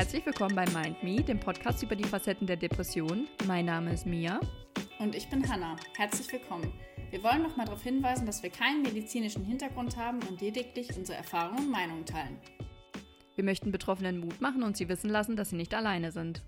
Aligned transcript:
Herzlich 0.00 0.24
willkommen 0.24 0.56
bei 0.56 0.64
Mind 0.64 1.02
Me, 1.02 1.22
dem 1.22 1.38
Podcast 1.38 1.82
über 1.82 1.94
die 1.94 2.04
Facetten 2.04 2.46
der 2.46 2.56
Depression. 2.56 3.28
Mein 3.46 3.66
Name 3.66 3.92
ist 3.92 4.06
Mia. 4.06 4.40
Und 4.98 5.14
ich 5.14 5.28
bin 5.28 5.46
Hanna. 5.46 5.76
Herzlich 5.94 6.32
willkommen. 6.32 6.72
Wir 7.10 7.22
wollen 7.22 7.42
noch 7.42 7.54
mal 7.58 7.66
darauf 7.66 7.82
hinweisen, 7.82 8.24
dass 8.24 8.42
wir 8.42 8.48
keinen 8.48 8.80
medizinischen 8.80 9.44
Hintergrund 9.44 9.98
haben 9.98 10.20
und 10.22 10.40
lediglich 10.40 10.88
unsere 10.96 11.18
Erfahrungen 11.18 11.66
und 11.66 11.70
Meinungen 11.70 12.06
teilen. 12.06 12.38
Wir 13.34 13.44
möchten 13.44 13.72
Betroffenen 13.72 14.20
Mut 14.20 14.40
machen 14.40 14.62
und 14.62 14.74
sie 14.74 14.88
wissen 14.88 15.10
lassen, 15.10 15.36
dass 15.36 15.50
sie 15.50 15.56
nicht 15.56 15.74
alleine 15.74 16.12
sind. 16.12 16.40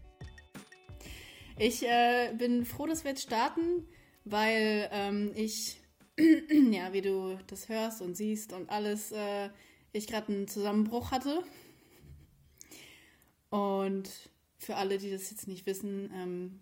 Ich 1.58 1.86
äh, 1.86 2.32
bin 2.32 2.64
froh, 2.64 2.86
dass 2.86 3.04
wir 3.04 3.10
jetzt 3.10 3.24
starten, 3.24 3.86
weil 4.24 4.88
ähm, 4.92 5.30
ich, 5.34 5.78
ja, 6.70 6.94
wie 6.94 7.02
du 7.02 7.38
das 7.48 7.68
hörst 7.68 8.00
und 8.00 8.16
siehst 8.16 8.54
und 8.54 8.70
alles, 8.70 9.12
äh, 9.12 9.50
ich 9.92 10.06
gerade 10.06 10.32
einen 10.32 10.48
Zusammenbruch 10.48 11.10
hatte. 11.10 11.44
Und 13.52 14.08
für 14.56 14.76
alle, 14.76 14.96
die 14.96 15.10
das 15.10 15.30
jetzt 15.30 15.46
nicht 15.46 15.66
wissen, 15.66 16.10
ähm, 16.14 16.60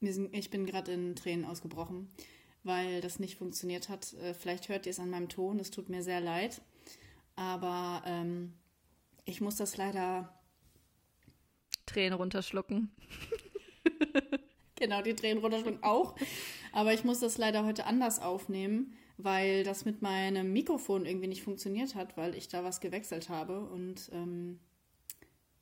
sind, 0.00 0.34
ich 0.34 0.48
bin 0.48 0.64
gerade 0.64 0.92
in 0.92 1.14
Tränen 1.14 1.44
ausgebrochen, 1.44 2.08
weil 2.62 3.02
das 3.02 3.18
nicht 3.18 3.36
funktioniert 3.36 3.90
hat. 3.90 4.14
Äh, 4.14 4.32
vielleicht 4.32 4.70
hört 4.70 4.86
ihr 4.86 4.90
es 4.90 4.98
an 4.98 5.10
meinem 5.10 5.28
Ton, 5.28 5.60
es 5.60 5.70
tut 5.70 5.90
mir 5.90 6.02
sehr 6.02 6.22
leid. 6.22 6.62
Aber 7.36 8.02
ähm, 8.06 8.54
ich 9.26 9.42
muss 9.42 9.56
das 9.56 9.76
leider. 9.76 10.32
Tränen 11.84 12.14
runterschlucken. 12.14 12.90
genau, 14.76 15.02
die 15.02 15.14
Tränen 15.14 15.42
runterschlucken 15.42 15.82
auch. 15.82 16.16
Aber 16.72 16.94
ich 16.94 17.04
muss 17.04 17.20
das 17.20 17.36
leider 17.36 17.66
heute 17.66 17.84
anders 17.84 18.18
aufnehmen, 18.18 18.94
weil 19.18 19.62
das 19.62 19.84
mit 19.84 20.00
meinem 20.00 20.54
Mikrofon 20.54 21.04
irgendwie 21.04 21.28
nicht 21.28 21.42
funktioniert 21.42 21.94
hat, 21.94 22.16
weil 22.16 22.34
ich 22.34 22.48
da 22.48 22.64
was 22.64 22.80
gewechselt 22.80 23.28
habe. 23.28 23.60
Und 23.60 24.08
ähm, 24.14 24.58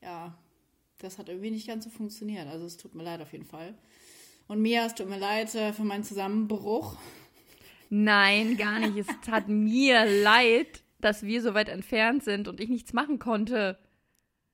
ja, 0.00 0.38
das 1.02 1.18
hat 1.18 1.28
irgendwie 1.28 1.50
nicht 1.50 1.66
ganz 1.66 1.84
so 1.84 1.90
funktioniert. 1.90 2.46
Also 2.48 2.66
es 2.66 2.76
tut 2.76 2.94
mir 2.94 3.02
leid 3.02 3.20
auf 3.20 3.32
jeden 3.32 3.44
Fall. 3.44 3.74
Und 4.48 4.60
Mia, 4.60 4.86
es 4.86 4.94
tut 4.94 5.08
mir 5.08 5.18
leid 5.18 5.54
äh, 5.54 5.72
für 5.72 5.82
meinen 5.82 6.04
Zusammenbruch. 6.04 6.96
Nein, 7.90 8.56
gar 8.56 8.78
nicht. 8.78 8.96
Es 8.96 9.06
tat 9.24 9.48
mir 9.48 10.04
leid, 10.04 10.82
dass 11.00 11.24
wir 11.24 11.42
so 11.42 11.54
weit 11.54 11.68
entfernt 11.68 12.24
sind 12.24 12.48
und 12.48 12.60
ich 12.60 12.68
nichts 12.68 12.92
machen 12.92 13.18
konnte. 13.18 13.78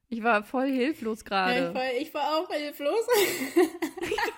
Ich 0.09 0.23
war 0.23 0.43
voll 0.43 0.71
hilflos 0.71 1.25
gerade. 1.25 1.73
Ja, 1.75 1.91
ich, 1.97 2.09
ich 2.09 2.15
war 2.15 2.39
auch 2.39 2.51
hilflos. 2.51 3.07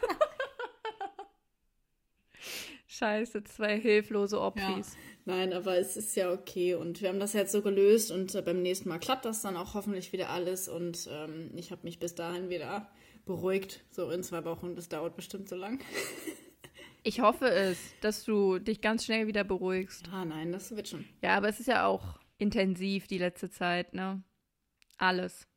Scheiße, 3.01 3.45
zwei 3.45 3.81
hilflose 3.81 4.39
Opfis. 4.39 4.93
Ja. 4.93 4.99
Nein, 5.25 5.55
aber 5.55 5.79
es 5.79 5.97
ist 5.97 6.15
ja 6.17 6.31
okay 6.31 6.75
und 6.75 7.01
wir 7.01 7.09
haben 7.09 7.19
das 7.19 7.33
jetzt 7.33 7.51
so 7.51 7.63
gelöst 7.63 8.11
und 8.11 8.35
äh, 8.35 8.43
beim 8.43 8.61
nächsten 8.61 8.91
Mal 8.91 8.99
klappt 8.99 9.25
das 9.25 9.41
dann 9.41 9.57
auch 9.57 9.73
hoffentlich 9.73 10.13
wieder 10.13 10.29
alles 10.29 10.69
und 10.69 11.09
ähm, 11.11 11.51
ich 11.57 11.71
habe 11.71 11.81
mich 11.85 11.99
bis 11.99 12.15
dahin 12.15 12.51
wieder 12.51 12.91
beruhigt, 13.25 13.81
so 13.91 14.11
in 14.11 14.23
zwei 14.23 14.45
Wochen. 14.45 14.77
Das 14.77 14.91
dauert 14.91 15.17
bestimmt 15.17 15.49
so 15.49 15.57
lang. 15.57 15.81
ich 17.03 17.23
hoffe 17.23 17.49
es, 17.49 17.79
dass 18.03 18.25
du 18.25 18.59
dich 18.59 18.83
ganz 18.83 19.07
schnell 19.07 19.27
wieder 19.27 19.45
beruhigst. 19.45 20.11
Ah, 20.13 20.27
nein, 20.27 20.53
das 20.53 20.77
wird 20.77 20.89
schon. 20.89 21.07
Ja, 21.23 21.39
aber 21.39 21.49
es 21.49 21.59
ist 21.59 21.69
ja 21.69 21.87
auch 21.87 22.19
intensiv 22.37 23.07
die 23.07 23.19
letzte 23.19 23.49
Zeit, 23.49 23.95
ne? 23.95 24.23
Alles. 24.99 25.49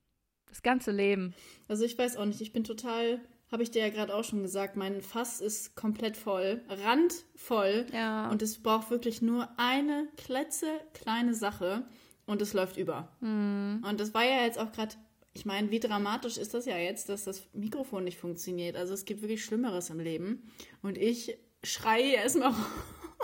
Das 0.48 0.62
ganze 0.62 0.92
Leben. 0.92 1.34
Also 1.68 1.84
ich 1.84 1.98
weiß 1.98 2.16
auch 2.16 2.26
nicht, 2.26 2.40
ich 2.40 2.54
bin 2.54 2.64
total 2.64 3.20
habe 3.54 3.64
ich 3.64 3.70
dir 3.70 3.84
ja 3.84 3.90
gerade 3.90 4.14
auch 4.16 4.24
schon 4.24 4.42
gesagt, 4.42 4.76
mein 4.76 5.02
Fass 5.02 5.40
ist 5.40 5.76
komplett 5.76 6.18
voll, 6.18 6.62
randvoll. 6.68 7.86
Ja. 7.94 8.30
Und 8.32 8.42
es 8.42 8.62
braucht 8.62 8.90
wirklich 8.90 9.22
nur 9.22 9.48
eine 9.58 10.08
kletze 10.18 10.66
kleine 10.94 11.36
Sache 11.36 11.86
und 12.26 12.42
es 12.42 12.54
läuft 12.54 12.78
über. 12.78 13.16
Mhm. 13.22 13.86
Und 13.88 14.00
das 14.00 14.16
war 14.16 14.26
ja 14.26 14.44
jetzt 14.44 14.58
auch 14.58 14.72
gerade, 14.72 14.96
ich 15.34 15.46
meine, 15.46 15.70
wie 15.70 15.80
dramatisch 15.80 16.38
ist 16.38 16.56
das 16.56 16.66
ja 16.66 16.78
jetzt, 16.78 17.10
dass 17.10 17.26
das 17.26 17.48
Mikrofon 17.54 18.04
nicht 18.06 18.18
funktioniert. 18.18 18.76
Also 18.76 18.96
es 18.96 19.06
gibt 19.06 19.22
wirklich 19.22 19.46
Schlimmeres 19.46 19.92
im 19.92 20.00
Leben. 20.00 20.52
Und 20.82 20.98
ich 20.98 21.38
schreie 21.64 22.16
erstmal 22.16 22.56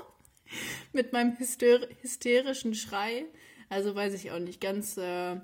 mit 0.94 1.12
meinem 1.12 1.40
hyster 1.40 1.88
hysterischen 2.02 2.76
Schrei. 2.76 3.26
Also 3.68 3.96
weiß 3.96 4.14
ich 4.14 4.30
auch 4.30 4.40
nicht, 4.40 4.62
ganz 4.62 4.96
äh, 4.98 5.38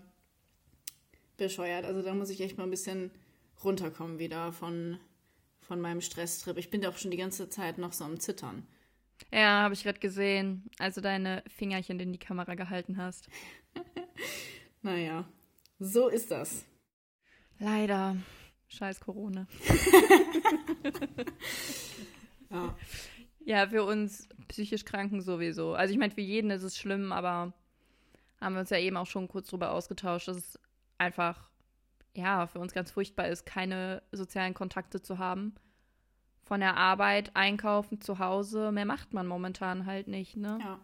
bescheuert. 1.37 1.85
Also 1.85 2.03
da 2.03 2.13
muss 2.13 2.29
ich 2.29 2.41
echt 2.41 2.59
mal 2.59 2.65
ein 2.65 2.69
bisschen 2.69 3.09
runterkommen 3.65 4.19
wieder 4.19 4.53
von, 4.53 4.99
von 5.61 5.81
meinem 5.81 6.01
Stresstrip. 6.01 6.57
Ich 6.57 6.69
bin 6.69 6.81
da 6.81 6.89
auch 6.89 6.97
schon 6.97 7.11
die 7.11 7.17
ganze 7.17 7.49
Zeit 7.49 7.77
noch 7.77 7.93
so 7.93 8.05
am 8.05 8.19
Zittern. 8.19 8.65
Ja, 9.31 9.63
habe 9.63 9.73
ich 9.73 9.83
gerade 9.83 9.99
gesehen, 9.99 10.69
als 10.77 10.95
du 10.95 11.01
deine 11.01 11.43
Fingerchen 11.47 11.99
in 11.99 12.11
die 12.11 12.19
Kamera 12.19 12.55
gehalten 12.55 12.97
hast. 12.97 13.29
naja, 14.81 15.25
so 15.79 16.07
ist 16.07 16.31
das. 16.31 16.65
Leider. 17.59 18.17
Scheiß 18.67 18.99
Corona. 18.99 19.47
ja. 22.49 22.75
ja, 23.45 23.67
für 23.67 23.83
uns 23.83 24.27
psychisch 24.47 24.85
Kranken 24.85 25.21
sowieso. 25.21 25.73
Also 25.73 25.93
ich 25.93 25.99
meine, 25.99 26.13
für 26.13 26.21
jeden 26.21 26.51
ist 26.51 26.63
es 26.63 26.77
schlimm, 26.77 27.11
aber 27.11 27.53
haben 28.41 28.53
wir 28.53 28.61
uns 28.61 28.69
ja 28.69 28.79
eben 28.79 28.97
auch 28.97 29.07
schon 29.07 29.27
kurz 29.27 29.47
drüber 29.47 29.71
ausgetauscht, 29.71 30.27
dass 30.27 30.37
es 30.37 30.59
einfach 30.97 31.49
ja, 32.15 32.47
für 32.47 32.59
uns 32.59 32.73
ganz 32.73 32.91
furchtbar 32.91 33.27
ist, 33.27 33.45
keine 33.45 34.01
sozialen 34.11 34.53
Kontakte 34.53 35.01
zu 35.01 35.17
haben. 35.17 35.55
Von 36.43 36.59
der 36.59 36.77
Arbeit, 36.77 37.35
einkaufen, 37.35 38.01
zu 38.01 38.19
Hause, 38.19 38.71
mehr 38.71 38.85
macht 38.85 39.13
man 39.13 39.27
momentan 39.27 39.85
halt 39.85 40.07
nicht, 40.07 40.37
ne? 40.37 40.59
Ja. 40.61 40.79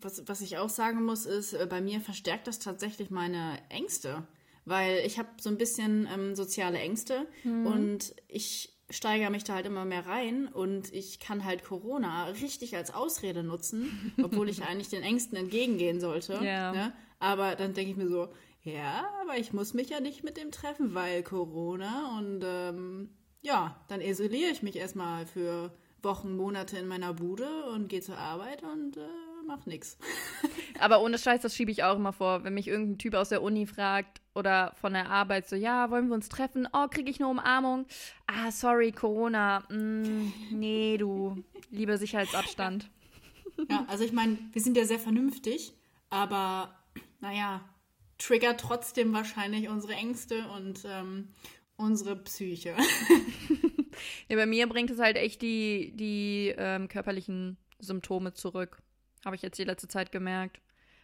Was, 0.00 0.26
was 0.26 0.40
ich 0.40 0.58
auch 0.58 0.68
sagen 0.68 1.04
muss, 1.04 1.26
ist, 1.26 1.52
äh, 1.52 1.66
bei 1.68 1.80
mir 1.80 2.00
verstärkt 2.00 2.46
das 2.46 2.58
tatsächlich 2.58 3.10
meine 3.10 3.58
Ängste. 3.68 4.26
Weil 4.64 5.02
ich 5.04 5.18
habe 5.18 5.28
so 5.40 5.48
ein 5.50 5.58
bisschen 5.58 6.08
ähm, 6.12 6.34
soziale 6.34 6.78
Ängste 6.78 7.26
mhm. 7.44 7.66
und 7.66 8.14
ich 8.28 8.76
steigere 8.90 9.30
mich 9.30 9.44
da 9.44 9.54
halt 9.54 9.66
immer 9.66 9.84
mehr 9.84 10.06
rein 10.06 10.48
und 10.48 10.92
ich 10.92 11.20
kann 11.20 11.44
halt 11.44 11.64
Corona 11.64 12.26
richtig 12.26 12.76
als 12.76 12.92
Ausrede 12.92 13.42
nutzen, 13.42 14.12
obwohl 14.22 14.48
ich 14.48 14.62
eigentlich 14.68 14.88
den 14.88 15.02
Ängsten 15.02 15.38
entgegengehen 15.38 16.00
sollte. 16.00 16.34
Ja. 16.42 16.72
Ne? 16.72 16.92
Aber 17.20 17.54
dann 17.54 17.74
denke 17.74 17.92
ich 17.92 17.96
mir 17.96 18.08
so, 18.08 18.28
ja, 18.62 19.08
aber 19.22 19.38
ich 19.38 19.52
muss 19.52 19.74
mich 19.74 19.90
ja 19.90 20.00
nicht 20.00 20.24
mit 20.24 20.36
dem 20.36 20.50
treffen, 20.50 20.94
weil 20.94 21.22
Corona 21.22 22.18
und 22.18 22.42
ähm, 22.44 23.10
ja, 23.42 23.82
dann 23.88 24.00
isoliere 24.00 24.50
ich 24.50 24.62
mich 24.62 24.76
erstmal 24.76 25.26
für 25.26 25.72
Wochen, 26.02 26.36
Monate 26.36 26.78
in 26.78 26.88
meiner 26.88 27.14
Bude 27.14 27.48
und 27.72 27.88
gehe 27.88 28.00
zur 28.00 28.18
Arbeit 28.18 28.62
und 28.62 28.96
äh, 28.96 29.00
mach 29.46 29.66
nix. 29.66 29.98
aber 30.78 31.02
ohne 31.02 31.18
Scheiß, 31.18 31.40
das 31.40 31.54
schiebe 31.54 31.70
ich 31.70 31.84
auch 31.84 31.96
immer 31.96 32.12
vor, 32.12 32.44
wenn 32.44 32.54
mich 32.54 32.68
irgendein 32.68 32.98
Typ 32.98 33.14
aus 33.14 33.30
der 33.30 33.42
Uni 33.42 33.66
fragt 33.66 34.20
oder 34.34 34.74
von 34.80 34.92
der 34.92 35.10
Arbeit 35.10 35.48
so, 35.48 35.56
ja, 35.56 35.90
wollen 35.90 36.08
wir 36.08 36.14
uns 36.14 36.28
treffen? 36.28 36.68
Oh, 36.72 36.86
kriege 36.88 37.10
ich 37.10 37.20
eine 37.20 37.28
Umarmung? 37.28 37.86
Ah, 38.26 38.50
sorry, 38.50 38.92
Corona. 38.92 39.60
Mm, 39.70 40.32
nee, 40.50 40.96
du, 40.98 41.42
lieber 41.70 41.98
Sicherheitsabstand. 41.98 42.90
Ja, 43.68 43.84
also 43.88 44.04
ich 44.04 44.12
meine, 44.12 44.38
wir 44.52 44.62
sind 44.62 44.76
ja 44.76 44.84
sehr 44.84 44.98
vernünftig, 44.98 45.74
aber 46.08 46.74
naja, 47.20 47.60
triggert 48.20 48.60
trotzdem 48.60 49.12
wahrscheinlich 49.12 49.68
unsere 49.68 49.94
Ängste 49.94 50.46
und 50.48 50.84
ähm, 50.84 51.28
unsere 51.76 52.16
Psyche. 52.16 52.76
ja, 54.28 54.36
bei 54.36 54.46
mir 54.46 54.68
bringt 54.68 54.90
es 54.90 54.98
halt 54.98 55.16
echt 55.16 55.42
die, 55.42 55.92
die 55.96 56.54
ähm, 56.56 56.88
körperlichen 56.88 57.56
Symptome 57.78 58.34
zurück. 58.34 58.78
Habe 59.24 59.36
ich 59.36 59.42
jetzt 59.42 59.58
die 59.58 59.64
letzte 59.64 59.88
Zeit 59.88 60.12
gemerkt. 60.12 60.60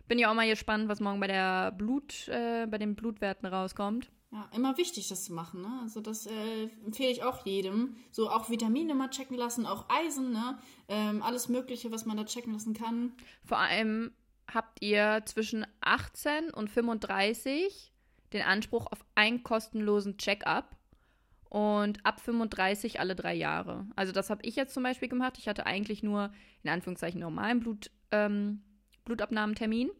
Bin 0.07 0.19
ja 0.19 0.31
auch 0.31 0.35
mal 0.35 0.49
gespannt, 0.49 0.89
was 0.89 1.01
morgen 1.01 1.19
bei 1.19 1.27
der 1.27 1.73
Blut, 1.73 2.29
äh, 2.29 2.67
bei 2.67 2.79
den 2.79 2.95
Blutwerten 2.95 3.47
rauskommt. 3.47 4.11
Ja, 4.33 4.49
immer 4.55 4.77
wichtig, 4.77 5.09
das 5.09 5.25
zu 5.25 5.33
machen. 5.33 5.63
Ne? 5.63 5.81
Also 5.83 6.01
das 6.01 6.27
äh, 6.27 6.69
empfehle 6.85 7.11
ich 7.11 7.23
auch 7.23 7.47
jedem. 7.47 7.97
So 8.11 8.29
auch 8.29 8.51
Vitamine 8.51 8.95
mal 8.95 9.09
checken 9.09 9.37
lassen, 9.37 9.67
auch 9.67 9.87
Eisen, 9.89 10.33
ne? 10.33 10.59
Ähm, 10.89 11.23
alles 11.23 11.49
Mögliche, 11.49 11.91
was 11.93 12.07
man 12.07 12.17
da 12.17 12.25
checken 12.25 12.53
lassen 12.53 12.75
kann. 12.75 13.13
Vor 13.45 13.59
allem 13.59 14.13
habt 14.53 14.83
ihr 14.83 15.23
zwischen 15.25 15.67
18 15.81 16.51
und 16.51 16.71
35 16.71 17.93
den 18.33 18.43
Anspruch 18.43 18.87
auf 18.91 19.05
einen 19.15 19.43
kostenlosen 19.43 20.19
Check-up 20.19 20.77
und 21.49 22.05
ab 22.05 22.21
35 22.21 23.01
alle 23.01 23.15
drei 23.15 23.35
Jahre. 23.35 23.87
Also 23.97 24.13
das 24.13 24.31
habe 24.31 24.43
ich 24.45 24.57
jetzt 24.57 24.75
zum 24.75 24.83
Beispiel 24.83 25.09
gemacht. 25.09 25.37
Ich 25.39 25.49
hatte 25.49 25.67
eigentlich 25.67 26.03
nur 26.03 26.31
in 26.63 26.71
Anführungszeichen 26.71 27.21
normalen 27.21 27.61
Blut, 27.61 27.91
ähm, 28.11 28.63
Blutabnahmetermin, 29.05 29.91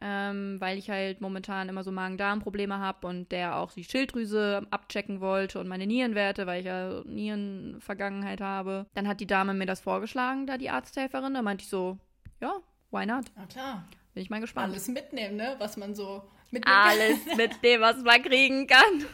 ähm, 0.00 0.60
weil 0.60 0.78
ich 0.78 0.88
halt 0.88 1.20
momentan 1.20 1.68
immer 1.68 1.82
so 1.82 1.90
Magen-Darm-Probleme 1.90 2.78
habe 2.78 3.06
und 3.08 3.32
der 3.32 3.56
auch 3.56 3.72
die 3.72 3.84
Schilddrüse 3.84 4.66
abchecken 4.70 5.20
wollte 5.20 5.58
und 5.58 5.68
meine 5.68 5.86
Nierenwerte, 5.86 6.46
weil 6.46 6.60
ich 6.60 6.66
ja 6.66 7.02
Nierenvergangenheit 7.04 8.40
habe. 8.40 8.86
Dann 8.94 9.08
hat 9.08 9.20
die 9.20 9.26
Dame 9.26 9.54
mir 9.54 9.66
das 9.66 9.80
vorgeschlagen, 9.80 10.46
da 10.46 10.56
die 10.56 10.70
Arzthelferin. 10.70 11.34
Da 11.34 11.42
meinte 11.42 11.62
ich 11.64 11.68
so, 11.68 11.98
ja, 12.40 12.54
Why 12.90 13.06
not? 13.06 13.26
Na 13.36 13.46
klar. 13.46 13.88
Bin 14.14 14.22
ich 14.22 14.30
mal 14.30 14.40
gespannt. 14.40 14.72
Alles 14.72 14.88
mitnehmen, 14.88 15.36
ne? 15.36 15.56
Was 15.58 15.76
man 15.76 15.94
so 15.94 16.22
mitnehmen 16.50 16.76
Alles 16.76 17.18
mitnehmen, 17.36 17.82
was 17.82 18.02
man 18.02 18.22
kriegen 18.22 18.66
kann. 18.66 19.04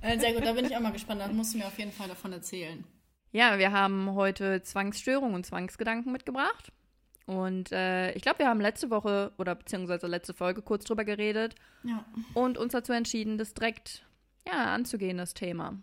Äh, 0.00 0.18
sehr 0.18 0.32
gut, 0.32 0.44
da 0.44 0.52
bin 0.52 0.64
ich 0.64 0.76
auch 0.76 0.80
mal 0.80 0.92
gespannt. 0.92 1.20
Da 1.20 1.28
musst 1.28 1.54
du 1.54 1.58
mir 1.58 1.66
auf 1.66 1.78
jeden 1.78 1.92
Fall 1.92 2.08
davon 2.08 2.32
erzählen. 2.32 2.84
Ja, 3.32 3.58
wir 3.58 3.72
haben 3.72 4.14
heute 4.14 4.62
Zwangsstörungen 4.62 5.34
und 5.34 5.46
Zwangsgedanken 5.46 6.10
mitgebracht. 6.10 6.72
Und 7.26 7.70
äh, 7.70 8.12
ich 8.12 8.22
glaube, 8.22 8.40
wir 8.40 8.48
haben 8.48 8.60
letzte 8.60 8.90
Woche 8.90 9.32
oder 9.38 9.54
beziehungsweise 9.54 10.08
letzte 10.08 10.34
Folge 10.34 10.62
kurz 10.62 10.84
drüber 10.84 11.04
geredet. 11.04 11.54
Ja. 11.84 12.04
Und 12.34 12.58
uns 12.58 12.72
dazu 12.72 12.92
entschieden, 12.92 13.38
das 13.38 13.54
direkt 13.54 14.04
ja, 14.46 14.74
anzugehen, 14.74 15.18
das 15.18 15.34
Thema. 15.34 15.80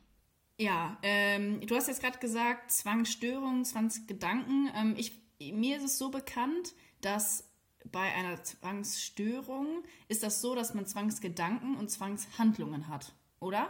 Ja, 0.59 0.97
ähm, 1.03 1.61
du 1.65 1.75
hast 1.75 1.87
jetzt 1.87 2.01
gerade 2.01 2.17
gesagt, 2.17 2.71
Zwangsstörungen, 2.71 3.63
Zwangsgedanken. 3.63 4.71
Ähm, 4.75 4.95
ich, 4.97 5.13
mir 5.39 5.77
ist 5.77 5.83
es 5.83 5.97
so 5.97 6.09
bekannt, 6.09 6.73
dass 7.01 7.47
bei 7.91 8.13
einer 8.13 8.43
Zwangsstörung 8.43 9.83
ist 10.07 10.23
das 10.23 10.41
so, 10.41 10.55
dass 10.55 10.73
man 10.73 10.85
Zwangsgedanken 10.85 11.75
und 11.75 11.89
Zwangshandlungen 11.89 12.87
hat, 12.87 13.13
oder? 13.39 13.69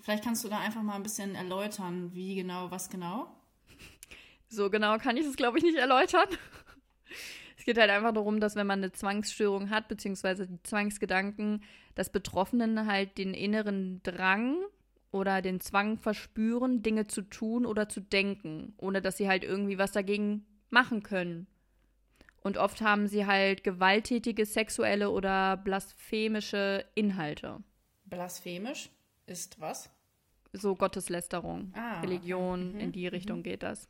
Vielleicht 0.00 0.24
kannst 0.24 0.44
du 0.44 0.48
da 0.48 0.58
einfach 0.58 0.82
mal 0.82 0.94
ein 0.94 1.02
bisschen 1.02 1.34
erläutern, 1.34 2.14
wie 2.14 2.34
genau, 2.34 2.70
was 2.70 2.90
genau. 2.90 3.34
So 4.48 4.70
genau 4.70 4.98
kann 4.98 5.16
ich 5.16 5.26
es, 5.26 5.36
glaube 5.36 5.58
ich, 5.58 5.64
nicht 5.64 5.76
erläutern. 5.76 6.28
Es 7.58 7.64
geht 7.64 7.78
halt 7.78 7.90
einfach 7.90 8.12
darum, 8.12 8.38
dass 8.38 8.54
wenn 8.54 8.66
man 8.66 8.78
eine 8.78 8.92
Zwangsstörung 8.92 9.70
hat, 9.70 9.88
beziehungsweise 9.88 10.46
die 10.46 10.62
Zwangsgedanken, 10.62 11.64
dass 11.96 12.10
Betroffenen 12.10 12.86
halt 12.86 13.18
den 13.18 13.34
inneren 13.34 14.00
Drang 14.04 14.58
oder 15.10 15.42
den 15.42 15.60
Zwang 15.60 15.98
verspüren, 15.98 16.82
Dinge 16.82 17.08
zu 17.08 17.22
tun 17.22 17.66
oder 17.66 17.88
zu 17.88 18.00
denken, 18.00 18.74
ohne 18.76 19.02
dass 19.02 19.16
sie 19.16 19.28
halt 19.28 19.42
irgendwie 19.42 19.78
was 19.78 19.90
dagegen 19.90 20.46
machen 20.70 21.02
können. 21.02 21.48
Und 22.40 22.58
oft 22.58 22.80
haben 22.80 23.08
sie 23.08 23.26
halt 23.26 23.64
gewalttätige 23.64 24.46
sexuelle 24.46 25.10
oder 25.10 25.56
blasphemische 25.56 26.84
Inhalte. 26.94 27.62
Blasphemisch 28.04 28.90
ist 29.26 29.60
was? 29.60 29.90
So 30.52 30.76
Gotteslästerung, 30.76 31.72
Ah, 31.74 32.00
Religion. 32.00 32.74
Mhm, 32.74 32.80
in 32.80 32.92
die 32.92 33.08
Richtung 33.08 33.42
geht 33.42 33.62
das. 33.62 33.88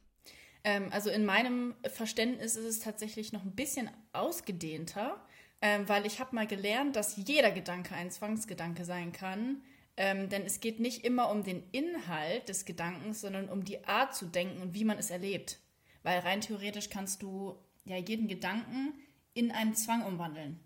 Ähm, 0.65 0.89
also 0.91 1.11
in 1.11 1.25
meinem 1.25 1.75
Verständnis 1.87 2.57
ist 2.57 2.65
es 2.65 2.81
tatsächlich 2.81 3.33
noch 3.33 3.45
ein 3.45 3.55
bisschen 3.55 3.91
ausgedehnter, 4.13 5.25
ähm, 5.61 5.89
weil 5.89 6.07
ich 6.07 6.19
habe 6.19 6.35
mal 6.35 6.47
gelernt, 6.47 6.97
dass 6.97 7.17
jeder 7.17 7.53
Gedanke 7.53 7.95
ein 7.95 8.11
Zwangsgedanke 8.11 8.85
sein 8.85 9.13
kann. 9.13 9.63
Ähm, 9.99 10.29
denn 10.29 10.43
es 10.43 10.61
geht 10.61 10.79
nicht 10.81 11.05
immer 11.05 11.31
um 11.31 11.43
den 11.43 11.63
Inhalt 11.73 12.49
des 12.51 12.65
Gedankens, 12.67 13.23
sondern 13.23 13.49
um 13.49 13.65
die 13.65 13.85
Art 13.85 14.15
zu 14.15 14.27
denken 14.27 14.61
und 14.61 14.75
wie 14.75 14.85
man 14.85 14.99
es 14.99 15.11
erlebt. 15.11 15.59
Weil 16.07 16.21
rein 16.21 16.41
theoretisch 16.41 16.89
kannst 16.89 17.21
du 17.21 17.57
ja 17.85 17.97
jeden 17.97 18.29
Gedanken 18.29 18.95
in 19.35 19.51
einen 19.51 19.75
Zwang 19.75 20.05
umwandeln. 20.05 20.61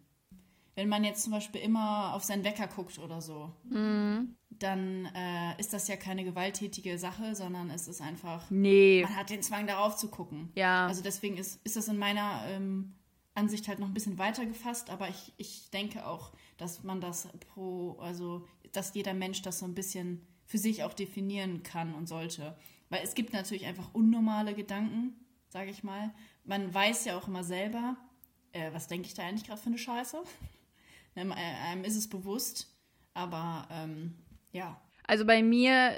Wenn 0.74 0.86
man 0.90 1.02
jetzt 1.02 1.22
zum 1.22 1.32
Beispiel 1.32 1.62
immer 1.62 2.12
auf 2.14 2.24
seinen 2.24 2.44
Wecker 2.44 2.66
guckt 2.66 2.98
oder 2.98 3.22
so, 3.22 3.50
dann 4.50 5.06
äh, 5.14 5.58
ist 5.58 5.72
das 5.72 5.88
ja 5.88 5.96
keine 5.96 6.24
gewalttätige 6.24 6.98
Sache, 6.98 7.34
sondern 7.34 7.70
es 7.70 7.88
ist 7.88 8.02
einfach 8.02 8.50
Nee, 8.50 9.00
man 9.02 9.16
hat 9.16 9.30
den 9.30 9.40
Zwang 9.40 9.66
darauf 9.66 9.96
zu 9.96 10.08
gucken. 10.08 10.52
Ja. 10.56 10.86
Also 10.86 11.02
deswegen 11.02 11.38
ist, 11.38 11.58
ist 11.64 11.76
das 11.76 11.88
in 11.88 11.96
meiner 11.96 12.42
ähm, 12.48 12.92
Ansicht 13.34 13.66
halt 13.66 13.78
noch 13.78 13.88
ein 13.88 13.94
bisschen 13.94 14.18
weiter 14.18 14.44
gefasst, 14.44 14.90
aber 14.90 15.08
ich, 15.08 15.32
ich 15.38 15.70
denke 15.70 16.06
auch, 16.06 16.34
dass 16.58 16.82
man 16.82 17.00
das 17.00 17.28
pro, 17.54 17.96
also 17.98 18.46
dass 18.72 18.92
jeder 18.92 19.14
Mensch 19.14 19.40
das 19.40 19.60
so 19.60 19.64
ein 19.64 19.74
bisschen 19.74 20.20
für 20.44 20.58
sich 20.58 20.84
auch 20.84 20.92
definieren 20.92 21.62
kann 21.62 21.94
und 21.94 22.08
sollte. 22.08 22.58
Weil 22.90 23.00
es 23.04 23.14
gibt 23.14 23.32
natürlich 23.32 23.64
einfach 23.64 23.94
unnormale 23.94 24.52
Gedanken, 24.52 25.14
sage 25.50 25.70
ich 25.70 25.84
mal. 25.84 26.10
Man 26.44 26.72
weiß 26.72 27.04
ja 27.04 27.18
auch 27.18 27.28
immer 27.28 27.44
selber, 27.44 27.96
äh, 28.52 28.72
was 28.72 28.88
denke 28.88 29.06
ich 29.06 29.14
da 29.14 29.22
eigentlich 29.22 29.46
gerade 29.46 29.60
für 29.60 29.68
eine 29.68 29.78
Scheiße. 29.78 30.22
einem, 31.14 31.30
äh, 31.32 31.34
einem 31.34 31.84
ist 31.84 31.96
es 31.96 32.08
bewusst, 32.08 32.74
aber 33.12 33.68
ähm, 33.70 34.14
ja. 34.52 34.80
Also 35.06 35.26
bei 35.26 35.42
mir 35.42 35.96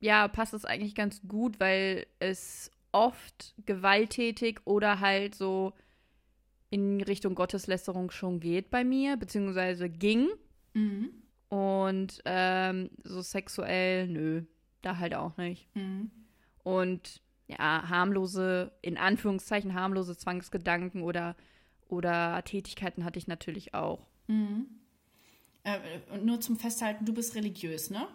ja, 0.00 0.28
passt 0.28 0.52
das 0.52 0.64
eigentlich 0.64 0.94
ganz 0.94 1.20
gut, 1.26 1.58
weil 1.60 2.06
es 2.18 2.70
oft 2.92 3.54
gewalttätig 3.64 4.60
oder 4.64 5.00
halt 5.00 5.34
so 5.34 5.72
in 6.70 7.00
Richtung 7.00 7.34
Gotteslästerung 7.34 8.10
schon 8.10 8.40
geht 8.40 8.70
bei 8.70 8.84
mir, 8.84 9.16
beziehungsweise 9.16 9.88
ging. 9.88 10.28
Mhm. 10.74 11.10
Und 11.48 12.20
ähm, 12.24 12.90
so 13.04 13.22
sexuell, 13.22 14.08
nö, 14.08 14.42
da 14.82 14.98
halt 14.98 15.14
auch 15.14 15.36
nicht. 15.36 15.74
Mhm. 15.74 16.10
Und 16.64 17.22
ja, 17.48 17.88
harmlose, 17.88 18.72
in 18.82 18.96
Anführungszeichen 18.96 19.74
harmlose 19.74 20.16
Zwangsgedanken 20.16 21.02
oder, 21.02 21.36
oder 21.88 22.42
Tätigkeiten 22.44 23.04
hatte 23.04 23.18
ich 23.18 23.28
natürlich 23.28 23.74
auch. 23.74 24.06
Äh, 24.28 25.78
und 26.12 26.24
nur 26.24 26.40
zum 26.40 26.56
Festhalten, 26.56 27.04
du 27.04 27.12
bist 27.12 27.34
religiös, 27.34 27.90
ne? 27.90 28.08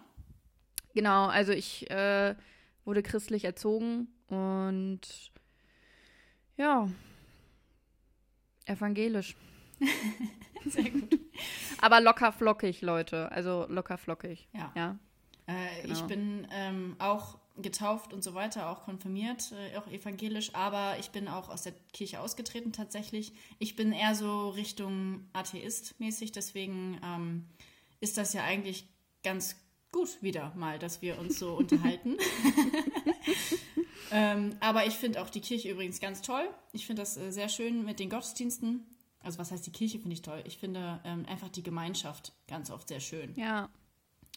Genau, 0.94 1.26
also 1.26 1.52
ich 1.52 1.90
äh, 1.90 2.34
wurde 2.84 3.02
christlich 3.02 3.44
erzogen 3.44 4.08
und 4.28 5.00
ja, 6.56 6.88
evangelisch. 8.66 9.34
Sehr 10.66 10.90
gut. 10.90 11.18
Aber 11.80 12.00
locker 12.00 12.32
flockig, 12.32 12.82
Leute. 12.82 13.32
Also 13.32 13.66
locker 13.68 13.98
flockig. 13.98 14.48
Ja. 14.52 14.72
Ja. 14.76 14.98
Äh, 15.46 15.82
Genau. 15.82 15.94
Ich 15.94 16.02
bin 16.02 16.46
ähm, 16.52 16.96
auch 16.98 17.38
getauft 17.56 18.12
und 18.12 18.24
so 18.24 18.34
weiter, 18.34 18.70
auch 18.70 18.84
konfirmiert, 18.84 19.52
äh, 19.52 19.76
auch 19.76 19.86
evangelisch, 19.88 20.54
aber 20.54 20.98
ich 20.98 21.10
bin 21.10 21.28
auch 21.28 21.48
aus 21.48 21.62
der 21.62 21.74
Kirche 21.92 22.20
ausgetreten 22.20 22.72
tatsächlich. 22.72 23.32
Ich 23.58 23.76
bin 23.76 23.92
eher 23.92 24.14
so 24.14 24.50
Richtung 24.50 25.28
Atheist 25.32 25.98
mäßig, 26.00 26.32
deswegen 26.32 26.98
ähm, 27.04 27.46
ist 28.00 28.16
das 28.16 28.32
ja 28.32 28.42
eigentlich 28.44 28.86
ganz 29.22 29.56
gut 29.92 30.22
wieder 30.22 30.52
mal, 30.56 30.78
dass 30.78 31.02
wir 31.02 31.18
uns 31.18 31.38
so 31.38 31.54
unterhalten. 31.56 32.16
ähm, 34.10 34.56
aber 34.60 34.86
ich 34.86 34.94
finde 34.94 35.22
auch 35.22 35.28
die 35.28 35.40
Kirche 35.40 35.70
übrigens 35.70 36.00
ganz 36.00 36.22
toll. 36.22 36.48
Ich 36.72 36.86
finde 36.86 37.02
das 37.02 37.16
äh, 37.16 37.30
sehr 37.30 37.48
schön 37.48 37.84
mit 37.84 38.00
den 38.00 38.08
Gottesdiensten. 38.08 38.86
Also 39.20 39.38
was 39.38 39.52
heißt 39.52 39.66
die 39.66 39.72
Kirche 39.72 39.98
finde 39.98 40.14
ich 40.14 40.22
toll. 40.22 40.42
Ich 40.46 40.58
finde 40.58 41.00
ähm, 41.04 41.26
einfach 41.28 41.48
die 41.48 41.62
Gemeinschaft 41.62 42.32
ganz 42.48 42.70
oft 42.70 42.88
sehr 42.88 43.00
schön. 43.00 43.34
Ja. 43.36 43.68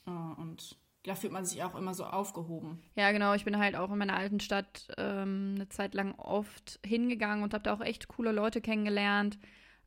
Äh, 0.06 0.12
Und 0.12 0.78
da 1.06 1.16
fühlt 1.16 1.34
man 1.34 1.46
sich 1.46 1.64
auch 1.64 1.76
immer 1.76 1.94
so 1.94 2.06
aufgehoben. 2.06 2.82
Ja, 2.96 3.12
genau. 3.12 3.34
Ich 3.34 3.46
bin 3.46 3.58
halt 3.58 3.76
auch 3.76 3.92
in 3.92 3.98
meiner 3.98 4.16
alten 4.18 4.40
Stadt 4.40 4.88
ähm, 4.98 5.54
eine 5.56 5.70
Zeit 5.70 5.94
lang 5.94 6.14
oft 6.16 6.80
hingegangen 6.86 7.44
und 7.44 7.54
habe 7.54 7.64
da 7.64 7.74
auch 7.74 7.82
echt 7.82 8.08
coole 8.08 8.32
Leute 8.32 8.62
kennengelernt. 8.62 9.38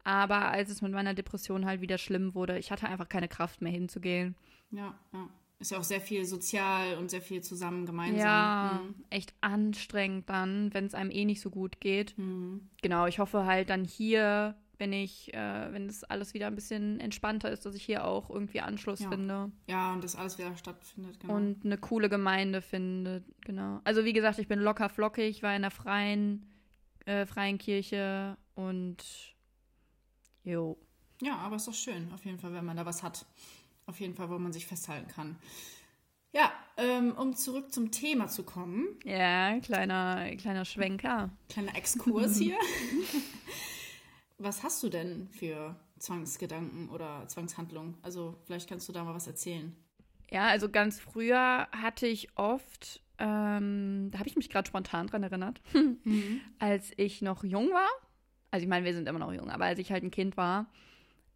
Aber 0.05 0.51
als 0.51 0.71
es 0.71 0.81
mit 0.83 0.93
meiner 0.93 1.15
Depression 1.15 1.67
halt 1.67 1.81
wieder 1.81 1.99
schlimm 1.99 2.35
wurde, 2.35 2.59
ich 2.59 2.71
hatte 2.71 2.89
einfach 2.89 3.09
keine 3.09 3.29
Kraft 3.29 3.61
mehr 3.63 3.73
hinzugehen. 3.73 4.37
Ja, 4.71 4.95
ja. 5.13 5.29
Ist 5.61 5.73
ja 5.73 5.79
auch 5.79 5.83
sehr 5.85 6.01
viel 6.01 6.25
sozial 6.25 6.97
und 6.99 7.11
sehr 7.11 7.21
viel 7.21 7.43
zusammen 7.43 7.85
gemeinsam. 7.85 8.17
Ja, 8.21 8.81
Mhm. 8.85 8.95
echt 9.11 9.35
anstrengend 9.41 10.31
dann, 10.31 10.73
wenn 10.73 10.87
es 10.87 10.95
einem 10.95 11.11
eh 11.11 11.25
nicht 11.25 11.41
so 11.41 11.51
gut 11.51 11.81
geht. 11.81 12.17
Mhm. 12.17 12.69
Genau, 12.81 13.07
ich 13.07 13.19
hoffe 13.19 13.45
halt 13.45 13.69
dann 13.71 13.85
hier, 13.85 14.55
wenn 14.79 14.93
ich, 14.93 15.35
äh, 15.35 15.73
wenn 15.73 15.89
das 15.89 16.05
alles 16.05 16.35
wieder 16.35 16.47
ein 16.47 16.55
bisschen 16.55 17.01
entspannter 17.01 17.51
ist, 17.51 17.67
dass 17.67 17.75
ich 17.75 17.85
hier 17.85 18.05
auch 18.05 18.31
irgendwie 18.31 18.61
Anschluss 18.61 19.01
Ja. 19.01 19.11
finde 19.11 19.51
Ja, 19.67 19.93
und 19.93 20.05
das 20.05 20.15
alles 20.17 20.39
wieder 20.39 20.57
stattfindet, 20.57 21.19
genau. 21.21 21.35
und 21.35 21.65
eine 21.65 21.79
coole 21.79 22.09
Gemeinde 22.09 22.63
finde. 22.63 23.25
Genau. 23.43 23.81
Also 23.85 24.05
wie 24.05 24.13
gesagt, 24.13 24.39
ich 24.39 24.49
bin 24.49 24.61
locker 24.61 24.89
flockig, 24.89 25.43
war 25.43 25.55
in 25.55 25.63
der 25.63 25.71
freien, 25.71 26.47
äh, 27.07 27.27
freien 27.27 27.59
Kirche 27.59 28.37
und 28.55 28.97
jo. 30.45 30.79
ja, 31.23 31.37
aber 31.39 31.57
ist 31.57 31.67
doch 31.69 31.75
schön, 31.75 32.13
auf 32.13 32.25
jeden 32.25 32.39
Fall, 32.39 32.53
wenn 32.53 32.65
man 32.65 32.77
da 32.77 32.87
was 32.87 33.03
hat. 33.03 33.27
Auf 33.87 34.01
jeden 34.01 34.15
Fall, 34.15 34.31
wo 34.31 34.39
man 34.39 34.53
sich 34.53 34.67
festhalten 34.67 35.09
kann. 35.09 35.37
Ja, 36.33 36.53
ähm, 36.77 37.13
um 37.17 37.35
zurück 37.35 37.73
zum 37.73 37.91
Thema 37.91 38.29
zu 38.29 38.43
kommen. 38.45 38.87
Ja, 39.03 39.59
kleiner, 39.61 40.37
kleiner 40.37 40.65
Schwenker. 40.67 41.31
Kleiner 41.49 41.75
Exkurs 41.75 42.37
hier. 42.37 42.57
was 44.39 44.63
hast 44.63 44.83
du 44.83 44.89
denn 44.89 45.29
für 45.29 45.77
Zwangsgedanken 45.99 46.89
oder 46.91 47.27
Zwangshandlungen? 47.29 47.97
Also, 48.03 48.37
vielleicht 48.45 48.69
kannst 48.69 48.89
du 48.89 48.93
da 48.93 49.05
mal 49.05 49.15
was 49.15 49.27
erzählen. 49.27 49.75
Ja, 50.31 50.47
also 50.49 50.69
ganz 50.69 51.01
früher 51.01 51.69
hatte 51.73 52.07
ich 52.07 52.37
oft, 52.37 53.03
ähm, 53.19 54.11
da 54.11 54.19
habe 54.19 54.29
ich 54.29 54.37
mich 54.37 54.51
gerade 54.51 54.69
spontan 54.69 55.07
dran 55.07 55.23
erinnert, 55.23 55.61
als 56.59 56.93
ich 56.97 57.23
noch 57.23 57.45
jung 57.45 57.71
war, 57.71 57.89
also 58.51 58.65
ich 58.65 58.69
meine, 58.69 58.85
wir 58.85 58.95
sind 58.95 59.09
immer 59.09 59.19
noch 59.19 59.33
jung, 59.33 59.51
aber 59.51 59.65
als 59.67 59.79
ich 59.79 59.91
halt 59.93 60.05
ein 60.05 60.11
Kind 60.11 60.37
war, 60.37 60.67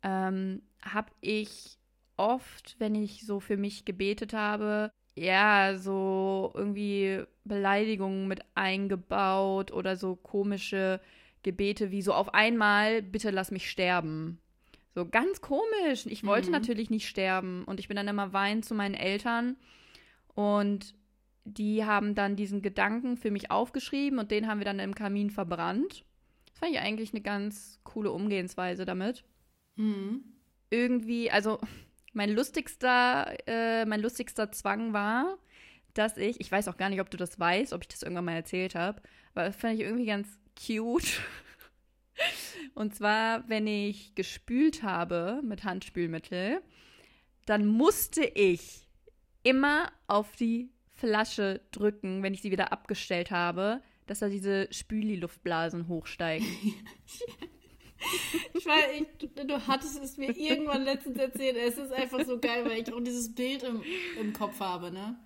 ähm, 0.03 0.63
habe 0.83 1.11
ich 1.21 1.79
oft, 2.17 2.77
wenn 2.79 2.95
ich 2.95 3.27
so 3.27 3.41
für 3.41 3.57
mich 3.57 3.85
gebetet 3.85 4.33
habe, 4.33 4.91
ja, 5.15 5.77
so 5.77 6.53
irgendwie 6.55 7.23
Beleidigungen 7.45 8.29
mit 8.29 8.41
eingebaut 8.55 9.73
oder 9.73 9.97
so 9.97 10.17
komische 10.17 11.01
Gebete 11.43 11.91
wie 11.91 12.03
so 12.03 12.13
auf 12.15 12.35
einmal, 12.35 13.03
bitte 13.03 13.31
lass 13.31 13.51
mich 13.51 13.71
sterben. 13.71 14.39
So 14.95 15.07
ganz 15.09 15.41
komisch. 15.41 16.07
Ich 16.07 16.25
wollte 16.25 16.49
Mhm. 16.49 16.53
natürlich 16.53 16.91
nicht 16.91 17.09
sterben. 17.09 17.65
Und 17.65 17.81
ich 17.81 17.89
bin 17.89 17.97
dann 17.97 18.09
immer 18.09 18.33
weinend 18.33 18.65
zu 18.65 18.75
meinen 18.75 18.95
Eltern. 18.95 19.57
Und 20.35 20.95
die 21.45 21.85
haben 21.85 22.15
dann 22.15 22.37
diesen 22.37 22.63
Gedanken 22.63 23.17
für 23.17 23.31
mich 23.31 23.51
aufgeschrieben 23.51 24.19
und 24.19 24.31
den 24.31 24.47
haben 24.47 24.61
wir 24.61 24.65
dann 24.65 24.79
im 24.79 24.95
Kamin 24.95 25.31
verbrannt. 25.31 26.05
Das 26.51 26.59
fand 26.61 26.73
ich 26.73 26.79
eigentlich 26.79 27.13
eine 27.13 27.23
ganz 27.23 27.81
coole 27.83 28.13
Umgehensweise 28.13 28.85
damit. 28.85 29.25
Mhm. 29.77 30.23
Irgendwie, 30.71 31.31
also 31.31 31.59
mein 32.13 32.31
lustigster, 32.31 33.35
äh, 33.47 33.85
mein 33.87 34.01
lustigster 34.01 34.53
Zwang 34.53 34.93
war, 34.93 35.39
dass 35.95 36.17
ich, 36.17 36.41
ich 36.41 36.53
weiß 36.53 36.69
auch 36.69 36.77
gar 36.77 36.89
nicht, 36.91 37.01
ob 37.01 37.11
du 37.11 37.17
das 37.17 37.39
weißt, 37.41 37.73
ob 37.73 37.83
ich 37.83 37.89
das 37.89 38.03
irgendwann 38.03 38.27
mal 38.27 38.33
erzählt 38.35 38.75
habe, 38.75 39.03
aber 39.35 39.47
das 39.47 39.57
fand 39.57 39.75
ich 39.75 39.81
irgendwie 39.81 40.07
ganz 40.07 40.39
cute. 40.57 41.21
Und 42.75 42.95
zwar, 42.95 43.49
wenn 43.49 43.67
ich 43.67 44.15
gespült 44.15 44.83
habe 44.83 45.41
mit 45.43 45.65
Handspülmittel, 45.65 46.63
dann 47.47 47.67
musste 47.67 48.25
ich 48.25 48.89
immer 49.43 49.91
auf 50.07 50.37
die 50.37 50.71
Flasche 50.91 51.61
drücken, 51.73 52.23
wenn 52.23 52.35
ich 52.35 52.43
sie 52.43 52.53
wieder 52.53 52.73
abgestellt 52.73 53.31
habe, 53.31 53.83
dass 54.07 54.21
da 54.21 54.29
diese 54.29 54.69
Spüli-Luftblasen 54.71 55.89
hochsteigen. 55.89 56.47
Ich 58.55 58.67
weiß, 58.67 58.85
ich, 59.01 59.47
du 59.47 59.67
hattest 59.69 60.03
es 60.03 60.17
mir 60.17 60.37
irgendwann 60.37 60.83
letztens 60.83 61.19
erzählt. 61.19 61.57
Es 61.57 61.79
ist 61.79 61.93
einfach 61.93 62.25
so 62.25 62.39
geil, 62.39 62.65
weil 62.65 62.83
ich 62.83 62.93
auch 62.93 63.01
dieses 63.01 63.33
Bild 63.33 63.63
im, 63.63 63.83
im 64.21 64.33
Kopf 64.33 64.59
habe, 64.59 64.91
ne? 64.91 65.17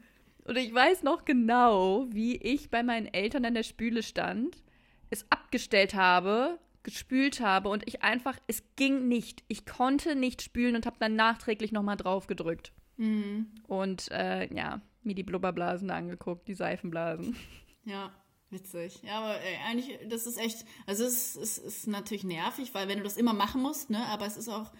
Und 0.45 0.57
ich 0.57 0.73
weiß 0.73 1.03
noch 1.03 1.25
genau, 1.25 2.07
wie 2.11 2.37
ich 2.37 2.71
bei 2.71 2.83
meinen 2.83 3.07
Eltern 3.07 3.45
an 3.45 3.55
der 3.55 3.65
Spüle 3.65 4.03
stand, 4.03 4.63
es 5.11 5.27
abgestellt 5.31 5.95
habe, 5.95 6.59
gespült 6.83 7.41
habe 7.41 7.69
und 7.69 7.87
ich 7.89 8.03
einfach, 8.03 8.37
es 8.47 8.63
ging 8.77 9.09
nicht. 9.09 9.43
Ich 9.49 9.67
konnte 9.67 10.15
nicht 10.15 10.43
spülen 10.43 10.77
und 10.77 10.87
habe 10.87 10.97
dann 11.01 11.17
nachträglich 11.17 11.73
nochmal 11.73 11.97
drauf 11.97 12.27
gedrückt. 12.27 12.73
Mhm. 12.97 13.47
Und 13.67 14.11
äh, 14.13 14.53
ja, 14.55 14.81
mir 15.03 15.15
die 15.15 15.23
Blubberblasen 15.25 15.91
angeguckt, 15.91 16.49
die 16.49 16.55
Seifenblasen. 16.55 17.37
Ja, 17.85 18.11
witzig. 18.51 19.01
Ja, 19.03 19.19
aber 19.21 19.41
ey, 19.41 19.57
eigentlich, 19.69 19.99
das 20.09 20.27
ist 20.27 20.39
echt, 20.39 20.65
also 20.87 21.05
es 21.05 21.37
ist, 21.37 21.37
es 21.37 21.59
ist 21.59 21.87
natürlich 21.89 22.25
nervig, 22.25 22.73
weil 22.75 22.89
wenn 22.89 22.99
du 22.99 23.05
das 23.05 23.17
immer 23.17 23.33
machen 23.33 23.63
musst, 23.63 23.91
ne, 23.91 24.05
aber 24.07 24.27
es 24.27 24.37
ist 24.37 24.49
auch 24.49 24.73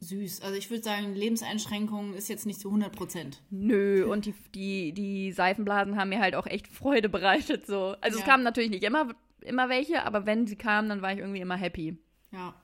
süß. 0.00 0.42
Also 0.42 0.56
ich 0.56 0.70
würde 0.70 0.82
sagen, 0.82 1.14
Lebenseinschränkung 1.14 2.14
ist 2.14 2.28
jetzt 2.28 2.46
nicht 2.46 2.60
zu 2.60 2.68
100 2.68 2.94
Prozent. 2.94 3.42
Nö, 3.50 4.04
und 4.06 4.26
die, 4.26 4.34
die, 4.54 4.92
die 4.92 5.32
Seifenblasen 5.32 5.96
haben 5.96 6.08
mir 6.08 6.20
halt 6.20 6.34
auch 6.34 6.46
echt 6.46 6.66
Freude 6.66 7.08
bereitet. 7.08 7.66
So. 7.66 7.94
Also 8.00 8.18
Ja. 8.18 8.24
es 8.24 8.28
kamen 8.28 8.42
natürlich 8.42 8.70
nicht 8.70 8.82
immer, 8.82 9.14
immer 9.42 9.68
welche, 9.68 10.04
aber 10.04 10.26
wenn 10.26 10.46
sie 10.46 10.56
kamen, 10.56 10.88
dann 10.88 11.02
war 11.02 11.12
ich 11.12 11.18
irgendwie 11.18 11.40
immer 11.40 11.56
happy. 11.56 11.98
Ja. 12.30 12.54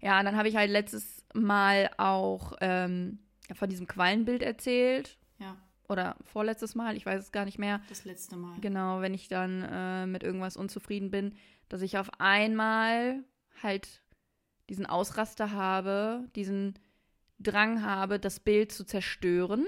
Ja, 0.00 0.18
und 0.18 0.24
dann 0.26 0.36
habe 0.36 0.48
ich 0.48 0.56
halt 0.56 0.70
letztes 0.70 1.24
Mal 1.34 1.90
auch 1.96 2.54
ähm, 2.60 3.18
von 3.54 3.68
diesem 3.68 3.86
Quallenbild 3.86 4.42
erzählt. 4.42 5.18
Ja, 5.38 5.56
Oder 5.88 6.16
vorletztes 6.24 6.74
Mal, 6.74 6.96
ich 6.96 7.06
weiß 7.06 7.20
es 7.22 7.32
gar 7.32 7.44
nicht 7.44 7.58
mehr. 7.58 7.80
das 7.88 8.04
letzte 8.04 8.36
Mal. 8.36 8.58
Genau, 8.60 9.00
wenn 9.00 9.14
ich 9.14 9.28
dann 9.28 9.62
äh, 9.62 10.06
mit 10.06 10.22
irgendwas 10.22 10.56
unzufrieden 10.56 11.10
bin, 11.10 11.34
dass 11.68 11.82
ich 11.82 11.98
auf 11.98 12.10
einmal 12.20 13.24
halt 13.62 14.02
diesen 14.68 14.86
Ausraster 14.86 15.52
habe, 15.52 16.24
diesen 16.36 16.74
Drang 17.38 17.82
habe, 17.82 18.18
das 18.18 18.40
Bild 18.40 18.72
zu 18.72 18.84
zerstören. 18.84 19.66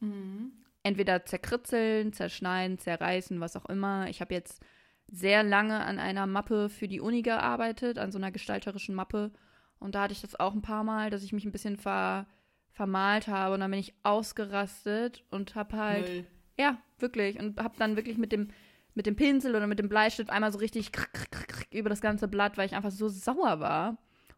Mhm. 0.00 0.52
Entweder 0.82 1.24
zerkritzeln, 1.24 2.12
zerschneiden, 2.12 2.78
zerreißen, 2.78 3.40
was 3.40 3.56
auch 3.56 3.66
immer. 3.66 4.08
Ich 4.08 4.20
habe 4.20 4.34
jetzt 4.34 4.62
sehr 5.08 5.42
lange 5.42 5.84
an 5.84 5.98
einer 5.98 6.26
Mappe 6.26 6.68
für 6.68 6.88
die 6.88 7.00
Uni 7.00 7.22
gearbeitet, 7.22 7.98
an 7.98 8.12
so 8.12 8.18
einer 8.18 8.32
gestalterischen 8.32 8.94
Mappe. 8.94 9.30
Und 9.78 9.94
da 9.94 10.02
hatte 10.02 10.12
ich 10.12 10.20
das 10.20 10.38
auch 10.38 10.54
ein 10.54 10.62
paar 10.62 10.84
Mal, 10.84 11.10
dass 11.10 11.22
ich 11.22 11.32
mich 11.32 11.44
ein 11.44 11.52
bisschen 11.52 11.76
ver 11.76 12.26
vermalt 12.72 13.26
habe. 13.26 13.54
Und 13.54 13.60
dann 13.60 13.70
bin 13.70 13.80
ich 13.80 13.94
ausgerastet 14.02 15.24
und 15.30 15.54
habe 15.54 15.76
halt. 15.76 16.08
Müll. 16.08 16.26
Ja, 16.58 16.78
wirklich. 16.98 17.38
Und 17.38 17.58
habe 17.58 17.74
dann 17.78 17.96
wirklich 17.96 18.18
mit 18.18 18.32
dem, 18.32 18.48
mit 18.94 19.06
dem 19.06 19.16
Pinsel 19.16 19.54
oder 19.54 19.66
mit 19.66 19.78
dem 19.78 19.88
Bleistift 19.88 20.30
einmal 20.30 20.52
so 20.52 20.58
richtig 20.58 20.92
krr, 20.92 21.08
krr, 21.12 21.46
krr 21.46 21.64
über 21.70 21.88
das 21.88 22.00
ganze 22.00 22.28
Blatt, 22.28 22.56
weil 22.56 22.66
ich 22.66 22.74
einfach 22.74 22.90
so 22.90 23.08
sauer 23.08 23.60
war. 23.60 23.90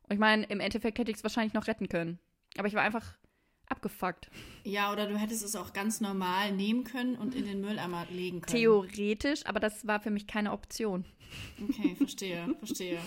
Und 0.02 0.14
ich 0.14 0.18
meine, 0.18 0.44
im 0.44 0.60
Endeffekt 0.60 0.98
hätte 0.98 1.10
ich 1.10 1.18
es 1.18 1.24
wahrscheinlich 1.24 1.54
noch 1.54 1.66
retten 1.66 1.88
können. 1.88 2.18
Aber 2.56 2.68
ich 2.68 2.74
war 2.74 2.82
einfach 2.82 3.14
abgefuckt. 3.70 4.30
Ja, 4.64 4.92
oder 4.92 5.06
du 5.06 5.16
hättest 5.16 5.44
es 5.44 5.56
auch 5.56 5.72
ganz 5.72 6.00
normal 6.00 6.52
nehmen 6.52 6.84
können 6.84 7.16
und 7.16 7.34
in 7.34 7.44
den 7.44 7.60
Mülleimer 7.60 8.06
legen 8.10 8.40
können. 8.40 8.56
Theoretisch, 8.56 9.46
aber 9.46 9.60
das 9.60 9.86
war 9.86 10.00
für 10.00 10.10
mich 10.10 10.26
keine 10.26 10.52
Option. 10.52 11.04
Okay, 11.62 11.94
verstehe, 11.96 12.54
verstehe. 12.58 12.98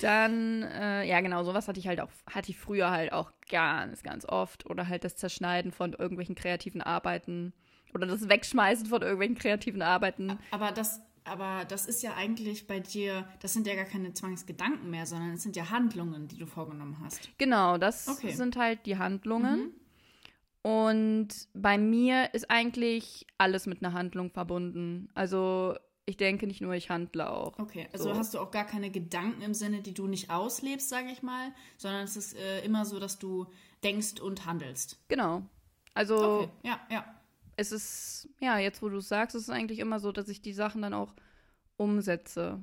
Dann, 0.00 0.62
äh, 0.62 1.04
ja 1.04 1.20
genau, 1.20 1.42
sowas 1.42 1.68
hatte 1.68 1.80
ich 1.80 1.88
halt 1.88 2.00
auch, 2.00 2.10
hatte 2.30 2.50
ich 2.50 2.58
früher 2.58 2.90
halt 2.90 3.12
auch 3.12 3.32
ganz, 3.50 4.02
ganz 4.02 4.24
oft. 4.24 4.66
Oder 4.66 4.88
halt 4.88 5.04
das 5.04 5.16
Zerschneiden 5.16 5.72
von 5.72 5.92
irgendwelchen 5.92 6.34
kreativen 6.34 6.82
Arbeiten. 6.82 7.52
Oder 7.94 8.06
das 8.06 8.28
Wegschmeißen 8.28 8.86
von 8.86 9.02
irgendwelchen 9.02 9.36
kreativen 9.36 9.82
Arbeiten. 9.82 10.38
Aber 10.50 10.70
das, 10.70 11.00
aber 11.26 11.64
das 11.64 11.86
ist 11.86 12.02
ja 12.02 12.14
eigentlich 12.14 12.66
bei 12.66 12.80
dir, 12.80 13.26
das 13.40 13.52
sind 13.52 13.66
ja 13.66 13.74
gar 13.74 13.84
keine 13.84 14.12
Zwangsgedanken 14.14 14.90
mehr, 14.90 15.06
sondern 15.06 15.32
es 15.32 15.42
sind 15.42 15.56
ja 15.56 15.70
Handlungen, 15.70 16.28
die 16.28 16.36
du 16.38 16.46
vorgenommen 16.46 16.98
hast. 17.02 17.30
Genau, 17.38 17.78
das 17.78 18.08
Okay. 18.08 18.32
sind 18.32 18.56
halt 18.56 18.86
die 18.86 18.98
Handlungen. 18.98 19.72
Und 20.62 21.28
bei 21.54 21.78
mir 21.78 22.34
ist 22.34 22.50
eigentlich 22.50 23.26
alles 23.38 23.66
mit 23.66 23.84
einer 23.84 23.92
Handlung 23.92 24.30
verbunden. 24.30 25.08
Also 25.14 25.76
ich 26.06 26.16
denke 26.16 26.46
nicht 26.46 26.60
nur, 26.60 26.74
ich 26.74 26.90
handle 26.90 27.30
auch. 27.30 27.58
Okay, 27.58 27.88
also 27.92 28.04
So. 28.12 28.16
hast 28.16 28.34
du 28.34 28.38
auch 28.40 28.50
gar 28.50 28.64
keine 28.64 28.90
Gedanken 28.90 29.42
im 29.42 29.54
Sinne, 29.54 29.80
die 29.82 29.94
du 29.94 30.06
nicht 30.06 30.30
auslebst, 30.30 30.88
sage 30.88 31.08
ich 31.10 31.22
mal, 31.22 31.52
sondern 31.76 32.02
es 32.04 32.16
ist 32.16 32.36
äh, 32.36 32.64
immer 32.64 32.84
so, 32.84 32.98
dass 32.98 33.18
du 33.18 33.46
denkst 33.84 34.20
und 34.20 34.46
handelst. 34.46 34.98
Genau. 35.08 35.42
Also 35.94 36.16
Okay, 36.16 36.48
ja, 36.64 36.80
ja. 36.90 37.04
Es 37.56 37.72
ist, 37.72 38.28
ja, 38.40 38.58
jetzt 38.58 38.82
wo 38.82 38.88
du 38.88 38.98
es 38.98 39.08
sagst, 39.08 39.34
ist 39.34 39.44
es 39.44 39.50
eigentlich 39.50 39.78
immer 39.78 39.98
so, 39.98 40.12
dass 40.12 40.28
ich 40.28 40.42
die 40.42 40.52
Sachen 40.52 40.82
dann 40.82 40.94
auch 40.94 41.14
umsetze. 41.76 42.62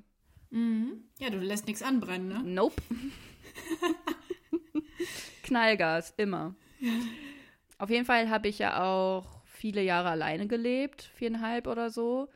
Mhm. 0.51 1.03
Ja, 1.19 1.29
du 1.29 1.39
lässt 1.39 1.67
nichts 1.67 1.81
anbrennen, 1.81 2.27
ne? 2.27 2.43
Nope. 2.43 2.81
Knallgas, 5.43 6.13
immer. 6.17 6.55
Auf 7.77 7.89
jeden 7.89 8.05
Fall 8.05 8.29
habe 8.29 8.47
ich 8.47 8.59
ja 8.59 8.83
auch 8.83 9.41
viele 9.45 9.81
Jahre 9.81 10.09
alleine 10.09 10.47
gelebt, 10.47 11.03
viereinhalb 11.15 11.67
oder 11.67 11.89
so. 11.89 12.29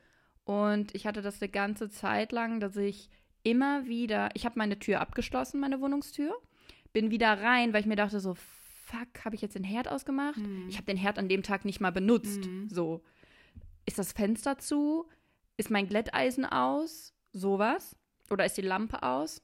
Und 0.43 0.95
ich 0.95 1.05
hatte 1.05 1.21
das 1.21 1.41
eine 1.41 1.49
ganze 1.49 1.89
Zeit 1.89 2.31
lang, 2.31 2.59
dass 2.59 2.75
ich 2.75 3.09
immer 3.43 3.85
wieder, 3.85 4.29
ich 4.33 4.45
habe 4.45 4.57
meine 4.57 4.79
Tür 4.79 5.01
abgeschlossen, 5.01 5.59
meine 5.59 5.79
Wohnungstür, 5.79 6.33
bin 6.93 7.11
wieder 7.11 7.41
rein, 7.41 7.73
weil 7.73 7.81
ich 7.81 7.87
mir 7.87 7.95
dachte 7.95 8.19
so, 8.19 8.35
fuck, 8.87 9.25
habe 9.25 9.35
ich 9.35 9.41
jetzt 9.41 9.55
den 9.55 9.63
Herd 9.63 9.87
ausgemacht? 9.87 10.39
Ich 10.69 10.75
habe 10.77 10.85
den 10.85 10.97
Herd 10.97 11.19
an 11.19 11.27
dem 11.29 11.43
Tag 11.43 11.65
nicht 11.65 11.79
mal 11.81 11.91
benutzt. 11.91 12.45
Mhm. 12.45 12.69
So, 12.69 13.03
ist 13.85 13.99
das 13.99 14.13
Fenster 14.13 14.57
zu? 14.57 15.07
Ist 15.57 15.69
mein 15.69 15.87
Glätteisen 15.87 16.45
aus? 16.45 17.13
Sowas. 17.33 17.95
Oder 18.29 18.45
ist 18.45 18.57
die 18.57 18.61
Lampe 18.61 19.03
aus? 19.03 19.41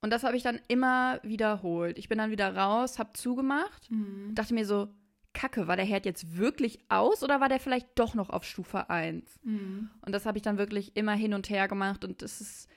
Und 0.00 0.10
das 0.10 0.24
habe 0.24 0.36
ich 0.36 0.42
dann 0.42 0.60
immer 0.68 1.20
wiederholt. 1.22 1.98
Ich 1.98 2.08
bin 2.08 2.18
dann 2.18 2.30
wieder 2.30 2.54
raus, 2.54 2.98
habe 2.98 3.12
zugemacht, 3.14 3.90
Mhm. 3.90 4.34
dachte 4.34 4.54
mir 4.54 4.66
so, 4.66 4.88
Kacke, 5.32 5.66
war 5.66 5.76
der 5.76 5.84
Herd 5.84 6.06
jetzt 6.06 6.36
wirklich 6.36 6.78
aus 6.88 7.22
oder 7.22 7.40
war 7.40 7.48
der 7.48 7.60
vielleicht 7.60 7.88
doch 7.98 8.14
noch 8.14 8.30
auf 8.30 8.44
Stufe 8.44 8.88
1? 8.88 9.38
Mhm. 9.42 9.90
Und 10.04 10.12
das 10.12 10.24
habe 10.26 10.38
ich 10.38 10.42
dann 10.42 10.58
wirklich 10.58 10.96
immer 10.96 11.12
hin 11.12 11.34
und 11.34 11.50
her 11.50 11.68
gemacht 11.68 12.04
und 12.04 12.22
es 12.22 12.40
ist 12.40 12.68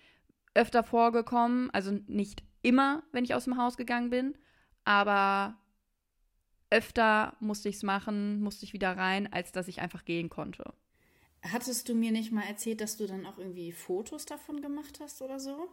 öfter 0.55 0.83
vorgekommen, 0.83 1.69
also 1.71 1.91
nicht 2.07 2.43
immer, 2.61 3.03
wenn 3.11 3.23
ich 3.23 3.33
aus 3.33 3.45
dem 3.45 3.57
Haus 3.57 3.77
gegangen 3.77 4.09
bin, 4.09 4.35
aber 4.89 5.55
öfter 6.71 7.35
musste 7.39 7.69
ich 7.69 7.75
es 7.75 7.83
machen, 7.83 8.41
musste 8.41 8.65
ich 8.65 8.73
wieder 8.73 8.97
rein, 8.97 9.31
als 9.31 9.51
dass 9.51 9.67
ich 9.67 9.81
einfach 9.81 10.03
gehen 10.03 10.29
konnte. 10.29 10.73
Hattest 11.43 11.87
du 11.87 11.93
mir 11.93 12.11
nicht 12.11 12.31
mal 12.31 12.41
erzählt, 12.43 12.81
dass 12.81 12.97
du 12.97 13.05
dann 13.05 13.27
auch 13.27 13.37
irgendwie 13.37 13.71
Fotos 13.71 14.25
davon 14.25 14.61
gemacht 14.63 14.99
hast 14.99 15.21
oder 15.21 15.39
so? 15.39 15.69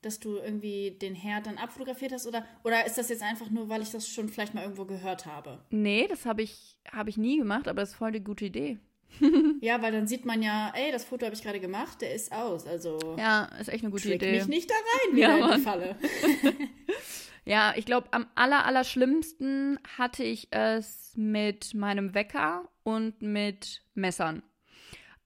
Dass 0.00 0.20
du 0.20 0.36
irgendwie 0.36 0.92
den 0.92 1.16
Herd 1.16 1.46
dann 1.46 1.58
abfotografiert 1.58 2.12
hast? 2.12 2.26
Oder, 2.28 2.44
oder 2.62 2.86
ist 2.86 2.98
das 2.98 3.08
jetzt 3.08 3.22
einfach 3.22 3.50
nur, 3.50 3.68
weil 3.68 3.82
ich 3.82 3.90
das 3.90 4.08
schon 4.08 4.28
vielleicht 4.28 4.54
mal 4.54 4.62
irgendwo 4.62 4.84
gehört 4.84 5.26
habe? 5.26 5.64
Nee, 5.70 6.06
das 6.08 6.24
habe 6.24 6.42
ich, 6.42 6.78
hab 6.90 7.08
ich 7.08 7.16
nie 7.16 7.38
gemacht, 7.38 7.66
aber 7.66 7.80
das 7.82 7.90
ist 7.90 7.96
voll 7.96 8.08
eine 8.08 8.20
gute 8.20 8.44
Idee. 8.44 8.78
Ja, 9.60 9.80
weil 9.80 9.92
dann 9.92 10.08
sieht 10.08 10.24
man 10.24 10.42
ja, 10.42 10.72
ey, 10.74 10.90
das 10.90 11.04
Foto 11.04 11.24
habe 11.24 11.36
ich 11.36 11.42
gerade 11.42 11.60
gemacht, 11.60 12.00
der 12.00 12.12
ist 12.14 12.32
aus. 12.32 12.66
Also 12.66 12.98
Ja, 13.16 13.44
ist 13.60 13.68
echt 13.68 13.84
eine 13.84 13.92
gute 13.92 14.12
Idee. 14.12 14.32
mich 14.32 14.48
nicht 14.48 14.68
da 14.70 14.74
rein, 14.74 15.16
Ja, 15.16 15.36
wieder 15.36 15.52
in 15.52 15.56
die 15.56 15.62
Falle. 15.62 15.96
Ja, 17.44 17.74
ich 17.76 17.86
glaube, 17.86 18.08
am 18.12 18.26
aller, 18.34 18.64
aller 18.66 18.84
schlimmsten 18.84 19.78
hatte 19.98 20.22
ich 20.22 20.48
es 20.52 21.12
mit 21.16 21.74
meinem 21.74 22.14
Wecker 22.14 22.68
und 22.84 23.20
mit 23.20 23.82
Messern. 23.94 24.42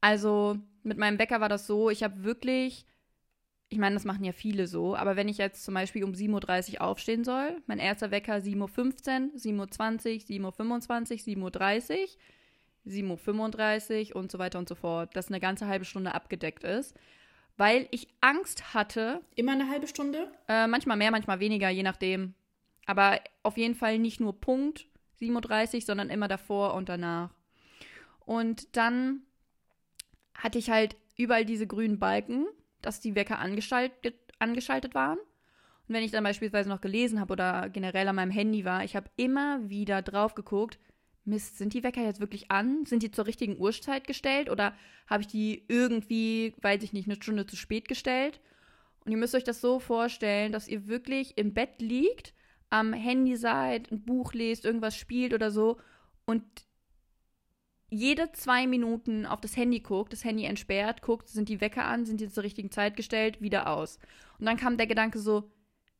Also 0.00 0.58
mit 0.82 0.96
meinem 0.98 1.18
Wecker 1.18 1.40
war 1.40 1.48
das 1.48 1.66
so, 1.66 1.90
ich 1.90 2.02
habe 2.02 2.24
wirklich, 2.24 2.86
ich 3.68 3.78
meine, 3.78 3.96
das 3.96 4.04
machen 4.04 4.24
ja 4.24 4.32
viele 4.32 4.66
so, 4.66 4.96
aber 4.96 5.16
wenn 5.16 5.28
ich 5.28 5.36
jetzt 5.36 5.64
zum 5.64 5.74
Beispiel 5.74 6.04
um 6.04 6.12
7.30 6.12 6.74
Uhr 6.74 6.80
aufstehen 6.82 7.24
soll, 7.24 7.60
mein 7.66 7.78
erster 7.78 8.10
Wecker 8.10 8.36
7.15 8.36 8.60
Uhr, 8.60 8.68
7.20 9.36 10.42
Uhr, 10.42 10.50
7.25 10.52 11.28
Uhr, 11.28 11.50
7.30 11.50 11.98
Uhr, 12.00 12.08
7.35 12.86 14.10
Uhr 14.10 14.16
und 14.16 14.32
so 14.32 14.38
weiter 14.38 14.58
und 14.58 14.68
so 14.68 14.74
fort, 14.74 15.14
dass 15.16 15.28
eine 15.28 15.40
ganze 15.40 15.66
halbe 15.66 15.84
Stunde 15.84 16.14
abgedeckt 16.14 16.64
ist, 16.64 16.96
weil 17.56 17.88
ich 17.90 18.08
Angst 18.20 18.74
hatte, 18.74 19.20
Immer 19.34 19.52
eine 19.52 19.68
halbe 19.68 19.86
Stunde? 19.86 20.30
äh, 20.48 20.66
manchmal 20.66 20.96
mehr, 20.96 21.10
manchmal 21.10 21.40
weniger, 21.40 21.70
je 21.70 21.82
nachdem. 21.82 22.34
Aber 22.86 23.20
auf 23.42 23.56
jeden 23.56 23.74
Fall 23.74 23.98
nicht 23.98 24.20
nur 24.20 24.40
Punkt 24.40 24.86
37, 25.16 25.84
sondern 25.86 26.10
immer 26.10 26.28
davor 26.28 26.74
und 26.74 26.88
danach. 26.88 27.30
Und 28.20 28.76
dann 28.76 29.22
hatte 30.34 30.58
ich 30.58 30.70
halt 30.70 30.96
überall 31.16 31.44
diese 31.44 31.66
grünen 31.66 31.98
Balken, 31.98 32.46
dass 32.82 33.00
die 33.00 33.14
Wecker 33.14 33.38
angeschaltet, 33.38 34.14
angeschaltet 34.38 34.94
waren. 34.94 35.18
Und 35.18 35.94
wenn 35.94 36.02
ich 36.02 36.10
dann 36.10 36.24
beispielsweise 36.24 36.68
noch 36.68 36.80
gelesen 36.80 37.20
habe 37.20 37.32
oder 37.32 37.68
generell 37.70 38.08
an 38.08 38.16
meinem 38.16 38.30
Handy 38.30 38.64
war, 38.64 38.84
ich 38.84 38.96
habe 38.96 39.08
immer 39.16 39.68
wieder 39.68 40.02
drauf 40.02 40.34
geguckt, 40.34 40.78
Mist, 41.26 41.58
sind 41.58 41.74
die 41.74 41.82
Wecker 41.82 42.02
jetzt 42.02 42.20
wirklich 42.20 42.50
an? 42.50 42.86
Sind 42.86 43.02
die 43.02 43.10
zur 43.10 43.26
richtigen 43.26 43.58
Uhrzeit 43.58 44.06
gestellt? 44.06 44.50
Oder 44.50 44.74
habe 45.06 45.22
ich 45.22 45.26
die 45.26 45.64
irgendwie, 45.68 46.54
weiß 46.62 46.82
ich 46.82 46.92
nicht, 46.92 47.06
eine 47.06 47.16
Stunde 47.16 47.46
zu 47.46 47.56
spät 47.56 47.88
gestellt? 47.88 48.40
Und 49.04 49.12
ihr 49.12 49.18
müsst 49.18 49.34
euch 49.34 49.44
das 49.44 49.60
so 49.60 49.78
vorstellen, 49.78 50.52
dass 50.52 50.68
ihr 50.68 50.86
wirklich 50.86 51.38
im 51.38 51.54
Bett 51.54 51.80
liegt, 51.80 52.34
am 52.70 52.92
Handy 52.92 53.36
seid, 53.36 53.90
ein 53.92 54.04
Buch 54.04 54.32
lest, 54.32 54.64
irgendwas 54.64 54.96
spielt 54.96 55.32
oder 55.32 55.50
so 55.50 55.78
und 56.24 56.42
jede 57.88 58.32
zwei 58.32 58.66
Minuten 58.66 59.26
auf 59.26 59.40
das 59.40 59.56
Handy 59.56 59.80
guckt, 59.80 60.12
das 60.12 60.24
Handy 60.24 60.44
entsperrt, 60.44 61.02
guckt, 61.02 61.28
sind 61.28 61.48
die 61.48 61.60
Wecker 61.60 61.84
an, 61.84 62.04
sind 62.04 62.20
die 62.20 62.28
zur 62.28 62.42
richtigen 62.42 62.70
Zeit 62.72 62.96
gestellt, 62.96 63.40
wieder 63.40 63.68
aus. 63.68 63.98
Und 64.38 64.46
dann 64.46 64.56
kam 64.56 64.76
der 64.76 64.88
Gedanke 64.88 65.20
so, 65.20 65.52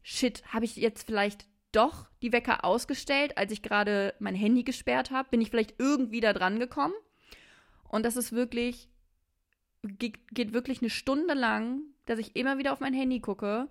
shit, 0.02 0.42
habe 0.52 0.64
ich 0.64 0.76
jetzt 0.76 1.06
vielleicht 1.06 1.47
doch 1.73 2.08
die 2.23 2.32
Wecker 2.32 2.64
ausgestellt, 2.64 3.37
als 3.37 3.52
ich 3.52 3.62
gerade 3.62 4.14
mein 4.18 4.35
Handy 4.35 4.62
gesperrt 4.62 5.11
habe? 5.11 5.28
Bin 5.30 5.40
ich 5.40 5.50
vielleicht 5.50 5.75
irgendwie 5.78 6.20
da 6.20 6.32
dran 6.32 6.58
gekommen? 6.58 6.94
Und 7.88 8.04
das 8.04 8.16
ist 8.16 8.32
wirklich, 8.32 8.88
geht, 9.82 10.28
geht 10.28 10.52
wirklich 10.52 10.80
eine 10.80 10.90
Stunde 10.90 11.35
lang, 11.35 11.82
dass 12.06 12.18
ich 12.18 12.37
immer 12.37 12.58
wieder 12.58 12.73
auf 12.73 12.80
mein 12.80 12.94
Handy 12.94 13.20
gucke. 13.20 13.68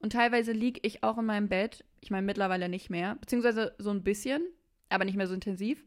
Und 0.00 0.12
teilweise 0.12 0.52
liege 0.52 0.80
ich 0.82 1.02
auch 1.02 1.18
in 1.18 1.26
meinem 1.26 1.48
Bett. 1.48 1.84
Ich 2.00 2.10
meine, 2.10 2.26
mittlerweile 2.26 2.68
nicht 2.68 2.90
mehr. 2.90 3.16
Beziehungsweise 3.16 3.74
so 3.78 3.90
ein 3.90 4.02
bisschen, 4.02 4.42
aber 4.88 5.04
nicht 5.04 5.16
mehr 5.16 5.26
so 5.26 5.34
intensiv. 5.34 5.84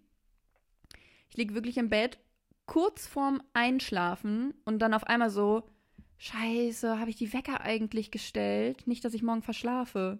Ich 1.29 1.37
liege 1.37 1.55
wirklich 1.55 1.77
im 1.77 1.89
Bett, 1.89 2.19
kurz 2.65 3.07
vorm 3.07 3.41
Einschlafen 3.53 4.53
und 4.65 4.79
dann 4.79 4.93
auf 4.93 5.05
einmal 5.05 5.29
so, 5.29 5.63
Scheiße, 6.17 6.99
habe 6.99 7.09
ich 7.09 7.15
die 7.15 7.33
Wecker 7.33 7.61
eigentlich 7.61 8.11
gestellt? 8.11 8.87
Nicht, 8.87 9.03
dass 9.03 9.13
ich 9.13 9.23
morgen 9.23 9.41
verschlafe. 9.41 10.19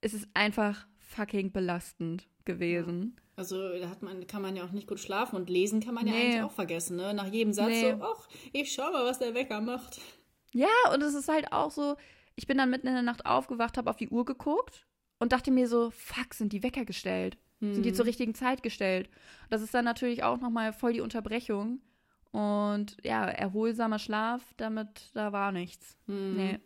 Es 0.00 0.14
ist 0.14 0.28
einfach 0.34 0.86
fucking 0.98 1.52
belastend 1.52 2.26
gewesen. 2.44 3.16
Also 3.36 3.78
da 3.78 3.88
hat 3.88 4.02
man, 4.02 4.26
kann 4.26 4.42
man 4.42 4.56
ja 4.56 4.64
auch 4.64 4.72
nicht 4.72 4.86
gut 4.86 5.00
schlafen 5.00 5.36
und 5.36 5.48
lesen 5.48 5.80
kann 5.80 5.94
man 5.94 6.06
ja 6.06 6.12
Nee. 6.12 6.22
eigentlich 6.26 6.42
auch 6.42 6.52
vergessen, 6.52 6.96
ne? 6.96 7.14
Nach 7.14 7.26
jedem 7.26 7.52
Satz 7.52 7.68
Nee. 7.68 7.92
so, 7.92 8.02
ach, 8.02 8.28
ich 8.52 8.72
schau 8.72 8.90
mal, 8.92 9.04
was 9.04 9.18
der 9.18 9.34
Wecker 9.34 9.60
macht. 9.60 10.00
Ja, 10.52 10.68
und 10.92 11.02
es 11.02 11.14
ist 11.14 11.28
halt 11.28 11.52
auch 11.52 11.70
so, 11.70 11.96
ich 12.34 12.46
bin 12.46 12.58
dann 12.58 12.70
mitten 12.70 12.86
in 12.86 12.94
der 12.94 13.02
Nacht 13.02 13.24
aufgewacht, 13.26 13.78
habe 13.78 13.88
auf 13.88 13.96
die 13.96 14.08
Uhr 14.08 14.24
geguckt 14.24 14.86
und 15.18 15.32
dachte 15.32 15.50
mir 15.50 15.68
so, 15.68 15.90
fuck, 15.90 16.34
sind 16.34 16.52
die 16.52 16.62
Wecker 16.62 16.84
gestellt? 16.84 17.38
Sind 17.62 17.82
die 17.84 17.92
zur 17.92 18.06
richtigen 18.06 18.34
Zeit 18.34 18.62
gestellt? 18.62 19.10
Das 19.50 19.60
ist 19.60 19.74
dann 19.74 19.84
natürlich 19.84 20.22
auch 20.22 20.40
nochmal 20.40 20.72
voll 20.72 20.94
die 20.94 21.02
Unterbrechung. 21.02 21.80
Und 22.32 22.96
ja, 23.04 23.26
erholsamer 23.28 23.98
Schlaf, 23.98 24.42
damit, 24.56 25.10
da 25.12 25.32
war 25.32 25.52
nichts. 25.52 25.98
Hm. 26.06 26.36
Nee. 26.36 26.58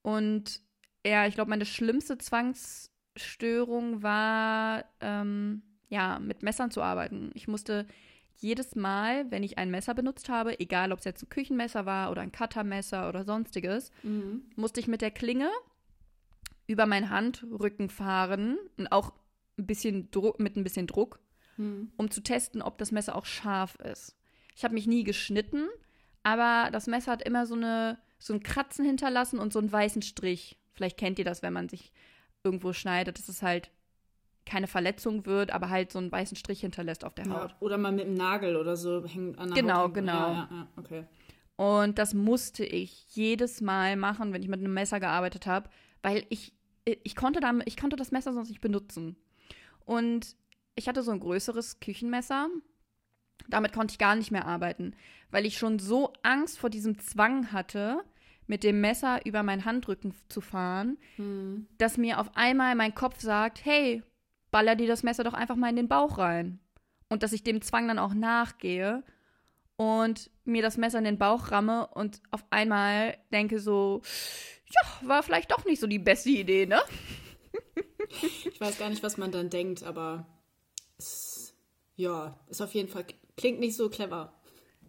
Und 0.00 0.62
ja, 1.08 1.26
ich 1.26 1.34
glaube, 1.34 1.50
meine 1.50 1.66
schlimmste 1.66 2.18
Zwangsstörung 2.18 4.02
war, 4.02 4.84
ähm, 5.00 5.62
ja, 5.88 6.18
mit 6.18 6.42
Messern 6.42 6.70
zu 6.70 6.82
arbeiten. 6.82 7.30
Ich 7.34 7.48
musste 7.48 7.86
jedes 8.36 8.76
Mal, 8.76 9.30
wenn 9.30 9.42
ich 9.42 9.58
ein 9.58 9.70
Messer 9.70 9.94
benutzt 9.94 10.28
habe, 10.28 10.60
egal 10.60 10.92
ob 10.92 11.00
es 11.00 11.04
jetzt 11.04 11.22
ein 11.22 11.28
Küchenmesser 11.28 11.86
war 11.86 12.10
oder 12.10 12.22
ein 12.22 12.30
Cuttermesser 12.32 13.08
oder 13.08 13.24
sonstiges, 13.24 13.90
Mhm. 14.02 14.42
musste 14.54 14.80
ich 14.80 14.86
mit 14.86 15.00
der 15.02 15.10
Klinge 15.10 15.50
über 16.66 16.86
meinen 16.86 17.10
Handrücken 17.10 17.88
fahren 17.90 18.58
und 18.76 18.92
auch 18.92 19.12
ein 19.58 19.66
bisschen 19.66 20.10
Druck, 20.10 20.38
mit 20.38 20.56
ein 20.56 20.62
bisschen 20.64 20.86
Druck, 20.86 21.18
Hm. 21.56 21.90
um 21.96 22.10
zu 22.10 22.20
testen, 22.20 22.62
ob 22.62 22.78
das 22.78 22.92
Messer 22.92 23.16
auch 23.16 23.26
scharf 23.26 23.74
ist. 23.76 24.14
Ich 24.54 24.62
habe 24.62 24.74
mich 24.74 24.86
nie 24.86 25.02
geschnitten, 25.02 25.66
aber 26.22 26.70
das 26.70 26.86
Messer 26.86 27.10
hat 27.12 27.22
immer 27.22 27.46
so, 27.46 27.54
eine, 27.56 27.98
so 28.20 28.32
einen 28.34 28.42
Kratzen 28.42 28.84
hinterlassen 28.84 29.40
und 29.40 29.52
so 29.52 29.58
einen 29.58 29.72
weißen 29.72 30.02
Strich. 30.02 30.56
Vielleicht 30.78 30.96
kennt 30.96 31.18
ihr 31.18 31.24
das, 31.24 31.42
wenn 31.42 31.52
man 31.52 31.68
sich 31.68 31.90
irgendwo 32.44 32.72
schneidet, 32.72 33.18
dass 33.18 33.28
es 33.28 33.42
halt 33.42 33.72
keine 34.46 34.68
Verletzung 34.68 35.26
wird, 35.26 35.50
aber 35.50 35.70
halt 35.70 35.90
so 35.90 35.98
einen 35.98 36.12
weißen 36.12 36.36
Strich 36.36 36.60
hinterlässt 36.60 37.04
auf 37.04 37.14
der 37.14 37.24
Haut. 37.28 37.50
Ja, 37.50 37.56
oder 37.58 37.78
mal 37.78 37.90
mit 37.90 38.06
dem 38.06 38.14
Nagel 38.14 38.54
oder 38.54 38.76
so 38.76 39.04
hängt 39.04 39.36
an 39.40 39.48
der 39.48 39.60
Genau, 39.60 39.78
Haut. 39.82 39.94
genau. 39.94 40.12
Ja, 40.12 40.48
ja, 40.50 40.68
okay. 40.76 41.04
Und 41.56 41.98
das 41.98 42.14
musste 42.14 42.64
ich 42.64 43.04
jedes 43.16 43.60
Mal 43.60 43.96
machen, 43.96 44.32
wenn 44.32 44.40
ich 44.40 44.48
mit 44.48 44.60
einem 44.60 44.72
Messer 44.72 45.00
gearbeitet 45.00 45.46
habe, 45.48 45.68
weil 46.00 46.24
ich, 46.28 46.52
ich, 46.84 47.16
konnte 47.16 47.40
damit, 47.40 47.66
ich 47.66 47.76
konnte 47.76 47.96
das 47.96 48.12
Messer 48.12 48.32
sonst 48.32 48.50
nicht 48.50 48.60
benutzen. 48.60 49.16
Und 49.84 50.36
ich 50.76 50.88
hatte 50.88 51.02
so 51.02 51.10
ein 51.10 51.18
größeres 51.18 51.80
Küchenmesser. 51.80 52.48
Damit 53.48 53.72
konnte 53.72 53.90
ich 53.90 53.98
gar 53.98 54.14
nicht 54.14 54.30
mehr 54.30 54.46
arbeiten, 54.46 54.94
weil 55.32 55.44
ich 55.44 55.58
schon 55.58 55.80
so 55.80 56.12
Angst 56.22 56.60
vor 56.60 56.70
diesem 56.70 57.00
Zwang 57.00 57.50
hatte, 57.50 58.04
mit 58.48 58.64
dem 58.64 58.80
Messer 58.80 59.24
über 59.24 59.42
meinen 59.44 59.64
Handrücken 59.64 60.14
zu 60.28 60.40
fahren, 60.40 60.98
Hm. 61.16 61.66
dass 61.78 61.96
mir 61.96 62.18
auf 62.18 62.36
einmal 62.36 62.74
mein 62.74 62.94
Kopf 62.94 63.20
sagt, 63.20 63.64
hey, 63.64 64.02
baller 64.50 64.74
dir 64.74 64.88
das 64.88 65.02
Messer 65.04 65.22
doch 65.22 65.34
einfach 65.34 65.54
mal 65.56 65.70
in 65.70 65.76
den 65.76 65.88
Bauch 65.88 66.18
rein. 66.18 66.58
Und 67.08 67.22
dass 67.22 67.32
ich 67.32 67.42
dem 67.44 67.62
Zwang 67.62 67.86
dann 67.88 67.98
auch 67.98 68.14
nachgehe 68.14 69.02
und 69.76 70.30
mir 70.44 70.62
das 70.62 70.76
Messer 70.76 70.98
in 70.98 71.04
den 71.04 71.18
Bauch 71.18 71.50
ramme 71.52 71.86
und 71.88 72.20
auf 72.30 72.44
einmal 72.50 73.16
denke 73.32 73.60
so, 73.60 74.02
ja, 74.66 75.08
war 75.08 75.22
vielleicht 75.22 75.50
doch 75.52 75.64
nicht 75.64 75.80
so 75.80 75.86
die 75.86 75.98
beste 76.00 76.30
Idee, 76.30 76.66
ne? 76.66 76.80
Ich 78.50 78.58
weiß 78.58 78.78
gar 78.78 78.88
nicht, 78.88 79.02
was 79.02 79.18
man 79.18 79.30
dann 79.32 79.50
denkt, 79.50 79.82
aber 79.82 80.26
es, 80.96 81.54
ja, 81.96 82.38
ist 82.48 82.62
auf 82.62 82.72
jeden 82.72 82.88
Fall, 82.88 83.04
klingt 83.36 83.60
nicht 83.60 83.76
so 83.76 83.90
clever. 83.90 84.32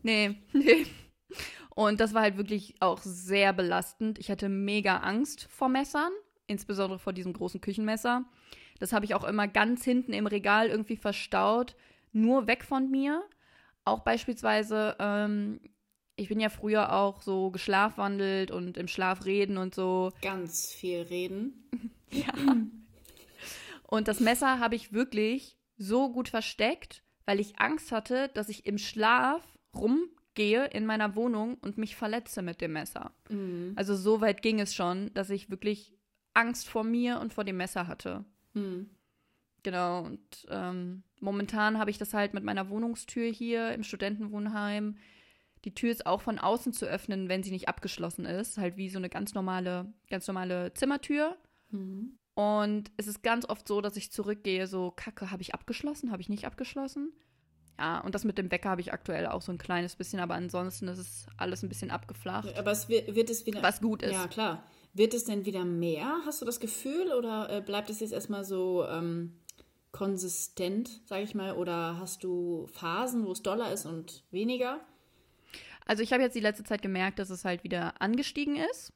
Nee, 0.03 0.37
nee. 0.53 0.85
Und 1.75 1.99
das 1.99 2.13
war 2.13 2.23
halt 2.23 2.37
wirklich 2.37 2.75
auch 2.79 2.99
sehr 3.01 3.53
belastend. 3.53 4.19
Ich 4.19 4.29
hatte 4.29 4.49
mega 4.49 4.97
Angst 4.97 5.47
vor 5.49 5.69
Messern, 5.69 6.11
insbesondere 6.47 6.99
vor 6.99 7.13
diesem 7.13 7.33
großen 7.33 7.61
Küchenmesser. 7.61 8.25
Das 8.79 8.93
habe 8.93 9.05
ich 9.05 9.13
auch 9.15 9.23
immer 9.23 9.47
ganz 9.47 9.83
hinten 9.83 10.13
im 10.13 10.27
Regal 10.27 10.67
irgendwie 10.67 10.97
verstaut, 10.97 11.75
nur 12.11 12.47
weg 12.47 12.63
von 12.63 12.89
mir. 12.89 13.23
Auch 13.85 13.99
beispielsweise, 13.99 14.95
ähm, 14.99 15.59
ich 16.15 16.29
bin 16.29 16.39
ja 16.39 16.49
früher 16.49 16.93
auch 16.93 17.21
so 17.21 17.51
geschlafwandelt 17.51 18.51
und 18.51 18.77
im 18.77 18.87
Schlaf 18.87 19.25
reden 19.25 19.57
und 19.57 19.75
so. 19.75 20.11
Ganz 20.21 20.73
viel 20.73 21.01
reden. 21.01 21.65
Ja. 22.11 22.33
Und 23.83 24.07
das 24.07 24.19
Messer 24.19 24.57
habe 24.57 24.73
ich 24.73 24.93
wirklich 24.93 25.59
so 25.77 26.11
gut 26.11 26.27
versteckt, 26.27 27.03
weil 27.25 27.39
ich 27.39 27.59
Angst 27.59 27.91
hatte, 27.91 28.29
dass 28.29 28.49
ich 28.49 28.65
im 28.65 28.79
Schlaf 28.79 29.43
rumgehe 30.39 30.65
in 30.67 30.85
meiner 30.85 31.15
Wohnung 31.15 31.57
und 31.61 31.77
mich 31.77 31.95
verletze 31.95 32.41
mit 32.41 32.61
dem 32.61 32.73
Messer. 32.73 33.11
Mhm. 33.29 33.73
Also 33.75 33.95
so 33.95 34.21
weit 34.21 34.41
ging 34.41 34.59
es 34.59 34.73
schon, 34.73 35.13
dass 35.13 35.29
ich 35.29 35.49
wirklich 35.49 35.93
Angst 36.33 36.67
vor 36.67 36.83
mir 36.83 37.19
und 37.19 37.33
vor 37.33 37.43
dem 37.43 37.57
Messer 37.57 37.87
hatte. 37.87 38.23
Hm. 38.53 38.89
Genau, 39.63 40.03
und 40.03 40.47
ähm, 40.49 41.03
momentan 41.19 41.79
habe 41.79 41.89
ich 41.89 41.97
das 41.97 42.13
halt 42.13 42.33
mit 42.33 42.43
meiner 42.43 42.69
Wohnungstür 42.69 43.29
hier 43.29 43.73
im 43.73 43.83
Studentenwohnheim. 43.83 44.95
Die 45.65 45.73
Tür 45.73 45.91
ist 45.91 46.05
auch 46.05 46.21
von 46.21 46.39
außen 46.39 46.71
zu 46.71 46.85
öffnen, 46.85 47.27
wenn 47.27 47.43
sie 47.43 47.51
nicht 47.51 47.67
abgeschlossen 47.67 48.25
ist. 48.25 48.57
Halt 48.57 48.77
wie 48.77 48.89
so 48.89 48.97
eine 48.99 49.09
ganz 49.09 49.33
normale, 49.33 49.91
ganz 50.09 50.25
normale 50.27 50.73
Zimmertür. 50.75 51.35
Mhm. 51.71 52.17
Und 52.35 52.89
es 52.95 53.07
ist 53.07 53.21
ganz 53.21 53.49
oft 53.49 53.67
so, 53.67 53.81
dass 53.81 53.97
ich 53.97 54.13
zurückgehe, 54.13 54.65
so, 54.65 54.91
Kacke, 54.95 55.29
habe 55.29 55.41
ich 55.41 55.53
abgeschlossen? 55.53 56.11
Habe 56.11 56.21
ich 56.21 56.29
nicht 56.29 56.45
abgeschlossen? 56.45 57.11
Ja, 57.79 57.99
und 58.01 58.13
das 58.13 58.25
mit 58.25 58.37
dem 58.37 58.51
Wecker 58.51 58.69
habe 58.69 58.81
ich 58.81 58.91
aktuell 58.91 59.25
auch 59.25 59.41
so 59.41 59.53
ein 59.53 59.57
kleines 59.57 59.95
bisschen, 59.95 60.19
aber 60.19 60.33
ansonsten 60.35 60.89
ist 60.89 60.99
es 60.99 61.27
alles 61.37 61.63
ein 61.63 61.69
bisschen 61.69 61.91
abgeflacht, 61.91 62.57
Aber 62.57 62.71
es 62.71 62.89
wird, 62.89 63.15
wird 63.15 63.29
es 63.29 63.45
wieder. 63.45 63.63
was 63.63 63.79
gut 63.79 64.03
ist. 64.03 64.11
Ja, 64.11 64.27
klar. 64.27 64.63
Wird 64.93 65.13
es 65.13 65.23
denn 65.23 65.45
wieder 65.45 65.63
mehr? 65.63 66.13
Hast 66.25 66.41
du 66.41 66.45
das 66.45 66.59
Gefühl? 66.59 67.13
Oder 67.13 67.49
äh, 67.49 67.61
bleibt 67.61 67.89
es 67.89 68.01
jetzt 68.01 68.11
erstmal 68.11 68.43
so 68.43 68.85
ähm, 68.85 69.39
konsistent, 69.93 71.01
sage 71.05 71.23
ich 71.23 71.35
mal? 71.35 71.53
Oder 71.55 71.97
hast 71.99 72.23
du 72.23 72.67
Phasen, 72.73 73.25
wo 73.25 73.31
es 73.31 73.41
doller 73.43 73.71
ist 73.71 73.85
und 73.85 74.23
weniger? 74.31 74.79
Also 75.85 76.03
ich 76.03 76.11
habe 76.11 76.23
jetzt 76.23 76.35
die 76.35 76.39
letzte 76.41 76.63
Zeit 76.63 76.81
gemerkt, 76.81 77.19
dass 77.19 77.29
es 77.29 77.45
halt 77.45 77.63
wieder 77.63 77.93
angestiegen 78.01 78.57
ist. 78.71 78.91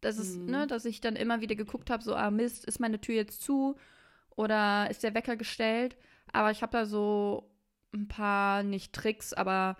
Das 0.00 0.18
ist, 0.18 0.36
Mhm. 0.36 0.46
ne, 0.50 0.66
dass 0.66 0.84
ich 0.84 1.00
dann 1.00 1.16
immer 1.16 1.40
wieder 1.40 1.54
geguckt 1.54 1.88
habe, 1.90 2.02
so, 2.02 2.14
ah 2.14 2.30
Mist, 2.30 2.64
ist 2.64 2.78
meine 2.78 3.00
Tür 3.00 3.14
jetzt 3.14 3.42
zu 3.42 3.76
oder 4.36 4.88
ist 4.90 5.02
der 5.02 5.14
Wecker 5.14 5.36
gestellt? 5.36 5.96
Aber 6.32 6.50
ich 6.50 6.62
habe 6.62 6.72
da 6.72 6.84
so 6.86 7.50
ein 7.92 8.08
paar, 8.08 8.62
nicht 8.62 8.92
Tricks, 8.92 9.32
aber 9.32 9.76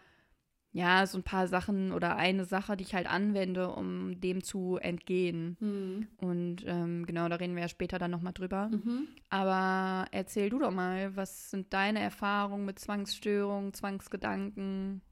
ja, 0.73 1.07
so 1.07 1.19
ein 1.19 1.25
paar 1.25 1.49
Sachen 1.49 1.93
oder 1.93 2.17
eine 2.17 2.45
Sache, 2.45 2.77
die 2.77 2.85
ich 2.85 2.95
halt 2.95 3.11
anwende, 3.11 3.71
um 3.71 4.21
dem 4.21 4.45
zu 4.45 4.77
entgehen. 4.77 5.57
Hm. 5.61 6.09
Und 6.19 6.65
ähm, 6.67 7.07
genau, 7.07 7.29
da 7.29 7.37
reden 7.37 7.55
wir 7.55 7.63
ja 7.63 7.69
später 7.69 7.99
dann 7.99 8.11
nochmal 8.11 8.35
drüber. 8.35 8.69
Mhm. 8.69 9.09
Aber 9.31 10.07
erzähl 10.13 10.51
du 10.51 10.59
doch 10.59 10.71
mal, 10.71 11.17
was 11.17 11.51
sind 11.51 11.73
deine 11.73 12.01
Erfahrungen 12.01 12.67
mit 12.67 12.79
Zwangsstörungen, 12.79 13.73
Zwangsgedanken, 13.73 15.03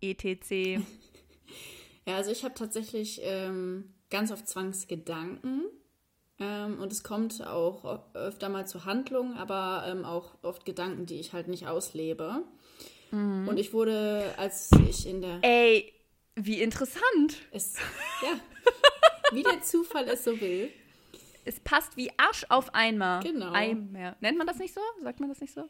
etc.? 0.00 0.82
Ja, 2.08 2.14
also 2.14 2.30
ich 2.30 2.44
habe 2.44 2.54
tatsächlich 2.54 3.20
ähm, 3.24 3.92
ganz 4.10 4.30
oft 4.30 4.46
Zwangsgedanken. 4.46 5.64
Ähm, 6.38 6.78
und 6.80 6.92
es 6.92 7.02
kommt 7.02 7.46
auch 7.46 8.00
öfter 8.14 8.48
mal 8.48 8.66
zu 8.66 8.84
Handlungen, 8.84 9.36
aber 9.36 9.84
ähm, 9.88 10.04
auch 10.04 10.34
oft 10.42 10.64
Gedanken, 10.64 11.06
die 11.06 11.18
ich 11.18 11.32
halt 11.32 11.48
nicht 11.48 11.66
auslebe. 11.66 12.42
Und 13.12 13.56
ich 13.56 13.72
wurde, 13.72 14.34
als 14.36 14.70
ich 14.88 15.06
in 15.06 15.22
der. 15.22 15.38
Ey, 15.42 15.92
wie 16.34 16.60
interessant. 16.60 17.36
Es, 17.52 17.76
ja, 18.20 18.28
wie 19.32 19.42
der 19.44 19.62
Zufall 19.62 20.06
es 20.08 20.24
so 20.24 20.38
will. 20.40 20.70
Es 21.44 21.60
passt 21.60 21.96
wie 21.96 22.10
Arsch 22.18 22.44
auf 22.48 22.74
einmal. 22.74 23.22
Genau. 23.22 23.52
Eimer. 23.52 24.16
Nennt 24.20 24.36
man 24.36 24.46
das 24.46 24.58
nicht 24.58 24.74
so? 24.74 24.80
Sagt 25.02 25.20
man 25.20 25.28
das 25.30 25.40
nicht 25.40 25.54
so? 25.54 25.66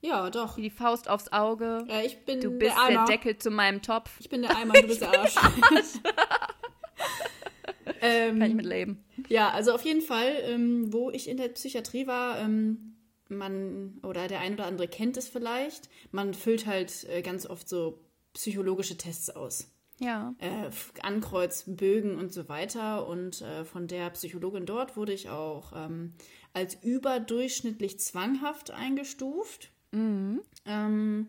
Ja, 0.00 0.30
doch. 0.30 0.56
Wie 0.56 0.62
die 0.62 0.70
Faust 0.70 1.08
aufs 1.08 1.30
Auge. 1.30 1.84
Äh, 1.88 2.06
ich 2.06 2.24
bin 2.24 2.40
Du 2.40 2.50
bist 2.50 2.74
der 2.74 2.88
der. 2.88 3.04
Deckel 3.04 3.36
zu 3.38 3.50
meinem 3.50 3.82
Topf. 3.82 4.10
Ich 4.18 4.28
bin 4.30 4.42
der 4.42 4.56
Eimer, 4.56 4.72
du 4.72 4.86
bist 4.88 5.02
der 5.02 5.10
Arsch. 5.20 5.34
ähm, 8.02 8.38
Kann 8.38 8.50
ich 8.50 8.56
mitleben. 8.56 9.04
Ja, 9.28 9.50
also 9.50 9.72
auf 9.72 9.84
jeden 9.84 10.02
Fall, 10.02 10.34
ähm, 10.44 10.92
wo 10.92 11.10
ich 11.10 11.28
in 11.28 11.36
der 11.36 11.48
Psychiatrie 11.48 12.06
war, 12.06 12.38
ähm, 12.38 12.96
man 13.28 13.98
oder 14.02 14.28
der 14.28 14.40
ein 14.40 14.54
oder 14.54 14.66
andere 14.66 14.88
kennt 14.88 15.16
es 15.16 15.28
vielleicht. 15.28 15.88
Man 16.10 16.34
füllt 16.34 16.66
halt 16.66 17.04
äh, 17.08 17.22
ganz 17.22 17.46
oft 17.46 17.68
so 17.68 18.00
psychologische 18.34 18.96
Tests 18.96 19.30
aus. 19.30 19.70
Ja. 19.98 20.34
Äh, 20.38 20.70
Ankreuzen, 21.02 21.76
und 22.18 22.32
so 22.32 22.48
weiter. 22.48 23.06
Und 23.06 23.40
äh, 23.42 23.64
von 23.64 23.86
der 23.86 24.10
Psychologin 24.10 24.66
dort 24.66 24.96
wurde 24.96 25.12
ich 25.12 25.30
auch 25.30 25.72
ähm, 25.74 26.14
als 26.52 26.76
überdurchschnittlich 26.82 28.00
zwanghaft 28.00 28.72
eingestuft. 28.72 29.70
Mhm. 29.92 30.42
Ähm, 30.66 31.28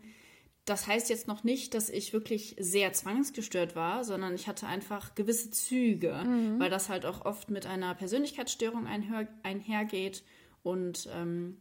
das 0.66 0.88
heißt 0.88 1.10
jetzt 1.10 1.28
noch 1.28 1.44
nicht, 1.44 1.74
dass 1.74 1.90
ich 1.90 2.14
wirklich 2.14 2.56
sehr 2.60 2.94
zwangsgestört 2.94 3.76
war, 3.76 4.04
sondern 4.04 4.34
ich 4.36 4.48
hatte 4.48 4.66
einfach 4.68 5.14
gewisse 5.16 5.52
Züge, 5.52 6.14
Mhm. 6.26 6.60
weil 6.60 6.70
das 6.70 6.88
halt 6.90 7.06
auch 7.06 7.26
oft 7.26 7.50
mit 7.50 7.66
einer 7.66 7.94
Persönlichkeitsstörung 7.96 8.88
einher, 8.88 9.28
einhergeht. 9.44 10.24
Und 10.64 11.10
ähm, 11.14 11.58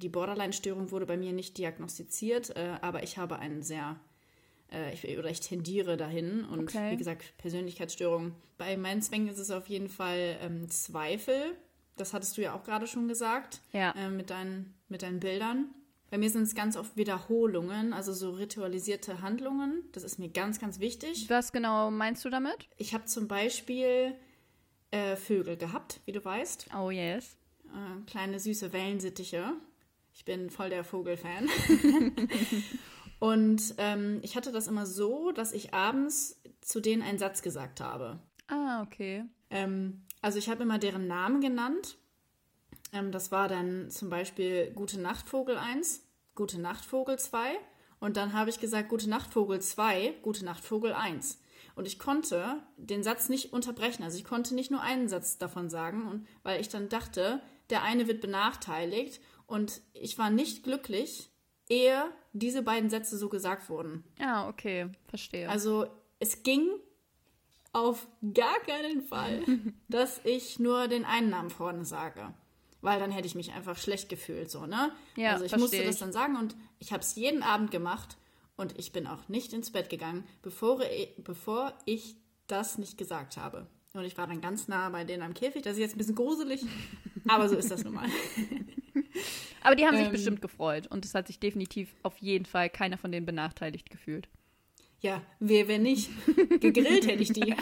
die 0.00 0.08
Borderline-Störung 0.08 0.92
wurde 0.92 1.06
bei 1.06 1.16
mir 1.16 1.32
nicht 1.32 1.58
diagnostiziert, 1.58 2.50
äh, 2.56 2.74
aber 2.80 3.02
ich 3.02 3.18
habe 3.18 3.40
einen 3.40 3.62
sehr, 3.64 3.98
äh, 4.70 4.94
ich, 4.94 5.18
oder 5.18 5.28
ich 5.30 5.40
tendiere 5.40 5.96
dahin. 5.96 6.44
Und 6.44 6.60
Okay. 6.68 6.92
wie 6.92 6.96
gesagt, 6.96 7.36
Persönlichkeitsstörung. 7.38 8.32
Bei 8.56 8.76
meinen 8.76 9.02
Zwängen 9.02 9.26
ist 9.28 9.38
es 9.38 9.50
auf 9.50 9.66
jeden 9.68 9.88
Fall 9.88 10.38
ähm, 10.40 10.68
Zweifel. 10.68 11.56
Das 11.96 12.12
hattest 12.14 12.36
du 12.36 12.42
ja 12.42 12.54
auch 12.54 12.62
gerade 12.62 12.86
schon 12.86 13.08
gesagt 13.08 13.60
Ja. 13.72 13.90
äh, 13.96 14.10
mit, 14.10 14.30
deinen, 14.30 14.74
mit 14.88 15.02
deinen 15.02 15.18
Bildern. 15.18 15.70
Bei 16.10 16.18
mir 16.18 16.30
sind 16.30 16.42
es 16.42 16.54
ganz 16.54 16.76
oft 16.76 16.96
Wiederholungen, 16.96 17.92
also 17.92 18.12
so 18.12 18.30
ritualisierte 18.30 19.20
Handlungen. 19.20 19.82
Das 19.92 20.04
ist 20.04 20.18
mir 20.18 20.28
ganz, 20.28 20.60
ganz 20.60 20.78
wichtig. 20.78 21.28
Was 21.28 21.52
genau 21.52 21.90
meinst 21.90 22.24
du 22.24 22.30
damit? 22.30 22.68
Ich 22.76 22.94
habe 22.94 23.06
zum 23.06 23.26
Beispiel 23.26 24.14
äh, 24.90 25.16
Vögel 25.16 25.56
gehabt, 25.56 26.00
wie 26.04 26.12
du 26.12 26.24
weißt. 26.24 26.68
Oh 26.78 26.90
yes. 26.90 27.36
Äh, 27.66 28.04
kleine 28.06 28.38
süße 28.38 28.72
Wellensittiche. 28.72 29.54
Ich 30.12 30.24
bin 30.24 30.50
voll 30.50 30.70
der 30.70 30.84
Vogelfan. 30.84 31.48
Und 33.18 33.74
ähm, 33.78 34.20
ich 34.22 34.36
hatte 34.36 34.52
das 34.52 34.68
immer 34.68 34.86
so, 34.86 35.32
dass 35.32 35.52
ich 35.52 35.74
abends 35.74 36.40
zu 36.60 36.80
denen 36.80 37.02
einen 37.02 37.18
Satz 37.18 37.42
gesagt 37.42 37.80
habe. 37.80 38.20
Ah, 38.46 38.82
okay. 38.82 39.24
Ähm, 39.50 40.02
also 40.20 40.38
ich 40.38 40.48
habe 40.48 40.62
immer 40.62 40.78
deren 40.78 41.06
Namen 41.06 41.40
genannt. 41.40 41.96
Ähm, 42.94 43.12
das 43.12 43.30
war 43.30 43.48
dann 43.48 43.90
zum 43.90 44.08
Beispiel 44.08 44.70
Gute 44.74 44.98
Nacht 44.98 45.28
Vogel 45.28 45.58
1, 45.58 46.06
Gute 46.34 46.60
Nacht 46.60 46.84
Vogel 46.84 47.18
2 47.18 47.58
und 48.00 48.16
dann 48.16 48.32
habe 48.32 48.48
ich 48.48 48.60
gesagt 48.60 48.88
Gute 48.88 49.10
Nacht 49.10 49.32
Vogel 49.34 49.60
2, 49.60 50.14
Gute 50.22 50.44
Nacht 50.44 50.64
Vogel 50.64 50.94
1. 50.94 51.40
Und 51.74 51.86
ich 51.86 51.98
konnte 51.98 52.62
den 52.76 53.02
Satz 53.02 53.28
nicht 53.28 53.52
unterbrechen. 53.52 54.04
Also 54.04 54.16
ich 54.16 54.24
konnte 54.24 54.54
nicht 54.54 54.70
nur 54.70 54.80
einen 54.80 55.08
Satz 55.08 55.38
davon 55.38 55.68
sagen, 55.68 56.06
und, 56.08 56.26
weil 56.44 56.60
ich 56.60 56.68
dann 56.68 56.88
dachte, 56.88 57.42
der 57.68 57.82
eine 57.82 58.06
wird 58.06 58.20
benachteiligt 58.20 59.20
und 59.46 59.80
ich 59.92 60.16
war 60.16 60.30
nicht 60.30 60.62
glücklich, 60.62 61.30
ehe 61.68 62.04
diese 62.32 62.62
beiden 62.62 62.90
Sätze 62.90 63.18
so 63.18 63.28
gesagt 63.28 63.68
wurden. 63.68 64.04
Ah, 64.20 64.48
okay. 64.48 64.88
Verstehe. 65.08 65.48
Also 65.48 65.86
es 66.20 66.44
ging 66.44 66.68
auf 67.72 68.06
gar 68.34 68.60
keinen 68.60 69.02
Fall, 69.02 69.42
dass 69.88 70.20
ich 70.24 70.60
nur 70.60 70.86
den 70.86 71.04
einen 71.04 71.30
Namen 71.30 71.50
vorne 71.50 71.84
sage. 71.84 72.32
Weil 72.84 73.00
dann 73.00 73.10
hätte 73.10 73.26
ich 73.26 73.34
mich 73.34 73.50
einfach 73.52 73.78
schlecht 73.78 74.10
gefühlt, 74.10 74.50
so, 74.50 74.66
ne? 74.66 74.92
Ja, 75.16 75.32
also 75.32 75.46
ich 75.46 75.56
musste 75.56 75.82
das 75.82 75.94
ich. 75.94 76.00
dann 76.00 76.12
sagen 76.12 76.36
und 76.36 76.54
ich 76.78 76.92
habe 76.92 77.00
es 77.00 77.14
jeden 77.14 77.42
Abend 77.42 77.70
gemacht 77.70 78.18
und 78.56 78.78
ich 78.78 78.92
bin 78.92 79.06
auch 79.06 79.26
nicht 79.26 79.54
ins 79.54 79.72
Bett 79.72 79.88
gegangen, 79.88 80.26
bevor 80.42 80.82
ich, 80.82 81.08
bevor 81.16 81.72
ich 81.86 82.14
das 82.46 82.76
nicht 82.76 82.98
gesagt 82.98 83.38
habe. 83.38 83.66
Und 83.94 84.04
ich 84.04 84.18
war 84.18 84.26
dann 84.26 84.42
ganz 84.42 84.68
nah 84.68 84.90
bei 84.90 85.04
denen 85.04 85.22
am 85.22 85.32
Käfig. 85.32 85.62
Das 85.62 85.74
ist 85.74 85.78
jetzt 85.78 85.94
ein 85.94 85.98
bisschen 85.98 86.14
gruselig, 86.14 86.60
aber 87.26 87.48
so 87.48 87.56
ist 87.56 87.70
das 87.70 87.84
nun 87.84 87.94
mal. 87.94 88.08
Aber 89.62 89.76
die 89.76 89.86
haben 89.86 89.96
sich 89.96 90.04
ähm, 90.04 90.12
bestimmt 90.12 90.42
gefreut 90.42 90.88
und 90.88 91.06
es 91.06 91.14
hat 91.14 91.26
sich 91.26 91.40
definitiv 91.40 91.94
auf 92.02 92.18
jeden 92.18 92.44
Fall 92.44 92.68
keiner 92.68 92.98
von 92.98 93.10
denen 93.10 93.24
benachteiligt 93.24 93.88
gefühlt. 93.88 94.28
Ja, 95.00 95.22
wer, 95.40 95.68
wenn 95.68 95.84
nicht? 95.84 96.10
Gegrillt 96.60 97.06
hätte 97.06 97.22
ich 97.22 97.32
die. 97.32 97.54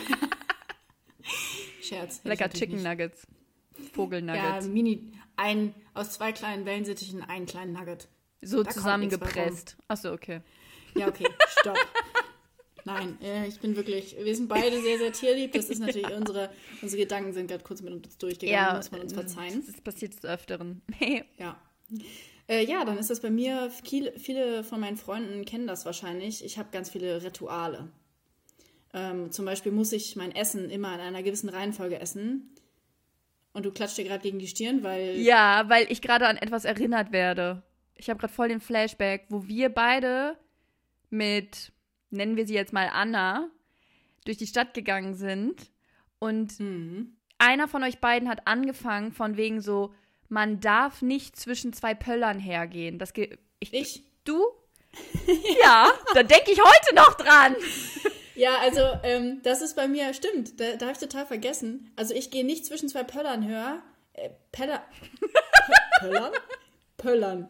Scherz. 1.81 2.21
Lecker 2.25 2.51
Chicken 2.51 2.77
nicht. 2.77 2.85
Nuggets. 2.85 3.29
Ja, 3.83 3.89
Vogelnuggets. 3.93 4.67
Mini, 4.69 5.13
ein, 5.37 5.75
aus 5.95 6.13
zwei 6.13 6.33
kleinen 6.33 6.65
Wellensittichen 6.67 7.23
einen 7.23 7.47
kleinen 7.47 7.73
Nugget. 7.73 8.09
so 8.41 8.65
zusammengepresst. 8.65 9.77
Achso, 9.89 10.13
okay. 10.13 10.41
Ja, 10.95 11.09
okay, 11.09 11.27
stopp. 11.61 11.77
Nein, 12.85 13.17
äh, 13.23 13.47
ich 13.47 13.61
bin 13.61 13.77
wirklich, 13.77 14.17
wir 14.19 14.35
sind 14.35 14.49
beide 14.49 14.81
sehr, 14.83 14.99
sehr 14.99 15.13
tierlieb. 15.13 15.53
Das 15.53 15.67
ist 15.67 15.79
natürlich 15.79 16.11
unsere, 16.11 16.51
unsere 16.81 17.03
Gedanken 17.03 17.33
sind 17.33 17.49
gerade 17.49 17.63
kurz 17.63 17.81
mit 17.81 17.93
uns 17.93 18.19
durchgegangen, 18.19 18.77
muss 18.77 18.91
man 18.91 19.03
uns 19.03 19.13
verzeihen. 19.13 19.63
Das 19.65 19.81
passiert 19.81 20.15
des 20.15 20.25
Öfteren. 20.25 20.83
Ja. 21.39 21.57
Äh, 22.49 22.65
ja, 22.65 22.85
dann 22.85 22.99
ist 22.99 23.11
das 23.11 23.21
bei 23.21 23.31
mir, 23.31 23.71
viele, 23.85 24.19
viele 24.19 24.65
von 24.65 24.81
meinen 24.81 24.97
Freunden 24.97 25.45
kennen 25.45 25.67
das 25.67 25.85
wahrscheinlich. 25.85 26.45
Ich 26.45 26.59
habe 26.59 26.71
ganz 26.73 26.91
viele 26.91 27.23
Rituale. 27.23 27.89
Ähm, 28.95 29.31
zum 29.31 29.45
Beispiel 29.45 29.73
muss 29.73 29.93
ich 29.93 30.17
mein 30.17 30.35
Essen 30.35 30.69
immer 30.71 30.95
in 30.95 31.01
einer 31.01 31.23
gewissen 31.23 31.49
Reihenfolge 31.49 32.01
essen. 32.01 32.51
Und 33.55 33.67
du 33.67 33.71
klatscht 33.73 33.99
dir 33.99 34.05
gerade 34.05 34.23
gegen 34.23 34.39
die 34.39 34.49
Stirn, 34.49 34.83
weil. 34.83 35.17
ja, 35.21 35.65
weil 35.69 35.87
ich 35.91 36.01
gerade 36.01 36.27
an 36.27 36.37
etwas 36.39 36.65
erinnert 36.65 37.13
werde. 37.13 37.63
Ich 37.97 38.09
habe 38.09 38.19
gerade 38.19 38.33
voll 38.33 38.49
den 38.49 38.61
Flashback, 38.61 39.27
wo 39.29 39.47
wir 39.47 39.69
beide 39.69 40.39
mit, 41.11 41.73
nennen 42.11 42.37
wir 42.37 42.47
sie 42.47 42.55
jetzt 42.55 42.73
mal 42.73 42.89
Anna, 42.93 43.51
durch 44.25 44.39
die 44.39 44.47
Stadt 44.47 44.73
gegangen 44.75 45.15
sind 45.15 45.71
und 46.19 46.59
Mhm. 46.61 47.17
einer 47.39 47.69
von 47.69 47.83
euch 47.85 47.99
beiden 47.99 48.29
hat 48.29 48.47
angefangen 48.47 49.13
von 49.13 49.37
wegen 49.37 49.61
so, 49.61 49.93
man 50.29 50.61
darf 50.61 51.03
nicht 51.03 51.37
zwischen 51.37 51.73
zwei 51.75 51.93
Pöllern 51.95 52.39
hergehen. 52.39 52.99
Das 52.99 53.13
ge 53.13 53.37
ich, 53.61 53.75
Ich? 53.75 54.03
Du? 54.25 54.41
ja, 55.63 55.91
da 56.15 56.23
denke 56.23 56.53
ich 56.53 56.61
heute 56.61 56.95
noch 56.95 57.15
dran. 57.15 57.57
Ja, 58.43 58.59
also 58.59 58.81
ähm, 59.05 59.41
das 59.45 59.63
ist 59.63 59.77
bei 59.77 59.87
mir, 59.87 60.13
stimmt, 60.15 60.59
da, 60.59 60.75
da 60.75 60.87
habe 60.87 60.95
ich 60.95 60.99
total 60.99 61.27
vergessen. 61.27 61.93
Also 61.95 62.13
ich 62.13 62.33
gehe 62.33 62.45
nicht 62.45 62.67
zwischen 62.67 62.89
zwei 62.89 63.05
Pöllern 63.05 63.47
höher, 63.47 63.81
äh, 64.15 64.31
Peller, 64.51 64.83
Pö- 65.21 66.01
Pöllern? 66.01 66.33
Pöllern 66.97 67.49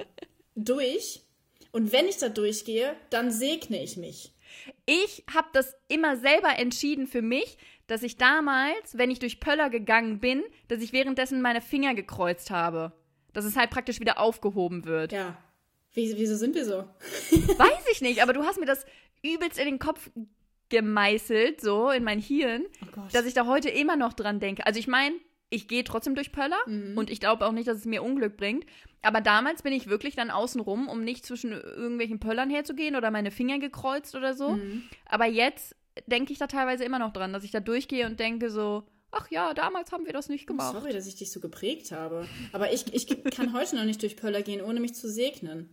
durch. 0.55 1.23
Und 1.71 1.93
wenn 1.93 2.09
ich 2.09 2.19
da 2.19 2.29
durchgehe, 2.29 2.95
dann 3.09 3.31
segne 3.31 3.83
ich 3.83 3.97
mich. 3.97 4.35
Ich 4.85 5.25
habe 5.35 5.49
das 5.55 5.75
immer 5.89 6.19
selber 6.19 6.59
entschieden 6.59 7.07
für 7.07 7.23
mich, 7.23 7.57
dass 7.87 8.03
ich 8.03 8.19
damals, 8.19 8.99
wenn 8.99 9.11
ich 9.11 9.19
durch 9.19 9.41
Pöller 9.41 9.71
gegangen 9.71 10.21
bin, 10.21 10.43
dass 10.69 10.83
ich 10.83 10.93
währenddessen 10.93 11.41
meine 11.41 11.63
Finger 11.63 11.95
gekreuzt 11.95 12.51
habe. 12.51 12.93
Dass 13.33 13.47
es 13.47 13.57
halt 13.57 13.71
praktisch 13.71 13.99
wieder 13.99 14.21
aufgehoben 14.21 14.85
wird. 14.85 15.13
Ja. 15.13 15.39
Wie, 15.95 16.15
wieso 16.19 16.37
sind 16.37 16.55
wir 16.55 16.67
so? 16.67 16.85
Weiß 17.31 17.87
ich 17.93 18.03
nicht, 18.03 18.23
aber 18.23 18.35
du 18.35 18.43
hast 18.45 18.61
mir 18.61 18.67
das 18.67 18.85
übelst 19.23 19.59
in 19.59 19.65
den 19.65 19.79
Kopf 19.79 20.11
gemeißelt, 20.73 21.61
so 21.61 21.91
in 21.91 22.03
mein 22.03 22.19
Hirn, 22.19 22.65
Oh 22.97 23.01
dass 23.13 23.27
ich 23.27 23.35
da 23.35 23.47
heute 23.47 23.69
immer 23.69 23.97
noch 23.97 24.13
dran 24.13 24.41
denke. 24.41 24.67
Also 24.67 24.79
ich 24.81 24.89
meine, 24.89 25.15
ich 25.51 25.69
gehe 25.69 25.85
trotzdem 25.85 26.15
durch 26.15 26.33
Pöller 26.33 26.57
Mhm. 26.67 26.97
und 26.97 27.11
ich 27.11 27.21
glaube 27.21 27.47
auch 27.47 27.53
nicht, 27.53 27.69
dass 27.69 27.79
es 27.79 27.85
mir 27.85 28.03
Unglück 28.03 28.37
bringt. 28.37 28.65
Aber 29.03 29.21
damals 29.21 29.63
bin 29.63 29.73
ich 29.73 29.89
wirklich 29.89 30.17
dann 30.17 30.31
außen 30.31 30.61
rum, 30.61 30.89
um 30.89 31.05
nicht 31.05 31.27
zwischen 31.27 31.53
irgendwelchen 31.53 32.21
Pöllern 32.21 32.51
herzugehen 32.51 32.97
oder 32.97 33.11
meine 33.11 33.31
Finger 33.31 33.59
gekreuzt 33.59 34.15
oder 34.15 34.35
so. 34.35 34.51
Mhm. 34.53 34.85
Aber 35.07 35.27
jetzt 35.27 35.77
denke 36.07 36.33
ich 36.33 36.39
da 36.39 36.47
teilweise 36.47 36.85
immer 36.85 36.99
noch 36.99 37.13
dran, 37.13 37.33
dass 37.33 37.45
ich 37.45 37.51
da 37.51 37.61
durchgehe 37.61 38.07
und 38.07 38.19
denke 38.19 38.49
so, 38.49 38.85
ach 39.11 39.31
ja, 39.31 39.53
damals 39.53 39.93
haben 39.93 40.07
wir 40.07 40.13
das 40.15 40.31
nicht 40.31 40.47
gemacht. 40.47 40.73
Sorry, 40.73 40.93
dass 40.93 41.07
ich 41.07 41.17
dich 41.17 41.31
so 41.31 41.41
geprägt 41.41 41.93
habe. 41.93 42.27
Aber 42.53 42.73
ich, 42.73 42.95
ich 42.95 43.07
kann 43.31 43.53
heute 43.53 43.77
noch 43.77 43.85
nicht 43.85 44.01
durch 44.01 44.17
Pöller 44.17 44.41
gehen, 44.43 44.63
ohne 44.63 44.81
mich 44.81 44.95
zu 44.95 45.11
segnen. 45.11 45.69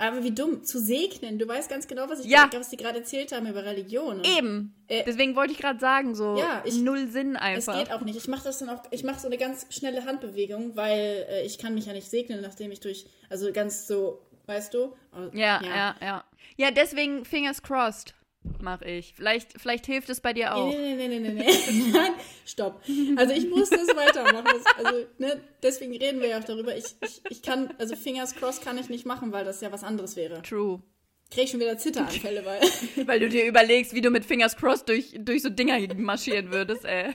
Aber 0.00 0.22
wie 0.22 0.30
dumm, 0.30 0.62
zu 0.64 0.78
segnen. 0.80 1.38
Du 1.40 1.48
weißt 1.48 1.68
ganz 1.68 1.88
genau, 1.88 2.08
was 2.08 2.20
ich 2.20 2.26
Ja. 2.26 2.48
was 2.54 2.68
die 2.70 2.76
gerade 2.76 2.98
erzählt 3.00 3.32
haben 3.32 3.46
über 3.48 3.64
Religion. 3.64 4.22
Eben. 4.24 4.72
Äh, 4.86 5.02
Deswegen 5.04 5.34
wollte 5.34 5.52
ich 5.52 5.58
gerade 5.58 5.80
sagen, 5.80 6.14
so 6.14 6.36
Ja, 6.38 6.62
ich- 6.64 6.76
null 6.78 7.08
Sinn 7.08 7.34
Es 7.34 7.40
einfach. 7.68 7.76
geht 7.78 7.92
auch 7.92 8.00
nicht. 8.02 8.16
Ich 8.16 8.28
mache 8.28 8.44
das 8.44 8.58
dann 8.60 8.68
auch, 8.68 8.82
ich 8.92 9.02
mache 9.02 9.18
so 9.18 9.26
eine 9.26 9.36
ganz 9.38 9.66
schnelle 9.70 10.04
Handbewegung, 10.04 10.76
weil 10.76 11.26
äh, 11.28 11.44
ich 11.44 11.58
kann 11.58 11.74
mich 11.74 11.86
ja 11.86 11.92
nicht 11.92 12.08
segnen, 12.08 12.40
nachdem 12.40 12.70
ich 12.70 12.78
durch, 12.78 13.06
also 13.28 13.52
ganz 13.52 13.88
so, 13.88 14.22
weißt 14.46 14.72
du? 14.72 14.94
Oh, 15.12 15.30
Ja, 15.32 15.60
ja, 15.64 15.96
ja, 16.00 16.24
ja. 16.56 16.70
deswegen 16.70 17.24
Fingers 17.24 17.60
crossed 17.62 18.14
mache 18.60 18.84
ich. 18.86 19.12
Vielleicht, 19.14 19.60
vielleicht 19.60 19.86
hilft 19.86 20.08
es 20.10 20.20
bei 20.20 20.32
dir 20.32 20.54
auch. 20.54 20.68
Nee, 20.70 20.94
nee, 20.96 21.08
nee, 21.08 21.18
nee, 21.18 21.30
nee, 21.30 21.42
nee. 21.42 21.90
Nein, 21.92 22.12
stopp. 22.46 22.82
Also 23.16 23.34
ich 23.34 23.48
muss 23.48 23.70
das 23.70 23.88
weitermachen. 23.88 24.44
Das, 24.44 24.84
also, 24.86 25.06
ne, 25.18 25.40
deswegen 25.62 25.96
reden 25.96 26.20
wir 26.20 26.28
ja 26.28 26.38
auch 26.38 26.44
darüber. 26.44 26.76
Ich, 26.76 26.84
ich, 27.02 27.22
ich 27.28 27.42
kann, 27.42 27.72
also 27.78 27.96
Fingers 27.96 28.34
crossed 28.34 28.62
kann 28.64 28.78
ich 28.78 28.88
nicht 28.88 29.06
machen, 29.06 29.32
weil 29.32 29.44
das 29.44 29.60
ja 29.60 29.70
was 29.72 29.84
anderes 29.84 30.16
wäre. 30.16 30.42
True. 30.42 30.82
Krieg 31.30 31.44
ich 31.44 31.50
schon 31.50 31.60
wieder 31.60 31.76
Zitteranfälle, 31.76 32.42
weil. 32.46 32.60
Weil 33.06 33.20
du 33.20 33.28
dir 33.28 33.44
überlegst, 33.46 33.92
wie 33.94 34.00
du 34.00 34.08
mit 34.08 34.24
Fingers 34.24 34.56
crossed 34.56 34.88
durch, 34.88 35.14
durch 35.18 35.42
so 35.42 35.50
Dinger 35.50 35.78
marschieren 35.94 36.50
würdest, 36.52 36.86
ey. 36.86 37.14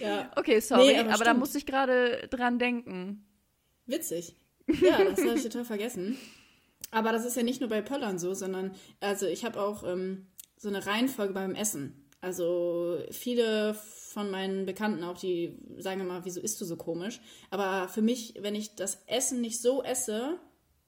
ja, 0.00 0.30
Okay, 0.34 0.60
sorry, 0.60 0.86
Nee, 0.94 0.98
aber, 0.98 1.12
aber 1.14 1.24
da 1.24 1.34
musste 1.34 1.58
ich 1.58 1.66
gerade 1.66 2.26
dran 2.30 2.58
denken. 2.58 3.26
witzig. 3.84 4.34
Ja, 4.80 5.04
das 5.04 5.20
habe 5.22 5.34
ich 5.36 5.42
total 5.42 5.64
vergessen. 5.66 6.16
Aber 6.92 7.10
das 7.10 7.24
ist 7.24 7.36
ja 7.36 7.42
nicht 7.42 7.60
nur 7.60 7.70
bei 7.70 7.82
Pöllern 7.82 8.18
so, 8.18 8.34
sondern, 8.34 8.76
also 9.00 9.26
ich 9.26 9.44
habe 9.44 9.60
auch 9.60 9.82
ähm, 9.82 10.26
so 10.56 10.68
eine 10.68 10.86
Reihenfolge 10.86 11.32
beim 11.32 11.56
Essen. 11.56 12.08
Also 12.20 13.00
viele 13.10 13.74
von 13.74 14.30
meinen 14.30 14.66
Bekannten 14.66 15.02
auch, 15.02 15.18
die 15.18 15.58
sagen 15.78 16.02
immer, 16.02 16.24
wieso 16.24 16.40
isst 16.40 16.60
du 16.60 16.64
so 16.64 16.76
komisch? 16.76 17.20
Aber 17.50 17.88
für 17.88 18.02
mich, 18.02 18.34
wenn 18.40 18.54
ich 18.54 18.76
das 18.76 19.02
Essen 19.06 19.40
nicht 19.40 19.60
so 19.60 19.82
esse, 19.82 20.38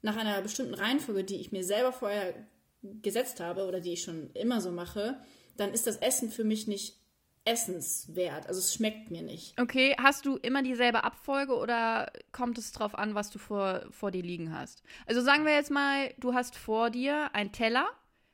nach 0.02 0.16
einer 0.16 0.40
bestimmten 0.42 0.74
Reihenfolge, 0.74 1.24
die 1.24 1.36
ich 1.36 1.50
mir 1.50 1.64
selber 1.64 1.90
vorher 1.90 2.34
gesetzt 2.82 3.40
habe 3.40 3.66
oder 3.66 3.80
die 3.80 3.94
ich 3.94 4.02
schon 4.02 4.30
immer 4.34 4.60
so 4.60 4.70
mache, 4.70 5.18
dann 5.56 5.72
ist 5.72 5.86
das 5.86 5.96
Essen 5.96 6.30
für 6.30 6.44
mich 6.44 6.66
nicht 6.66 6.98
essenswert. 7.44 8.46
Also 8.46 8.60
es 8.60 8.74
schmeckt 8.74 9.10
mir 9.10 9.22
nicht. 9.22 9.58
Okay, 9.60 9.94
hast 9.98 10.24
du 10.26 10.36
immer 10.36 10.62
dieselbe 10.62 11.04
Abfolge 11.04 11.54
oder 11.56 12.10
kommt 12.32 12.58
es 12.58 12.72
drauf 12.72 12.94
an, 12.94 13.14
was 13.14 13.30
du 13.30 13.38
vor, 13.38 13.84
vor 13.90 14.10
dir 14.10 14.22
liegen 14.22 14.52
hast? 14.56 14.82
Also 15.06 15.20
sagen 15.20 15.44
wir 15.44 15.54
jetzt 15.54 15.70
mal, 15.70 16.14
du 16.18 16.34
hast 16.34 16.56
vor 16.56 16.90
dir 16.90 17.34
einen 17.34 17.52
Teller 17.52 17.86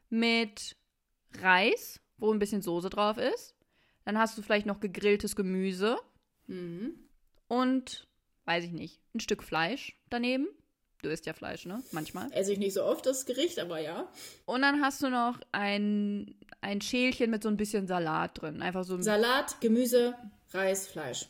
mit 0.08 0.76
Reis, 1.40 2.00
wo 2.18 2.32
ein 2.32 2.38
bisschen 2.38 2.62
Soße 2.62 2.90
drauf 2.90 3.18
ist. 3.18 3.54
Dann 4.04 4.18
hast 4.18 4.36
du 4.38 4.42
vielleicht 4.42 4.66
noch 4.66 4.80
gegrilltes 4.80 5.36
Gemüse 5.36 5.96
Mhm. 6.46 6.94
und, 7.46 8.08
weiß 8.44 8.64
ich 8.64 8.72
nicht, 8.72 9.00
ein 9.14 9.20
Stück 9.20 9.42
Fleisch 9.44 9.96
daneben. 10.08 10.48
Du 11.02 11.08
isst 11.08 11.24
ja 11.26 11.32
Fleisch, 11.32 11.64
ne? 11.64 11.82
Manchmal. 11.92 12.30
Esse 12.32 12.52
ich 12.52 12.58
nicht 12.58 12.74
so 12.74 12.84
oft 12.84 13.06
das 13.06 13.24
Gericht, 13.24 13.58
aber 13.60 13.78
ja. 13.78 14.10
Und 14.46 14.62
dann 14.62 14.82
hast 14.82 15.00
du 15.02 15.08
noch 15.10 15.38
ein, 15.52 16.34
ein 16.60 16.80
Schälchen 16.80 17.30
mit 17.30 17.42
so 17.42 17.48
ein 17.48 17.56
bisschen 17.56 17.86
Salat 17.86 18.40
drin. 18.40 18.62
Einfach 18.62 18.84
so 18.84 18.94
ein 18.94 19.02
Salat, 19.02 19.60
Gemüse, 19.60 20.14
Reis, 20.52 20.86
Fleisch. 20.86 21.26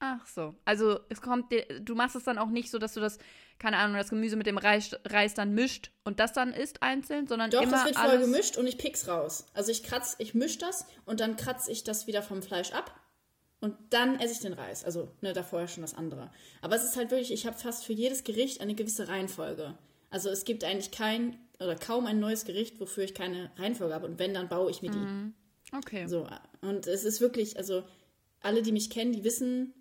Ach 0.00 0.26
so. 0.26 0.54
Also 0.64 1.00
es 1.10 1.20
kommt, 1.20 1.52
du 1.82 1.94
machst 1.94 2.16
es 2.16 2.24
dann 2.24 2.38
auch 2.38 2.48
nicht 2.48 2.70
so, 2.70 2.78
dass 2.78 2.94
du 2.94 3.00
das, 3.00 3.18
keine 3.58 3.76
Ahnung, 3.76 3.96
das 3.96 4.08
Gemüse 4.08 4.36
mit 4.36 4.46
dem 4.46 4.56
Reis, 4.56 4.96
Reis 5.04 5.34
dann 5.34 5.54
mischt 5.54 5.90
und 6.04 6.20
das 6.20 6.32
dann 6.32 6.54
isst 6.54 6.82
einzeln, 6.82 7.26
sondern 7.26 7.50
Doch, 7.50 7.62
immer 7.62 7.72
das 7.72 7.84
wird 7.84 7.96
vorher 7.96 8.12
alles. 8.12 8.26
gemischt 8.26 8.56
und 8.56 8.66
ich 8.66 8.78
pick's 8.78 9.08
raus. 9.08 9.46
Also 9.52 9.70
ich 9.70 9.82
kratz, 9.82 10.16
ich 10.18 10.34
misch 10.34 10.56
das 10.56 10.86
und 11.04 11.20
dann 11.20 11.36
kratze 11.36 11.70
ich 11.70 11.84
das 11.84 12.06
wieder 12.06 12.22
vom 12.22 12.42
Fleisch 12.42 12.72
ab 12.72 12.98
und 13.60 13.76
dann 13.90 14.18
esse 14.18 14.32
ich 14.32 14.40
den 14.40 14.54
Reis. 14.54 14.84
Also, 14.84 15.12
ne, 15.20 15.34
da 15.34 15.42
vorher 15.42 15.68
schon 15.68 15.82
das 15.82 15.94
andere. 15.94 16.30
Aber 16.62 16.76
es 16.76 16.84
ist 16.84 16.96
halt 16.96 17.10
wirklich, 17.10 17.30
ich 17.30 17.46
habe 17.46 17.58
fast 17.58 17.84
für 17.84 17.92
jedes 17.92 18.24
Gericht 18.24 18.62
eine 18.62 18.74
gewisse 18.74 19.08
Reihenfolge. 19.08 19.76
Also 20.08 20.30
es 20.30 20.44
gibt 20.44 20.64
eigentlich 20.64 20.90
kein 20.90 21.36
oder 21.60 21.76
kaum 21.76 22.06
ein 22.06 22.18
neues 22.18 22.44
Gericht, 22.44 22.80
wofür 22.80 23.04
ich 23.04 23.14
keine 23.14 23.50
Reihenfolge 23.56 23.94
habe. 23.94 24.06
Und 24.06 24.18
wenn, 24.18 24.34
dann 24.34 24.48
baue 24.48 24.70
ich 24.70 24.82
mir 24.82 24.90
die. 24.90 25.76
Okay. 25.76 26.06
So, 26.08 26.26
und 26.62 26.86
es 26.86 27.04
ist 27.04 27.20
wirklich, 27.20 27.56
also 27.56 27.84
alle, 28.40 28.62
die 28.62 28.72
mich 28.72 28.90
kennen, 28.90 29.12
die 29.12 29.24
wissen, 29.24 29.74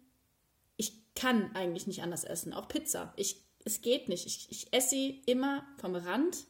ich 0.76 0.94
kann 1.16 1.56
eigentlich 1.56 1.88
nicht 1.88 2.04
anders 2.04 2.24
essen. 2.24 2.54
Auch 2.54 2.68
Pizza. 2.68 3.14
Ich, 3.16 3.38
es 3.66 3.82
geht 3.82 4.10
nicht. 4.10 4.26
Ich, 4.26 4.48
ich 4.52 4.74
esse 4.74 4.90
sie 4.90 5.22
immer 5.26 5.66
vom 5.78 5.96
Rand. 5.96 6.46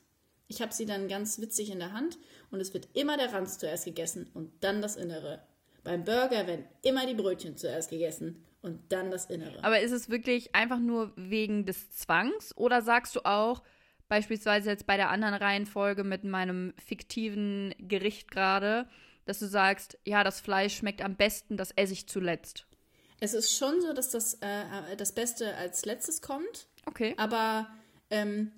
Ich 0.48 0.62
habe 0.62 0.74
sie 0.74 0.88
dann 0.88 1.08
ganz 1.08 1.40
witzig 1.40 1.70
in 1.70 1.80
der 1.80 1.94
Hand 1.94 2.18
und 2.50 2.60
es 2.60 2.74
wird 2.74 2.90
immer 2.94 3.18
der 3.18 3.32
Rand 3.32 3.50
zuerst 3.50 3.86
gegessen 3.86 4.30
und 4.34 4.52
dann 4.64 4.82
das 4.82 4.96
Innere. 4.96 5.44
Beim 5.84 6.04
Burger 6.04 6.48
werden 6.48 6.66
immer 6.82 7.06
die 7.06 7.14
Brötchen 7.14 7.56
zuerst 7.56 7.92
gegessen 7.92 8.44
und 8.62 8.92
dann 8.92 9.12
das 9.12 9.28
Innere. 9.28 9.64
Aber 9.64 9.80
ist 9.80 9.92
es 9.92 10.10
wirklich 10.10 10.56
einfach 10.56 10.80
nur 10.80 11.14
wegen 11.16 11.66
des 11.66 11.92
Zwangs 11.92 12.56
oder 12.58 12.82
sagst 12.82 13.16
du 13.16 13.26
auch, 13.26 13.62
beispielsweise 14.10 14.72
jetzt 14.72 14.86
bei 14.86 14.98
der 14.98 15.10
anderen 15.10 15.36
Reihenfolge 15.36 16.04
mit 16.04 16.26
meinem 16.26 16.74
fiktiven 16.84 17.74
Gericht 17.80 18.30
gerade, 18.30 18.88
dass 19.26 19.40
du 19.40 19.48
sagst, 19.48 19.98
ja, 20.04 20.24
das 20.24 20.42
Fleisch 20.42 20.76
schmeckt 20.76 21.02
am 21.02 21.16
besten, 21.16 21.56
das 21.56 21.72
esse 21.72 21.94
ich 21.94 22.08
zuletzt? 22.08 22.66
Es 23.22 23.34
ist 23.34 23.56
schon 23.56 23.82
so, 23.82 23.94
dass 23.94 24.10
das, 24.10 24.36
äh, 24.42 24.96
das 24.98 25.14
Beste 25.14 25.56
als 25.56 25.86
letztes 25.86 26.22
kommt. 26.22 26.68
Okay. 26.86 27.14
Aber 27.18 27.68
ähm, 28.10 28.52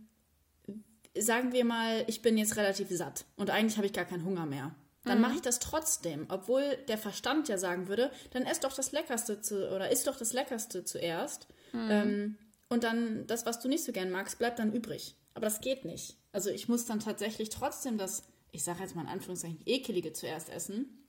sagen 1.17 1.51
wir 1.51 1.65
mal, 1.65 2.03
ich 2.07 2.21
bin 2.21 2.37
jetzt 2.37 2.55
relativ 2.55 2.89
satt 2.89 3.25
und 3.35 3.49
eigentlich 3.49 3.77
habe 3.77 3.85
ich 3.85 3.93
gar 3.93 4.05
keinen 4.05 4.25
Hunger 4.25 4.45
mehr. 4.45 4.73
Dann 5.03 5.19
mache 5.19 5.33
ich 5.33 5.41
das 5.41 5.57
trotzdem, 5.57 6.27
obwohl 6.29 6.77
der 6.87 6.97
Verstand 6.99 7.49
ja 7.49 7.57
sagen 7.57 7.87
würde, 7.87 8.11
dann 8.29 8.43
ess 8.43 8.59
doch 8.59 8.71
das 8.71 8.91
Leckerste 8.91 9.41
zu, 9.41 9.67
oder 9.71 9.89
isst 9.89 10.05
doch 10.05 10.15
das 10.15 10.31
Leckerste 10.31 10.85
zuerst. 10.85 11.47
Ähm, 11.73 12.37
und 12.69 12.83
dann 12.83 13.25
das, 13.25 13.47
was 13.47 13.59
du 13.59 13.67
nicht 13.67 13.83
so 13.83 13.93
gern 13.93 14.11
magst, 14.11 14.37
bleibt 14.37 14.59
dann 14.59 14.71
übrig. 14.71 15.15
Aber 15.34 15.46
das 15.46 15.62
geht 15.62 15.86
nicht. 15.86 16.17
Also 16.32 16.50
ich 16.50 16.67
muss 16.67 16.86
dann 16.86 17.00
tatsächlich 17.00 17.50
trotzdem 17.50 17.98
das, 17.98 18.24
ich 18.52 18.63
sage 18.63 18.82
jetzt 18.82 18.96
mal 18.96 19.04
in 19.04 19.08
Anführungszeichen, 19.08 19.62
ekelige 19.65 20.13
zuerst 20.13 20.50
essen 20.50 21.02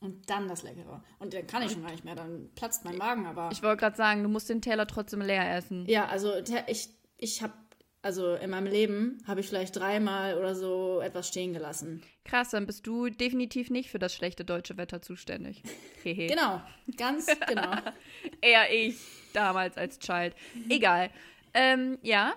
und 0.00 0.28
dann 0.28 0.48
das 0.48 0.62
Leckere. 0.62 1.02
Und 1.18 1.34
dann 1.34 1.46
kann 1.46 1.62
ich 1.62 1.72
schon 1.72 1.82
gar 1.82 1.90
nicht 1.90 2.04
mehr, 2.04 2.14
dann 2.14 2.50
platzt 2.54 2.84
mein 2.84 2.96
Magen, 2.96 3.26
aber. 3.26 3.50
Ich 3.52 3.62
wollte 3.62 3.80
gerade 3.80 3.96
sagen, 3.96 4.22
du 4.22 4.28
musst 4.28 4.48
den 4.48 4.62
Teller 4.62 4.86
trotzdem 4.86 5.20
leer 5.20 5.56
essen. 5.56 5.86
Ja, 5.86 6.06
also 6.06 6.32
ich, 6.66 6.88
ich 7.18 7.42
habe, 7.42 7.54
also 8.02 8.34
in 8.34 8.50
meinem 8.50 8.66
Leben 8.66 9.22
habe 9.26 9.40
ich 9.40 9.48
vielleicht 9.48 9.76
dreimal 9.76 10.36
oder 10.38 10.54
so 10.54 11.00
etwas 11.00 11.28
stehen 11.28 11.52
gelassen. 11.52 12.02
Krass, 12.24 12.50
dann 12.50 12.66
bist 12.66 12.86
du 12.86 13.08
definitiv 13.08 13.70
nicht 13.70 13.90
für 13.90 13.98
das 13.98 14.14
schlechte 14.14 14.44
deutsche 14.44 14.76
Wetter 14.76 15.00
zuständig. 15.00 15.62
Hehe. 16.02 16.26
Genau, 16.26 16.60
ganz 16.96 17.26
genau. 17.46 17.76
Eher 18.42 18.72
ich, 18.72 18.96
damals 19.32 19.76
als 19.76 19.98
Child. 19.98 20.34
Egal. 20.68 21.10
Ähm, 21.54 21.98
ja, 22.02 22.34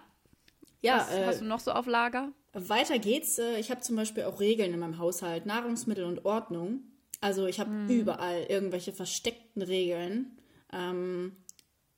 Ja, 0.81 0.99
was 0.99 1.11
äh, 1.11 1.25
hast 1.25 1.41
du 1.41 1.45
noch 1.45 1.59
so 1.59 1.71
auf 1.71 1.87
Lager? 1.87 2.31
weiter 2.53 2.99
geht's. 2.99 3.39
Äh, 3.39 3.59
ich 3.59 3.71
habe 3.71 3.81
zum 3.81 3.95
Beispiel 3.95 4.23
auch 4.23 4.39
Regeln 4.39 4.73
in 4.73 4.79
meinem 4.79 4.97
Haushalt, 4.97 5.45
Nahrungsmittel 5.45 6.05
und 6.05 6.25
Ordnung. 6.25 6.83
Also 7.21 7.47
ich 7.47 7.59
habe 7.59 7.71
überall 7.89 8.45
irgendwelche 8.47 8.93
versteckten 8.93 9.61
Regeln 9.61 10.37
ähm, 10.71 11.35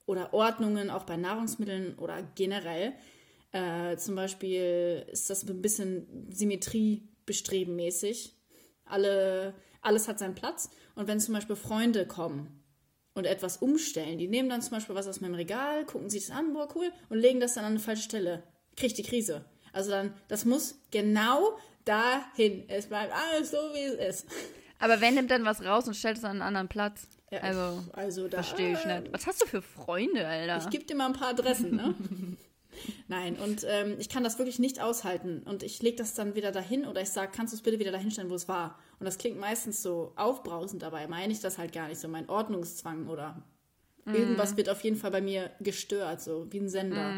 oder 0.06 0.34
Ordnungen, 0.34 0.90
auch 0.90 1.04
bei 1.04 1.16
Nahrungsmitteln 1.16 1.96
oder 1.96 2.24
generell. 2.34 2.92
Äh, 3.52 3.96
zum 3.98 4.16
Beispiel 4.16 5.06
ist 5.10 5.30
das 5.30 5.48
ein 5.48 5.62
bisschen 5.62 6.26
Symmetriebestrebenmäßig. 6.30 8.34
Alle, 8.84 9.54
alles 9.80 10.08
hat 10.08 10.18
seinen 10.18 10.34
Platz. 10.34 10.70
Und 10.96 11.06
wenn 11.06 11.20
zum 11.20 11.34
Beispiel 11.34 11.54
Freunde 11.54 12.04
kommen 12.04 12.64
und 13.14 13.24
etwas 13.24 13.58
umstellen, 13.58 14.18
die 14.18 14.26
nehmen 14.26 14.48
dann 14.48 14.60
zum 14.60 14.72
Beispiel 14.72 14.96
was 14.96 15.06
aus 15.06 15.20
meinem 15.20 15.34
Regal, 15.34 15.86
gucken 15.86 16.10
sich 16.10 16.26
das 16.26 16.36
an, 16.36 16.52
boah, 16.52 16.66
cool, 16.74 16.90
und 17.10 17.18
legen 17.18 17.38
das 17.38 17.54
dann 17.54 17.64
an 17.64 17.72
eine 17.72 17.80
falsche 17.80 18.02
Stelle. 18.02 18.42
Kriegt 18.76 18.98
die 18.98 19.02
Krise. 19.02 19.44
Also 19.72 19.90
dann, 19.90 20.14
das 20.28 20.44
muss 20.44 20.78
genau 20.90 21.58
dahin. 21.84 22.64
Es 22.68 22.86
bleibt 22.86 23.12
alles 23.12 23.50
so, 23.50 23.56
wie 23.56 23.84
es 23.84 24.22
ist. 24.22 24.26
Aber 24.78 25.00
wer 25.00 25.10
nimmt 25.10 25.30
dann 25.30 25.44
was 25.44 25.64
raus 25.64 25.86
und 25.86 25.94
stellt 25.94 26.18
es 26.18 26.24
an 26.24 26.32
einen 26.32 26.42
anderen 26.42 26.68
Platz? 26.68 27.06
Ja, 27.30 27.38
also, 27.40 27.82
also 27.92 28.28
da, 28.28 28.42
verstehe 28.42 28.72
ich 28.72 28.84
nicht. 28.84 29.12
Was 29.12 29.26
hast 29.26 29.40
du 29.40 29.46
für 29.46 29.62
Freunde, 29.62 30.26
Alter? 30.26 30.58
Ich 30.58 30.70
gebe 30.70 30.84
dir 30.84 30.96
mal 30.96 31.06
ein 31.06 31.12
paar 31.14 31.28
Adressen, 31.28 31.76
ne? 31.76 31.94
Nein, 33.08 33.36
und 33.36 33.64
ähm, 33.68 33.96
ich 33.98 34.08
kann 34.08 34.24
das 34.24 34.38
wirklich 34.38 34.58
nicht 34.58 34.80
aushalten. 34.80 35.42
Und 35.44 35.62
ich 35.62 35.80
lege 35.82 35.96
das 35.96 36.14
dann 36.14 36.34
wieder 36.34 36.52
dahin 36.52 36.84
oder 36.84 37.00
ich 37.00 37.10
sage, 37.10 37.30
kannst 37.34 37.52
du 37.52 37.56
es 37.56 37.62
bitte 37.62 37.78
wieder 37.78 37.92
dahin 37.92 38.10
stellen, 38.10 38.30
wo 38.30 38.34
es 38.34 38.48
war? 38.48 38.78
Und 38.98 39.06
das 39.06 39.18
klingt 39.18 39.38
meistens 39.38 39.82
so 39.82 40.12
aufbrausend 40.16 40.82
dabei. 40.82 41.06
Meine 41.06 41.32
ich 41.32 41.40
das 41.40 41.58
halt 41.58 41.72
gar 41.72 41.88
nicht 41.88 42.00
so. 42.00 42.08
Mein 42.08 42.28
Ordnungszwang 42.28 43.08
oder 43.08 43.42
irgendwas 44.04 44.56
wird 44.56 44.68
auf 44.68 44.82
jeden 44.82 44.96
Fall 44.96 45.10
bei 45.10 45.20
mir 45.20 45.50
gestört, 45.60 46.20
so 46.20 46.46
wie 46.50 46.58
ein 46.58 46.68
Sender. 46.68 47.12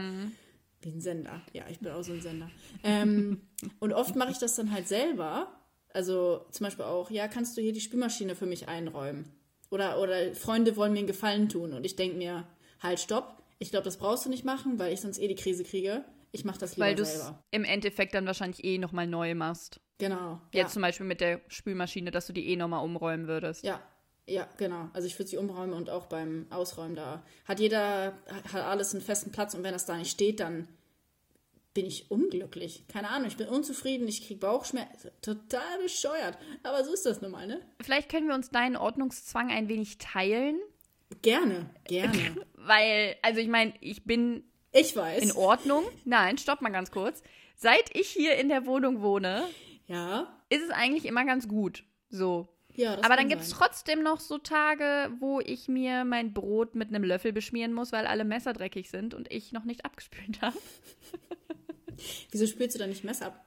Wie 0.84 0.90
ein 0.90 1.00
Sender. 1.00 1.40
Ja, 1.52 1.64
ich 1.70 1.80
bin 1.80 1.92
auch 1.92 2.02
so 2.02 2.12
ein 2.12 2.20
Sender. 2.20 2.50
ähm, 2.82 3.40
und 3.80 3.92
oft 3.92 4.16
mache 4.16 4.30
ich 4.30 4.38
das 4.38 4.56
dann 4.56 4.72
halt 4.72 4.86
selber. 4.88 5.48
Also 5.92 6.44
zum 6.50 6.64
Beispiel 6.64 6.84
auch, 6.84 7.10
ja, 7.10 7.28
kannst 7.28 7.56
du 7.56 7.62
hier 7.62 7.72
die 7.72 7.80
Spülmaschine 7.80 8.34
für 8.34 8.46
mich 8.46 8.68
einräumen? 8.68 9.32
Oder, 9.70 10.00
oder 10.00 10.34
Freunde 10.34 10.76
wollen 10.76 10.92
mir 10.92 10.98
einen 10.98 11.06
Gefallen 11.06 11.48
tun 11.48 11.72
und 11.72 11.84
ich 11.86 11.96
denke 11.96 12.16
mir, 12.16 12.46
halt, 12.80 13.00
stopp, 13.00 13.42
ich 13.58 13.70
glaube, 13.70 13.84
das 13.84 13.96
brauchst 13.96 14.26
du 14.26 14.30
nicht 14.30 14.44
machen, 14.44 14.78
weil 14.78 14.92
ich 14.92 15.00
sonst 15.00 15.18
eh 15.18 15.28
die 15.28 15.36
Krise 15.36 15.64
kriege. 15.64 16.04
Ich 16.32 16.44
mache 16.44 16.58
das 16.58 16.76
lieber 16.76 16.86
Weil 16.86 16.94
du 16.96 17.02
es 17.02 17.14
selber. 17.14 17.42
im 17.52 17.64
Endeffekt 17.64 18.14
dann 18.14 18.26
wahrscheinlich 18.26 18.64
eh 18.64 18.78
nochmal 18.78 19.06
neu 19.06 19.34
machst. 19.34 19.80
Genau. 19.98 20.40
Jetzt 20.52 20.70
ja. 20.70 20.72
zum 20.72 20.82
Beispiel 20.82 21.06
mit 21.06 21.20
der 21.20 21.40
Spülmaschine, 21.46 22.10
dass 22.10 22.26
du 22.26 22.32
die 22.32 22.48
eh 22.48 22.56
nochmal 22.56 22.84
umräumen 22.84 23.28
würdest. 23.28 23.64
Ja, 23.64 23.80
ja, 24.26 24.48
genau. 24.56 24.88
Also 24.94 25.06
ich 25.06 25.18
würde 25.18 25.28
sie 25.30 25.36
umräumen 25.36 25.72
und 25.74 25.90
auch 25.90 26.06
beim 26.06 26.46
Ausräumen 26.50 26.94
da 26.96 27.22
hat 27.44 27.60
jeder 27.60 28.16
hat 28.52 28.62
alles 28.62 28.94
einen 28.94 29.02
festen 29.02 29.32
Platz 29.32 29.54
und 29.54 29.62
wenn 29.62 29.72
das 29.72 29.86
da 29.86 29.96
nicht 29.96 30.10
steht, 30.10 30.40
dann 30.40 30.66
bin 31.74 31.86
ich 31.86 32.10
unglücklich. 32.10 32.84
Keine 32.88 33.10
Ahnung, 33.10 33.26
ich 33.28 33.36
bin 33.36 33.48
unzufrieden, 33.48 34.06
ich 34.06 34.24
kriege 34.26 34.38
Bauchschmerzen. 34.40 35.10
Total 35.22 35.78
bescheuert. 35.82 36.38
Aber 36.62 36.84
so 36.84 36.92
ist 36.94 37.04
das 37.04 37.20
nun 37.20 37.32
mal, 37.32 37.46
ne? 37.48 37.60
Vielleicht 37.82 38.08
können 38.08 38.28
wir 38.28 38.34
uns 38.36 38.50
deinen 38.50 38.76
Ordnungszwang 38.76 39.50
ein 39.50 39.68
wenig 39.68 39.98
teilen. 39.98 40.56
Gerne, 41.22 41.68
gerne. 41.84 42.36
Weil, 42.54 43.16
also 43.22 43.40
ich 43.40 43.48
meine, 43.48 43.74
ich 43.80 44.04
bin 44.04 44.44
Ich 44.72 44.94
weiß. 44.96 45.22
in 45.22 45.32
Ordnung. 45.32 45.84
Nein, 46.04 46.38
stopp 46.38 46.60
mal 46.62 46.70
ganz 46.70 46.90
kurz. 46.92 47.22
Seit 47.56 47.94
ich 47.94 48.08
hier 48.08 48.36
in 48.36 48.48
der 48.48 48.66
Wohnung 48.66 49.02
wohne, 49.02 49.44
Ja. 49.88 50.32
ist 50.50 50.62
es 50.62 50.70
eigentlich 50.70 51.04
immer 51.06 51.24
ganz 51.26 51.48
gut. 51.48 51.82
So. 52.08 52.48
Ja, 52.76 52.96
das 52.96 53.04
Aber 53.04 53.16
dann 53.16 53.28
gibt 53.28 53.42
es 53.42 53.50
trotzdem 53.50 54.02
noch 54.02 54.20
so 54.20 54.38
Tage, 54.38 55.12
wo 55.20 55.40
ich 55.40 55.68
mir 55.68 56.04
mein 56.04 56.32
Brot 56.34 56.74
mit 56.74 56.88
einem 56.88 57.04
Löffel 57.04 57.32
beschmieren 57.32 57.72
muss, 57.72 57.92
weil 57.92 58.06
alle 58.06 58.24
Messer 58.24 58.52
dreckig 58.52 58.90
sind 58.90 59.14
und 59.14 59.32
ich 59.32 59.52
noch 59.52 59.64
nicht 59.64 59.84
abgespült 59.84 60.42
habe, 60.42 60.58
Wieso 62.30 62.46
spürst 62.46 62.74
du 62.74 62.78
da 62.80 62.86
nicht 62.86 63.04
Messer 63.04 63.26
ab? 63.26 63.44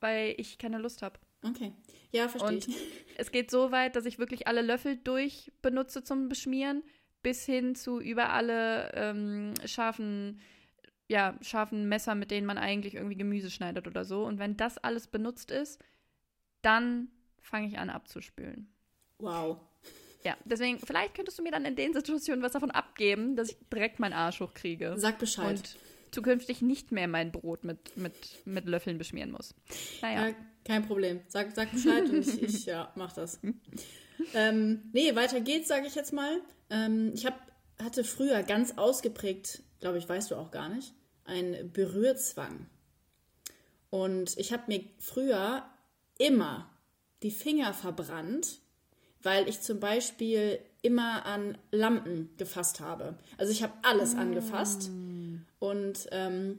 weil 0.00 0.34
ich 0.38 0.58
keine 0.58 0.78
Lust 0.78 1.02
habe. 1.02 1.18
Okay. 1.42 1.72
Ja, 2.12 2.28
verstehe 2.28 2.56
Und 2.56 2.68
ich. 2.68 2.76
es 3.16 3.32
geht 3.32 3.50
so 3.50 3.72
weit, 3.72 3.96
dass 3.96 4.06
ich 4.06 4.18
wirklich 4.18 4.46
alle 4.46 4.62
Löffel 4.62 4.96
durch 4.96 5.52
benutze 5.60 6.04
zum 6.04 6.28
Beschmieren, 6.28 6.82
bis 7.22 7.44
hin 7.44 7.74
zu 7.74 8.00
über 8.00 8.30
alle 8.30 8.92
ähm, 8.94 9.54
scharfen, 9.66 10.40
ja, 11.08 11.36
scharfen 11.40 11.88
Messer, 11.88 12.14
mit 12.14 12.30
denen 12.30 12.46
man 12.46 12.58
eigentlich 12.58 12.94
irgendwie 12.94 13.16
Gemüse 13.16 13.50
schneidet 13.50 13.86
oder 13.88 14.04
so. 14.04 14.24
Und 14.24 14.38
wenn 14.38 14.56
das 14.56 14.78
alles 14.78 15.08
benutzt 15.08 15.50
ist, 15.50 15.82
dann 16.62 17.08
fange 17.40 17.68
ich 17.68 17.78
an 17.78 17.90
abzuspülen. 17.90 18.72
Wow. 19.18 19.58
Ja, 20.24 20.36
deswegen, 20.44 20.78
vielleicht 20.78 21.14
könntest 21.14 21.38
du 21.38 21.42
mir 21.42 21.52
dann 21.52 21.64
in 21.64 21.76
den 21.76 21.92
Situationen 21.92 22.42
was 22.42 22.52
davon 22.52 22.70
abgeben, 22.70 23.36
dass 23.36 23.50
ich 23.50 23.56
direkt 23.72 23.98
meinen 23.98 24.12
Arsch 24.12 24.40
hochkriege. 24.40 24.94
Sag 24.96 25.18
Bescheid. 25.18 25.48
Und 25.48 25.76
zukünftig 26.10 26.62
nicht 26.62 26.92
mehr 26.92 27.08
mein 27.08 27.32
Brot 27.32 27.64
mit, 27.64 27.96
mit, 27.96 28.14
mit 28.44 28.66
Löffeln 28.66 28.98
beschmieren 28.98 29.30
muss. 29.30 29.54
Naja. 30.02 30.28
Ja, 30.28 30.34
kein 30.64 30.86
Problem. 30.86 31.20
Sag, 31.28 31.52
sag 31.54 31.70
Bescheid 31.72 32.04
und 32.04 32.18
ich, 32.18 32.42
ich 32.42 32.66
ja, 32.66 32.92
mach 32.96 33.12
das. 33.12 33.40
ähm, 34.34 34.82
nee, 34.92 35.14
weiter 35.14 35.40
geht's, 35.40 35.68
sage 35.68 35.86
ich 35.86 35.94
jetzt 35.94 36.12
mal. 36.12 36.40
Ähm, 36.70 37.12
ich 37.14 37.24
hab, 37.24 37.40
hatte 37.82 38.04
früher 38.04 38.42
ganz 38.42 38.76
ausgeprägt, 38.76 39.62
glaube 39.80 39.98
ich, 39.98 40.08
weißt 40.08 40.30
du 40.30 40.36
auch 40.36 40.50
gar 40.50 40.68
nicht, 40.68 40.92
einen 41.24 41.72
Berührzwang. 41.72 42.66
Und 43.90 44.36
ich 44.36 44.52
habe 44.52 44.64
mir 44.66 44.84
früher 44.98 45.64
immer 46.18 46.68
die 47.22 47.30
Finger 47.30 47.72
verbrannt, 47.74 48.60
weil 49.22 49.48
ich 49.48 49.60
zum 49.60 49.80
Beispiel 49.80 50.58
immer 50.82 51.26
an 51.26 51.58
Lampen 51.70 52.30
gefasst 52.36 52.80
habe. 52.80 53.18
Also 53.36 53.52
ich 53.52 53.62
habe 53.62 53.72
alles 53.82 54.14
angefasst. 54.14 54.90
Und 55.58 56.08
ähm, 56.12 56.58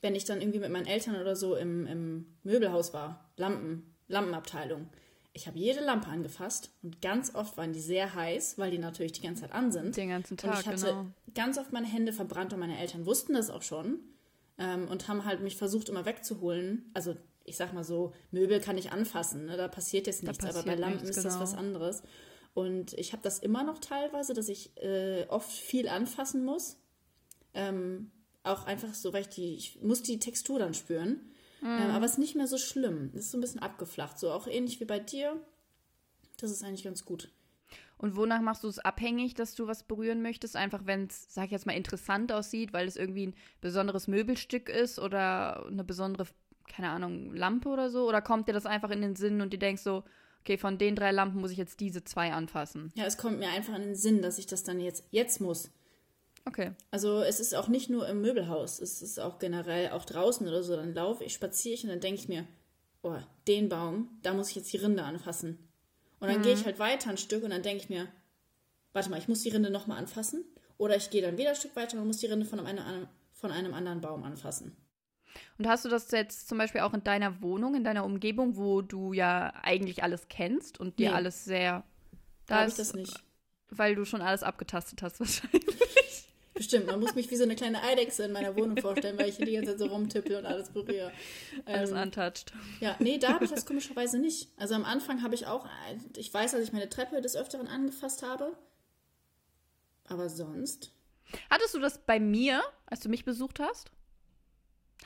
wenn 0.00 0.14
ich 0.14 0.24
dann 0.24 0.40
irgendwie 0.40 0.60
mit 0.60 0.70
meinen 0.70 0.86
Eltern 0.86 1.16
oder 1.16 1.36
so 1.36 1.56
im, 1.56 1.86
im 1.86 2.26
Möbelhaus 2.44 2.94
war, 2.94 3.30
Lampen, 3.36 3.94
Lampenabteilung, 4.08 4.88
ich 5.32 5.46
habe 5.46 5.58
jede 5.58 5.80
Lampe 5.80 6.08
angefasst 6.08 6.70
und 6.82 7.00
ganz 7.02 7.34
oft 7.34 7.56
waren 7.56 7.72
die 7.72 7.80
sehr 7.80 8.14
heiß, 8.14 8.58
weil 8.58 8.70
die 8.70 8.78
natürlich 8.78 9.12
die 9.12 9.22
ganze 9.22 9.42
Zeit 9.42 9.52
an 9.52 9.70
sind. 9.70 9.96
Den 9.96 10.08
ganzen 10.08 10.34
Und 10.34 10.40
Tag, 10.40 10.60
ich 10.60 10.66
hatte 10.66 10.86
genau. 10.86 11.06
ganz 11.34 11.56
oft 11.58 11.72
meine 11.72 11.86
Hände 11.86 12.12
verbrannt 12.12 12.52
und 12.52 12.60
meine 12.60 12.78
Eltern 12.78 13.06
wussten 13.06 13.34
das 13.34 13.50
auch 13.50 13.62
schon 13.62 14.00
ähm, 14.58 14.88
und 14.88 15.06
haben 15.06 15.24
halt 15.24 15.40
mich 15.40 15.56
versucht 15.56 15.88
immer 15.88 16.04
wegzuholen. 16.04 16.90
Also 16.94 17.16
ich 17.50 17.56
sag 17.56 17.72
mal 17.72 17.84
so, 17.84 18.12
Möbel 18.30 18.60
kann 18.60 18.78
ich 18.78 18.92
anfassen, 18.92 19.46
ne? 19.46 19.56
da 19.56 19.68
passiert 19.68 20.06
jetzt 20.06 20.22
nichts, 20.22 20.44
aber 20.44 20.52
bei 20.52 20.60
passiert 20.60 20.78
Lampen 20.78 21.02
nichts, 21.02 21.16
ist 21.16 21.24
das 21.24 21.34
genau. 21.34 21.42
was 21.42 21.54
anderes. 21.54 22.02
Und 22.54 22.94
ich 22.94 23.12
habe 23.12 23.22
das 23.22 23.38
immer 23.38 23.62
noch 23.62 23.78
teilweise, 23.78 24.34
dass 24.34 24.48
ich 24.48 24.76
äh, 24.78 25.26
oft 25.28 25.50
viel 25.50 25.88
anfassen 25.88 26.44
muss. 26.44 26.78
Ähm, 27.54 28.10
auch 28.42 28.66
einfach 28.66 28.94
so, 28.94 29.12
weil 29.12 29.22
ich 29.22 29.28
die, 29.28 29.54
ich 29.54 29.82
muss 29.82 30.02
die 30.02 30.18
Textur 30.18 30.58
dann 30.58 30.74
spüren. 30.74 31.30
Mhm. 31.60 31.68
Ähm, 31.68 31.90
aber 31.90 32.06
es 32.06 32.12
ist 32.12 32.18
nicht 32.18 32.36
mehr 32.36 32.46
so 32.46 32.58
schlimm. 32.58 33.10
Es 33.14 33.26
ist 33.26 33.30
so 33.32 33.38
ein 33.38 33.42
bisschen 33.42 33.62
abgeflacht. 33.62 34.18
So 34.18 34.32
auch 34.32 34.46
ähnlich 34.46 34.80
wie 34.80 34.84
bei 34.84 34.98
dir. 34.98 35.40
Das 36.38 36.50
ist 36.50 36.64
eigentlich 36.64 36.84
ganz 36.84 37.04
gut. 37.04 37.30
Und 37.98 38.16
wonach 38.16 38.40
machst 38.40 38.64
du 38.64 38.68
es 38.68 38.78
abhängig, 38.78 39.34
dass 39.34 39.54
du 39.54 39.66
was 39.66 39.82
berühren 39.82 40.22
möchtest? 40.22 40.56
Einfach, 40.56 40.86
wenn 40.86 41.04
es, 41.04 41.26
sag 41.34 41.46
ich 41.46 41.50
jetzt 41.50 41.66
mal, 41.66 41.76
interessant 41.76 42.32
aussieht, 42.32 42.72
weil 42.72 42.88
es 42.88 42.96
irgendwie 42.96 43.26
ein 43.26 43.34
besonderes 43.60 44.08
Möbelstück 44.08 44.70
ist 44.70 44.98
oder 44.98 45.66
eine 45.66 45.84
besondere, 45.84 46.26
keine 46.70 46.90
Ahnung, 46.90 47.34
Lampe 47.34 47.68
oder 47.68 47.90
so? 47.90 48.08
Oder 48.08 48.22
kommt 48.22 48.48
dir 48.48 48.52
das 48.52 48.66
einfach 48.66 48.90
in 48.90 49.02
den 49.02 49.16
Sinn 49.16 49.40
und 49.40 49.52
du 49.52 49.58
denkst 49.58 49.82
so, 49.82 50.04
okay, 50.40 50.56
von 50.56 50.78
den 50.78 50.96
drei 50.96 51.10
Lampen 51.12 51.40
muss 51.40 51.50
ich 51.50 51.58
jetzt 51.58 51.80
diese 51.80 52.04
zwei 52.04 52.32
anfassen? 52.32 52.92
Ja, 52.94 53.04
es 53.04 53.18
kommt 53.18 53.38
mir 53.38 53.50
einfach 53.50 53.74
in 53.74 53.82
den 53.82 53.94
Sinn, 53.94 54.22
dass 54.22 54.38
ich 54.38 54.46
das 54.46 54.62
dann 54.62 54.80
jetzt, 54.80 55.04
jetzt 55.10 55.40
muss. 55.40 55.70
Okay. 56.46 56.72
Also 56.90 57.20
es 57.20 57.38
ist 57.38 57.54
auch 57.54 57.68
nicht 57.68 57.90
nur 57.90 58.08
im 58.08 58.22
Möbelhaus, 58.22 58.80
es 58.80 59.02
ist 59.02 59.20
auch 59.20 59.38
generell 59.38 59.90
auch 59.90 60.04
draußen 60.04 60.46
oder 60.48 60.62
so. 60.62 60.74
Dann 60.74 60.94
laufe 60.94 61.24
ich, 61.24 61.34
spaziere 61.34 61.74
ich 61.74 61.84
und 61.84 61.90
dann 61.90 62.00
denke 62.00 62.20
ich 62.20 62.28
mir, 62.28 62.46
oh, 63.02 63.18
den 63.46 63.68
Baum, 63.68 64.18
da 64.22 64.32
muss 64.32 64.50
ich 64.50 64.56
jetzt 64.56 64.72
die 64.72 64.78
Rinde 64.78 65.02
anfassen. 65.02 65.58
Und 66.18 66.28
dann 66.28 66.42
gehe 66.42 66.52
ich 66.52 66.66
halt 66.66 66.78
weiter 66.78 67.10
ein 67.10 67.16
Stück 67.16 67.44
und 67.44 67.50
dann 67.50 67.62
denke 67.62 67.82
ich 67.82 67.88
mir, 67.88 68.06
warte 68.92 69.10
mal, 69.10 69.18
ich 69.18 69.28
muss 69.28 69.42
die 69.42 69.48
Rinde 69.48 69.70
nochmal 69.70 69.98
anfassen. 69.98 70.44
Oder 70.76 70.96
ich 70.96 71.10
gehe 71.10 71.22
dann 71.22 71.38
wieder 71.38 71.50
ein 71.50 71.56
Stück 71.56 71.76
weiter 71.76 71.98
und 71.98 72.06
muss 72.06 72.18
die 72.18 72.26
Rinde 72.26 72.46
von 72.46 72.60
einem, 72.60 73.06
von 73.32 73.50
einem 73.50 73.74
anderen 73.74 74.00
Baum 74.00 74.22
anfassen. 74.22 74.76
Und 75.58 75.66
hast 75.68 75.84
du 75.84 75.88
das 75.88 76.10
jetzt 76.10 76.48
zum 76.48 76.58
Beispiel 76.58 76.80
auch 76.80 76.94
in 76.94 77.04
deiner 77.04 77.40
Wohnung, 77.42 77.74
in 77.74 77.84
deiner 77.84 78.04
Umgebung, 78.04 78.56
wo 78.56 78.82
du 78.82 79.12
ja 79.12 79.52
eigentlich 79.62 80.02
alles 80.02 80.28
kennst 80.28 80.80
und 80.80 80.98
dir 80.98 81.10
Nee. 81.10 81.14
alles 81.16 81.44
sehr. 81.44 81.84
Da 82.46 82.56
habe 82.56 82.64
ich 82.66 82.70
ist- 82.72 82.78
das 82.78 82.94
nicht. 82.94 83.22
Weil 83.72 83.94
du 83.94 84.04
schon 84.04 84.20
alles 84.22 84.42
abgetastet 84.42 85.00
hast, 85.02 85.20
wahrscheinlich. 85.20 85.64
Bestimmt, 86.54 86.86
man 86.86 86.98
muss 87.00 87.14
mich 87.14 87.30
wie 87.30 87.36
so 87.36 87.44
eine 87.44 87.54
kleine 87.56 87.80
Eidechse 87.82 88.24
in 88.24 88.32
meiner 88.32 88.54
Wohnung 88.56 88.76
vorstellen, 88.76 89.16
weil 89.16 89.28
ich 89.28 89.36
hier 89.36 89.46
die 89.46 89.52
ganze 89.52 89.70
Zeit 89.70 89.78
so 89.78 89.86
rumtippel 89.86 90.36
und 90.36 90.44
alles 90.46 90.68
berühre. 90.70 91.12
Alles 91.64 91.90
Ähm, 91.92 91.96
untouched. 91.98 92.52
Ja, 92.80 92.96
nee, 92.98 93.16
da 93.18 93.34
habe 93.34 93.44
ich 93.44 93.50
das 93.50 93.64
komischerweise 93.66 94.18
nicht. 94.18 94.48
Also 94.58 94.74
am 94.74 94.84
Anfang 94.84 95.22
habe 95.22 95.34
ich 95.36 95.46
auch, 95.46 95.66
ich 96.16 96.34
weiß, 96.34 96.50
dass 96.52 96.60
ich 96.60 96.72
meine 96.72 96.88
Treppe 96.88 97.20
des 97.22 97.36
Öfteren 97.36 97.68
angefasst 97.68 98.22
habe. 98.24 98.52
Aber 100.08 100.28
sonst? 100.28 100.90
Hattest 101.48 101.74
du 101.74 101.78
das 101.78 101.98
bei 101.98 102.18
mir, 102.18 102.60
als 102.86 103.00
du 103.00 103.08
mich 103.08 103.24
besucht 103.24 103.60
hast? 103.60 103.90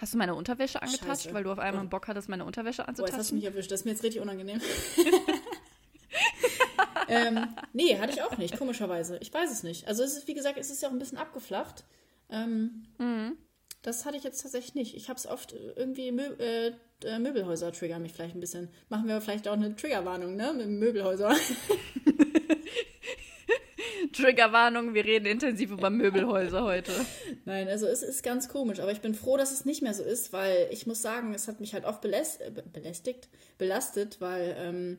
Hast 0.01 0.15
du 0.15 0.19
meine 0.19 0.35
Unterwäsche 0.35 0.83
angetatscht, 0.83 1.23
Scheiße. 1.25 1.35
weil 1.35 1.45
du 1.45 1.53
auf 1.53 1.59
einmal 1.59 1.85
Oh. 1.85 1.89
Bock 1.89 2.09
hattest, 2.09 2.29
meine 2.29 2.45
Unterwäsche 2.45 2.83
Boah, 2.85 3.07
jetzt 3.07 3.17
hast 3.17 3.31
du 3.31 3.37
mich 3.37 3.45
erwischt. 3.45 3.71
Das 3.71 3.81
ist 3.81 3.85
mir 3.85 3.93
jetzt 3.93 4.03
richtig 4.03 4.21
unangenehm. 4.21 4.61
ähm, 7.09 7.47
nee, 7.73 7.99
hatte 7.99 8.13
ich 8.13 8.23
auch 8.23 8.37
nicht, 8.37 8.57
komischerweise. 8.59 9.19
Ich 9.19 9.33
weiß 9.33 9.51
es 9.51 9.63
nicht. 9.63 9.87
Also 9.87 10.03
es 10.03 10.17
ist, 10.17 10.27
wie 10.29 10.35
gesagt, 10.35 10.59
es 10.59 10.71
ist 10.71 10.83
ja 10.83 10.89
auch 10.89 10.93
ein 10.93 10.99
bisschen 10.99 11.19
abgeflacht. 11.19 11.85
Ähm, 12.31 12.87
Mhm. 12.99 13.37
Das 13.83 14.07
hatte 14.07 14.17
ich 14.17 14.25
jetzt 14.25 14.41
tatsächlich 14.41 14.75
nicht. 14.75 14.97
Ich 14.97 15.11
habe 15.11 15.19
es 15.19 15.27
oft 15.27 15.53
irgendwie, 15.77 16.11
Mö 16.11 16.23
äh, 16.39 16.73
äh, 17.05 17.19
Möbelhäuser 17.19 17.71
triggern 17.71 18.01
mich 18.01 18.15
vielleicht 18.15 18.35
ein 18.35 18.41
bisschen. 18.41 18.71
Machen 18.89 19.07
wir 19.09 19.21
vielleicht 19.21 19.47
auch 19.47 19.53
eine 19.53 19.77
Triggerwarnung, 19.77 20.37
ne? 20.37 20.55
Mit 20.55 20.71
Möbelhäuser. 20.71 21.37
Triggerwarnung, 24.15 24.95
wir 24.95 25.05
reden 25.05 25.27
intensiv 25.27 25.71
über 25.71 25.91
Möbelhäuser 25.91 26.63
heute. 26.63 26.93
Nein, 27.45 27.69
also 27.69 27.87
es 27.87 28.03
ist 28.03 28.23
ganz 28.23 28.49
komisch, 28.49 28.81
aber 28.81 28.93
ich 28.93 29.01
bin 29.01 29.15
froh, 29.15 29.37
dass 29.37 29.53
es 29.53 29.65
nicht 29.65 29.83
mehr 29.83 29.95
so 29.95 30.03
ist, 30.03 30.33
weil 30.33 30.69
ich 30.71 30.87
muss 30.87 31.03
sagen, 31.03 31.35
es 31.35 31.49
hat 31.49 31.61
mich 31.61 31.75
halt 31.75 31.85
oft 31.85 32.01
beläst 32.01 32.41
äh, 32.41 32.51
be- 32.51 32.63
belästigt, 32.63 33.29
belastet, 33.59 34.21
weil 34.21 34.55
ähm, 34.59 34.99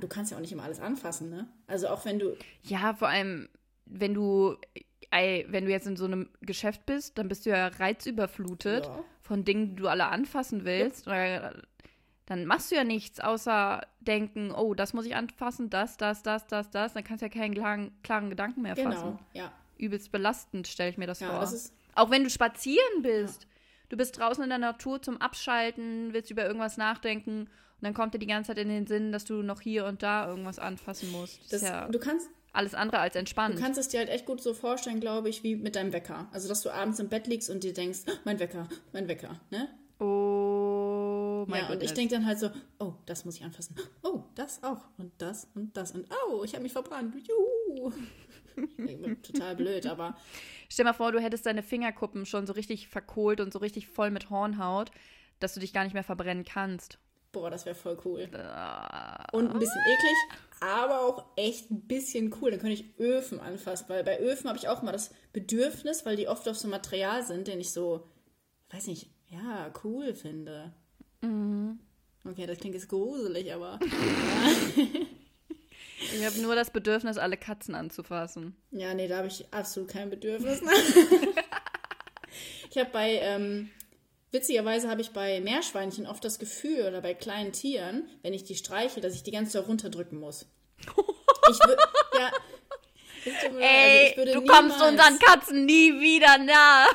du 0.00 0.08
kannst 0.08 0.30
ja 0.32 0.36
auch 0.38 0.40
nicht 0.42 0.52
immer 0.52 0.64
alles 0.64 0.80
anfassen, 0.80 1.30
ne? 1.30 1.48
Also 1.66 1.88
auch 1.88 2.04
wenn 2.04 2.18
du, 2.18 2.36
Ja, 2.62 2.94
vor 2.94 3.08
allem, 3.08 3.48
wenn 3.84 4.14
du, 4.14 4.56
ey, 5.10 5.46
wenn 5.48 5.64
du 5.66 5.70
jetzt 5.70 5.86
in 5.86 5.96
so 5.96 6.04
einem 6.06 6.28
Geschäft 6.40 6.86
bist, 6.86 7.18
dann 7.18 7.28
bist 7.28 7.46
du 7.46 7.50
ja 7.50 7.68
reizüberflutet 7.68 8.86
Ja. 8.86 9.04
von 9.22 9.44
Dingen, 9.44 9.70
die 9.70 9.76
du 9.82 9.88
alle 9.88 10.06
anfassen 10.06 10.64
willst. 10.64 11.06
Oder, 11.06 11.62
dann 12.26 12.44
machst 12.44 12.70
du 12.70 12.74
ja 12.74 12.84
nichts, 12.84 13.20
außer 13.20 13.86
denken, 14.00 14.50
oh, 14.52 14.74
das 14.74 14.92
muss 14.92 15.06
ich 15.06 15.14
anfassen, 15.14 15.70
das, 15.70 15.96
das, 15.96 16.22
das, 16.22 16.46
das, 16.48 16.70
das. 16.70 16.92
Dann 16.92 17.04
kannst 17.04 17.22
du 17.22 17.26
ja 17.26 17.30
keinen 17.32 17.54
klaren, 17.54 17.92
klaren 18.02 18.30
Gedanken 18.30 18.62
mehr 18.62 18.76
fassen. 18.76 18.90
genau, 18.90 19.18
ja, 19.32 19.52
Übelst 19.78 20.10
belastend, 20.10 20.66
stelle 20.66 20.90
ich 20.90 20.98
mir 20.98 21.06
das 21.06 21.20
ja, 21.20 21.30
vor. 21.30 21.40
das 21.40 21.72
Auch 21.94 22.10
wenn 22.10 22.24
du 22.24 22.30
spazieren 22.30 23.02
bist. 23.02 23.46
Du 23.88 23.96
bist 23.96 24.18
draußen 24.18 24.42
in 24.42 24.50
der 24.50 24.58
Natur 24.58 25.00
zum 25.00 25.20
Abschalten, 25.20 26.12
willst 26.12 26.30
über 26.32 26.44
irgendwas 26.44 26.76
nachdenken 26.76 27.42
und 27.42 27.82
dann 27.82 27.94
kommt 27.94 28.14
dir 28.14 28.18
die 28.18 28.26
ganze 28.26 28.48
Zeit 28.48 28.58
in 28.58 28.68
den 28.68 28.86
Sinn, 28.88 29.12
dass 29.12 29.24
du 29.24 29.42
noch 29.42 29.60
hier 29.60 29.84
und 29.84 30.02
da 30.02 30.26
irgendwas 30.28 30.58
anfassen 30.58 31.12
musst. 31.12 31.40
Das, 31.52 31.60
das, 31.60 31.62
ja 31.62 31.88
du 31.88 32.00
kannst, 32.00 32.28
alles 32.52 32.74
andere 32.74 32.98
als 32.98 33.12
du 33.12 33.20
entspannt. 33.20 33.60
kannst 33.60 33.78
es 33.78 33.86
dir 33.86 34.00
halt 34.00 34.08
echt 34.08 34.26
gut 34.26 34.42
so 34.42 34.54
vorstellen, 34.54 34.98
glaube 34.98 35.28
ich, 35.28 35.44
wie 35.44 35.54
mit 35.54 35.76
deinem 35.76 35.92
Wecker. 35.92 36.26
Also 36.32 36.48
dass 36.48 36.62
du 36.62 36.70
abends 36.70 36.98
im 36.98 37.08
Bett 37.08 37.28
liegst 37.28 37.48
und 37.50 37.62
dir 37.62 37.74
denkst, 37.74 38.00
"Ah, 38.08 38.12
mein 38.24 38.40
Wecker, 38.40 38.66
mein 38.92 39.06
Wecker, 39.06 39.38
ne? 39.50 39.68
Oh 40.00 40.65
mein 41.46 41.60
ja, 41.62 41.66
Gott. 41.68 41.76
und 41.76 41.82
ich 41.82 41.92
denke 41.92 42.14
dann 42.14 42.24
halt 42.26 42.38
so, 42.38 42.50
oh, 42.78 42.94
das 43.04 43.24
muss 43.24 43.36
ich 43.36 43.44
anfassen. 43.44 43.76
Oh, 44.02 44.22
das 44.34 44.62
auch. 44.62 44.88
Und 44.96 45.12
das 45.18 45.48
und 45.54 45.76
das. 45.76 45.92
Und 45.92 46.06
oh, 46.28 46.42
ich 46.44 46.54
habe 46.54 46.62
mich 46.62 46.72
verbrannt. 46.72 47.14
Juhu. 47.26 47.92
Ich 48.78 49.00
bin 49.00 49.22
total 49.22 49.54
blöd, 49.54 49.86
aber 49.86 50.16
Stell 50.70 50.86
mal 50.86 50.94
vor, 50.94 51.12
du 51.12 51.20
hättest 51.20 51.44
deine 51.44 51.62
Fingerkuppen 51.62 52.24
schon 52.24 52.46
so 52.46 52.54
richtig 52.54 52.88
verkohlt 52.88 53.40
und 53.40 53.52
so 53.52 53.58
richtig 53.58 53.86
voll 53.86 54.10
mit 54.10 54.30
Hornhaut, 54.30 54.90
dass 55.40 55.52
du 55.52 55.60
dich 55.60 55.74
gar 55.74 55.84
nicht 55.84 55.92
mehr 55.92 56.02
verbrennen 56.04 56.44
kannst. 56.44 56.98
boah, 57.32 57.50
das 57.50 57.66
wäre 57.66 57.74
voll 57.74 57.98
cool. 58.06 58.20
Äh, 58.20 59.36
Und 59.36 59.50
ein 59.50 59.58
bisschen 59.58 59.82
eklig, 59.82 60.38
aber 60.60 61.00
auch 61.02 61.26
echt 61.36 61.70
ein 61.70 61.82
bisschen 61.82 62.34
cool. 62.40 62.50
Dann 62.50 62.60
könnte 62.60 62.74
ich 62.74 62.98
Öfen 62.98 63.40
anfassen, 63.40 63.88
weil 63.88 64.02
bei 64.04 64.18
Öfen 64.20 64.48
habe 64.48 64.58
ich 64.58 64.68
auch 64.68 64.80
mal 64.80 64.92
das 64.92 65.10
Bedürfnis, 65.34 66.06
weil 66.06 66.16
die 66.16 66.28
oft 66.28 66.48
auf 66.48 66.56
so 66.56 66.66
Material 66.68 67.22
sind, 67.22 67.46
den 67.48 67.60
ich 67.60 67.72
so, 67.72 68.08
weiß 68.70 68.86
nicht, 68.86 69.10
ja, 69.28 69.70
cool 69.84 70.14
finde. 70.14 70.72
Okay, 71.22 72.46
das 72.46 72.58
klingt 72.58 72.74
jetzt 72.74 72.88
gruselig, 72.88 73.52
aber 73.52 73.78
Ich 75.98 76.24
habe 76.24 76.40
nur 76.40 76.54
das 76.54 76.70
Bedürfnis, 76.70 77.18
alle 77.18 77.36
Katzen 77.36 77.74
anzufassen. 77.74 78.56
Ja, 78.70 78.94
nee, 78.94 79.08
da 79.08 79.18
habe 79.18 79.28
ich 79.28 79.52
absolut 79.52 79.90
kein 79.90 80.10
Bedürfnis. 80.10 80.60
ich 82.70 82.78
habe 82.78 82.90
bei, 82.92 83.18
ähm, 83.22 83.70
witzigerweise 84.30 84.90
habe 84.90 85.00
ich 85.00 85.10
bei 85.10 85.40
Meerschweinchen 85.40 86.06
oft 86.06 86.24
das 86.24 86.38
Gefühl, 86.38 86.86
oder 86.86 87.00
bei 87.00 87.14
kleinen 87.14 87.52
Tieren, 87.52 88.08
wenn 88.22 88.34
ich 88.34 88.44
die 88.44 88.56
streiche, 88.56 89.00
dass 89.00 89.14
ich 89.14 89.22
die 89.22 89.30
ganze 89.30 89.52
Zeit 89.52 89.68
runterdrücken 89.68 90.18
muss. 90.18 90.46
Ich 90.78 91.58
würde, 91.66 91.82
ja. 92.18 92.30
also 93.44 93.58
Ey, 93.58 94.16
würde 94.16 94.32
du 94.32 94.44
kommst 94.44 94.82
unseren 94.82 95.18
Katzen 95.18 95.64
nie 95.64 95.98
wieder 96.00 96.36
nah. 96.38 96.86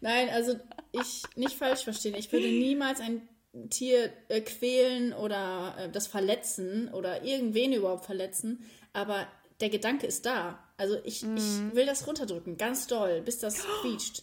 Nein, 0.00 0.28
also 0.30 0.58
ich, 1.00 1.22
nicht 1.36 1.54
falsch 1.54 1.84
verstehen, 1.84 2.14
ich 2.14 2.32
würde 2.32 2.46
niemals 2.46 3.00
ein 3.00 3.28
Tier 3.70 4.12
äh, 4.28 4.40
quälen 4.40 5.12
oder 5.12 5.74
äh, 5.78 5.90
das 5.90 6.06
verletzen 6.06 6.88
oder 6.92 7.24
irgendwen 7.24 7.72
überhaupt 7.72 8.04
verletzen, 8.04 8.64
aber 8.92 9.26
der 9.60 9.70
Gedanke 9.70 10.06
ist 10.06 10.26
da. 10.26 10.58
Also 10.76 10.96
ich, 11.04 11.24
ich 11.24 11.74
will 11.74 11.86
das 11.86 12.06
runterdrücken, 12.06 12.56
ganz 12.56 12.86
doll, 12.86 13.20
bis 13.22 13.38
das 13.38 13.66
quietscht. 13.80 14.22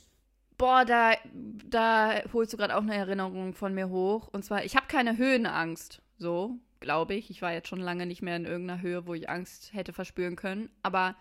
Boah, 0.58 0.86
da, 0.86 1.12
da 1.34 2.22
holst 2.32 2.54
du 2.54 2.58
gerade 2.58 2.78
auch 2.78 2.82
eine 2.82 2.96
Erinnerung 2.96 3.54
von 3.54 3.74
mir 3.74 3.90
hoch. 3.90 4.30
Und 4.32 4.46
zwar, 4.46 4.64
ich 4.64 4.78
habe 4.78 4.88
keine 4.88 5.18
Höhenangst. 5.18 6.02
So. 6.18 6.58
glaube 6.80 7.16
ich. 7.16 7.30
Ich 7.30 7.42
war 7.42 7.52
jetzt 7.52 7.68
schon 7.68 7.82
lange 7.82 8.06
nicht 8.06 8.22
mehr 8.22 8.38
in 8.38 8.46
irgendeiner 8.46 8.82
Höhe, 8.82 9.06
wo 9.06 9.14
ich 9.14 9.30
Angst 9.30 9.74
hätte 9.74 9.92
verspüren 9.92 10.36
können. 10.36 10.70
Aber 10.84 11.16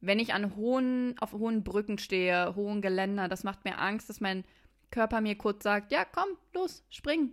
wenn 0.00 0.18
ich 0.18 0.32
an 0.32 0.56
hohen, 0.56 1.16
auf 1.18 1.32
hohen 1.32 1.64
Brücken 1.64 1.98
stehe, 1.98 2.54
hohen 2.54 2.80
Geländer, 2.80 3.28
das 3.28 3.44
macht 3.44 3.64
mir 3.64 3.78
Angst, 3.78 4.08
dass 4.08 4.20
mein 4.20 4.44
Körper 4.90 5.20
mir 5.20 5.36
kurz 5.36 5.62
sagt, 5.64 5.92
ja, 5.92 6.04
komm, 6.04 6.28
los, 6.54 6.82
spring. 6.90 7.30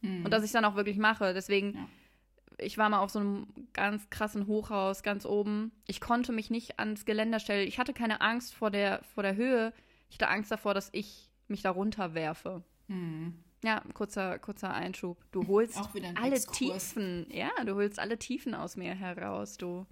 Mhm. 0.00 0.24
Und 0.24 0.30
dass 0.30 0.42
ich 0.42 0.48
es 0.48 0.52
dann 0.52 0.64
auch 0.64 0.76
wirklich 0.76 0.98
mache. 0.98 1.32
Deswegen, 1.34 1.74
Ja. 1.74 1.88
ich 2.58 2.76
war 2.78 2.88
mal 2.88 3.00
auf 3.00 3.10
so 3.10 3.18
einem 3.20 3.46
ganz 3.72 4.08
krassen 4.10 4.46
Hochhaus, 4.46 5.02
ganz 5.02 5.24
oben. 5.26 5.72
Ich 5.86 6.00
konnte 6.00 6.32
mich 6.32 6.50
nicht 6.50 6.78
ans 6.78 7.04
Geländer 7.04 7.40
stellen. 7.40 7.66
Ich 7.66 7.78
hatte 7.78 7.92
keine 7.92 8.20
Angst 8.20 8.54
vor 8.54 8.70
der, 8.70 9.02
vor 9.14 9.22
der 9.22 9.36
Höhe. 9.36 9.72
Ich 10.10 10.16
hatte 10.16 10.28
Angst 10.28 10.50
davor, 10.50 10.74
dass 10.74 10.90
ich 10.92 11.30
mich 11.48 11.62
da 11.62 11.70
runterwerfe. 11.70 12.62
Mhm. 12.88 13.34
Ja, 13.64 13.80
kurzer, 13.94 14.38
kurzer 14.40 14.74
Einschub. 14.74 15.16
Du 15.30 15.46
holst 15.46 15.76
ein 15.94 16.16
alle 16.16 16.34
Exkurs. 16.34 16.88
Tiefen. 16.88 17.26
Ja, 17.30 17.50
du 17.64 17.76
holst 17.76 18.00
alle 18.00 18.18
Tiefen 18.18 18.54
aus 18.54 18.76
mir 18.76 18.94
heraus, 18.94 19.56
du. 19.56 19.86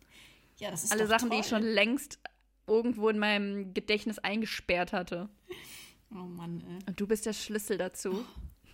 Ja, 0.57 0.71
das 0.73 0.83
ist 0.85 0.93
alle 0.93 1.07
Sachen, 1.07 1.29
toll. 1.29 1.37
die 1.39 1.41
ich 1.43 1.47
schon 1.49 1.63
längst 1.63 2.19
irgendwo 2.67 3.09
in 3.09 3.19
meinem 3.19 3.73
Gedächtnis 3.73 4.19
eingesperrt 4.19 4.93
hatte. 4.93 5.29
Oh 6.13 6.27
Mann, 6.27 6.63
ey. 6.69 6.79
Und 6.87 7.01
du 7.01 7.07
bist 7.07 7.27
der 7.27 7.33
Schlüssel 7.33 7.79
dazu. 7.79 8.25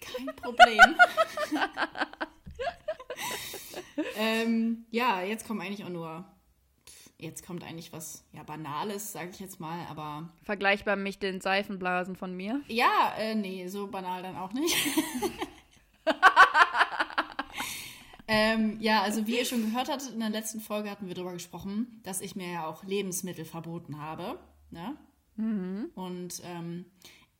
Kein 0.00 0.26
Problem. 0.36 0.80
ähm, 4.16 4.86
ja, 4.90 5.22
jetzt 5.22 5.46
kommt 5.46 5.60
eigentlich 5.60 5.84
auch 5.84 5.90
nur. 5.90 6.24
Jetzt 7.18 7.46
kommt 7.46 7.64
eigentlich 7.64 7.94
was 7.94 8.24
ja 8.32 8.42
Banales, 8.42 9.12
sage 9.12 9.30
ich 9.30 9.40
jetzt 9.40 9.58
mal, 9.58 9.86
aber 9.88 10.28
Vergleichbar 10.42 10.96
mit 10.96 11.22
den 11.22 11.40
Seifenblasen 11.40 12.14
von 12.14 12.36
mir. 12.36 12.60
ja, 12.68 13.14
äh, 13.16 13.34
nee, 13.34 13.66
so 13.68 13.86
banal 13.86 14.22
dann 14.22 14.36
auch 14.36 14.52
nicht. 14.52 14.76
ähm, 18.28 18.76
ja, 18.80 19.00
also 19.00 19.26
wie 19.26 19.38
ihr 19.38 19.46
schon 19.46 19.62
gehört 19.62 19.90
hattet, 19.90 20.12
in 20.12 20.20
der 20.20 20.28
letzten 20.28 20.60
Folge 20.60 20.90
hatten 20.90 21.08
wir 21.08 21.14
darüber 21.14 21.32
gesprochen, 21.32 22.00
dass 22.02 22.20
ich 22.20 22.36
mir 22.36 22.52
ja 22.52 22.66
auch 22.66 22.84
Lebensmittel 22.84 23.46
verboten 23.46 23.98
habe. 23.98 24.38
Ne? 24.70 24.94
Und 25.94 26.42
ähm, 26.44 26.84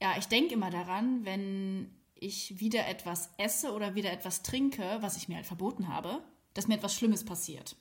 ja, 0.01 0.17
ich 0.19 0.27
denke 0.29 0.55
immer 0.55 0.71
daran, 0.71 1.25
wenn 1.25 1.91
ich 2.15 2.59
wieder 2.61 2.87
etwas 2.87 3.31
esse 3.39 3.73
oder 3.73 3.95
wieder 3.95 4.13
etwas 4.13 4.43
trinke, 4.43 4.99
was 5.01 5.17
ich 5.17 5.29
mir 5.29 5.37
halt 5.37 5.47
verboten 5.47 5.89
habe, 5.89 6.23
dass 6.55 6.67
mir 6.69 6.75
etwas 6.77 6.95
Schlimmes 6.95 7.25
passiert. 7.25 7.77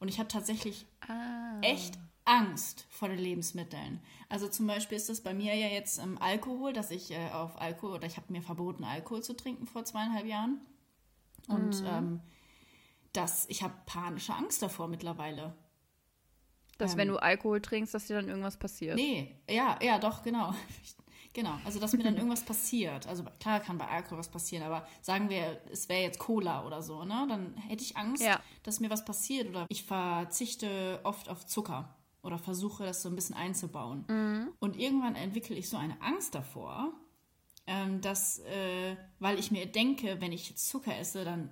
Und 0.00 0.08
ich 0.08 0.18
habe 0.18 0.28
tatsächlich 0.28 0.86
Ah. 1.08 1.60
echt 1.62 1.98
Angst 2.24 2.86
vor 2.90 3.08
den 3.08 3.18
Lebensmitteln. 3.18 4.00
Also 4.28 4.48
zum 4.48 4.66
Beispiel 4.66 4.96
ist 4.96 5.08
das 5.08 5.20
bei 5.20 5.32
mir 5.32 5.54
ja 5.54 5.68
jetzt 5.68 5.98
ähm, 5.98 6.18
Alkohol, 6.20 6.72
dass 6.72 6.90
ich 6.90 7.12
äh, 7.12 7.30
auf 7.30 7.60
Alkohol 7.60 7.92
oder 7.94 8.06
ich 8.06 8.16
habe 8.16 8.32
mir 8.32 8.42
verboten, 8.42 8.82
Alkohol 8.82 9.22
zu 9.22 9.34
trinken 9.36 9.66
vor 9.66 9.84
zweieinhalb 9.84 10.26
Jahren. 10.26 10.60
Und 11.46 11.84
ähm, 11.86 12.20
das, 13.12 13.46
ich 13.48 13.62
habe 13.62 13.74
panische 13.86 14.34
Angst 14.34 14.60
davor 14.62 14.88
mittlerweile. 14.88 15.54
Dass 16.78 16.96
wenn 16.96 17.08
du 17.08 17.16
Alkohol 17.16 17.60
trinkst, 17.62 17.94
dass 17.94 18.06
dir 18.06 18.16
dann 18.16 18.28
irgendwas 18.28 18.58
passiert. 18.58 18.96
Nee, 18.96 19.36
ja, 19.48 19.78
ja, 19.80 19.98
doch, 19.98 20.22
genau. 20.22 20.52
Genau, 21.36 21.58
also 21.66 21.78
dass 21.78 21.92
mir 21.92 22.02
dann 22.02 22.16
irgendwas 22.16 22.44
passiert. 22.46 23.06
Also 23.06 23.22
klar 23.40 23.60
kann 23.60 23.76
bei 23.76 23.86
Alkohol 23.86 24.16
was 24.16 24.28
passieren, 24.30 24.64
aber 24.64 24.88
sagen 25.02 25.28
wir, 25.28 25.60
es 25.70 25.86
wäre 25.90 26.00
jetzt 26.00 26.18
Cola 26.18 26.64
oder 26.66 26.80
so, 26.80 27.04
ne? 27.04 27.26
Dann 27.28 27.54
hätte 27.58 27.82
ich 27.84 27.94
Angst, 27.98 28.22
Ja. 28.22 28.40
dass 28.62 28.80
mir 28.80 28.88
was 28.88 29.04
passiert 29.04 29.46
oder 29.50 29.66
ich 29.68 29.84
verzichte 29.84 30.98
oft 31.04 31.28
auf 31.28 31.44
Zucker 31.44 31.94
oder 32.22 32.38
versuche 32.38 32.84
das 32.84 33.02
so 33.02 33.10
ein 33.10 33.14
bisschen 33.14 33.36
einzubauen. 33.36 34.06
Und 34.60 34.78
irgendwann 34.78 35.14
entwickle 35.14 35.54
ich 35.56 35.68
so 35.68 35.76
eine 35.76 36.00
Angst 36.00 36.34
davor, 36.34 36.94
ähm, 37.66 38.00
dass, 38.00 38.38
äh, 38.38 38.96
weil 39.18 39.38
ich 39.38 39.50
mir 39.50 39.66
denke, 39.66 40.20
wenn 40.22 40.32
ich 40.32 40.56
Zucker 40.56 40.96
esse, 40.98 41.24
dann 41.26 41.50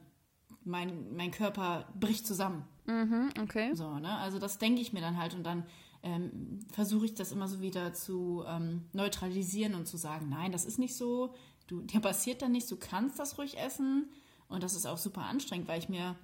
mein, 0.65 1.15
mein 1.15 1.31
Körper 1.31 1.93
bricht 2.01 2.27
zusammen. 2.27 2.65
Mhm, 2.87 3.31
okay. 3.43 3.75
So, 3.75 3.99
ne? 3.99 4.17
Also 4.17 4.39
das 4.39 4.57
denke 4.57 4.81
ich 4.81 4.95
mir 4.95 5.01
dann 5.03 5.19
halt 5.19 5.35
und 5.35 5.45
dann 5.45 5.67
ähm, 6.05 6.61
versuche 6.71 7.07
ich 7.07 7.15
das 7.15 7.33
immer 7.33 7.49
so 7.49 7.63
wieder 7.63 7.95
zu 7.95 8.45
ähm, 8.47 8.83
neutralisieren 8.93 9.75
und 9.75 9.89
zu 9.89 9.97
sagen, 9.97 10.29
nein, 10.29 10.53
das 10.53 10.67
ist 10.67 10.79
nicht 10.79 10.95
so, 10.97 11.35
du, 11.67 11.81
dir 11.81 12.01
passiert 12.01 12.43
dann 12.43 12.53
nichts, 12.53 12.69
du 12.69 12.77
kannst 12.77 13.19
das 13.19 13.39
ruhig 13.39 13.59
essen 13.59 14.11
und 14.49 14.63
das 14.63 14.75
ist 14.75 14.87
auch 14.87 14.99
super 14.99 15.23
anstrengend, 15.23 15.67
weil 15.67 15.79
ich 15.79 15.89
mir 15.89 16.15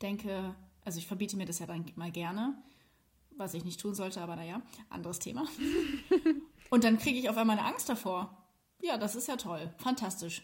denke, 0.00 0.54
also 0.82 0.98
ich 0.98 1.06
verbiete 1.06 1.36
mir 1.36 1.44
das 1.44 1.58
ja 1.58 1.66
dann 1.66 1.84
mal 1.96 2.10
gerne, 2.10 2.56
was 3.36 3.52
ich 3.52 3.64
nicht 3.64 3.78
tun 3.78 3.94
sollte, 3.94 4.22
aber 4.22 4.34
naja, 4.34 4.62
anderes 4.88 5.18
Thema. 5.18 5.46
und 6.70 6.82
dann 6.82 6.96
kriege 6.96 7.18
ich 7.18 7.28
auf 7.28 7.36
einmal 7.36 7.58
eine 7.58 7.68
Angst 7.68 7.90
davor. 7.90 8.48
Ja, 8.80 8.96
das 8.96 9.14
ist 9.14 9.28
ja 9.28 9.36
toll, 9.36 9.74
fantastisch. 9.76 10.42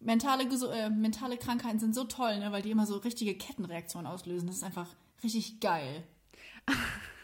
Mentale, 0.00 0.44
äh, 0.44 0.90
mentale 0.90 1.38
Krankheiten 1.38 1.78
sind 1.78 1.94
so 1.94 2.04
toll, 2.04 2.40
ne, 2.40 2.52
weil 2.52 2.60
die 2.60 2.70
immer 2.70 2.84
so 2.84 2.98
richtige 2.98 3.34
Kettenreaktionen 3.34 4.06
auslösen. 4.06 4.48
Das 4.48 4.56
ist 4.56 4.64
einfach 4.64 4.94
richtig 5.22 5.60
geil. 5.60 6.06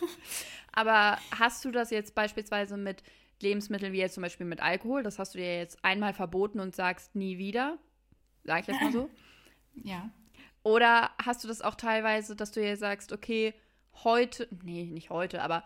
Aber 0.72 1.18
hast 1.38 1.64
du 1.64 1.70
das 1.70 1.90
jetzt 1.90 2.14
beispielsweise 2.14 2.76
mit 2.76 3.02
Lebensmitteln 3.40 3.92
wie 3.92 3.98
jetzt 3.98 4.14
zum 4.14 4.22
Beispiel 4.22 4.46
mit 4.46 4.60
Alkohol? 4.60 5.02
Das 5.02 5.18
hast 5.18 5.34
du 5.34 5.38
dir 5.38 5.58
jetzt 5.58 5.84
einmal 5.84 6.12
verboten 6.12 6.60
und 6.60 6.74
sagst 6.74 7.14
nie 7.14 7.38
wieder? 7.38 7.78
Sag 8.44 8.60
ich 8.60 8.66
jetzt 8.68 8.80
mal 8.80 8.92
so. 8.92 9.10
Ja. 9.84 10.08
Oder 10.62 11.10
hast 11.22 11.44
du 11.44 11.48
das 11.48 11.60
auch 11.60 11.74
teilweise, 11.74 12.34
dass 12.34 12.50
du 12.50 12.60
dir 12.60 12.78
sagst, 12.78 13.12
okay, 13.12 13.52
heute, 14.04 14.48
nee, 14.62 14.84
nicht 14.84 15.10
heute, 15.10 15.42
aber 15.42 15.62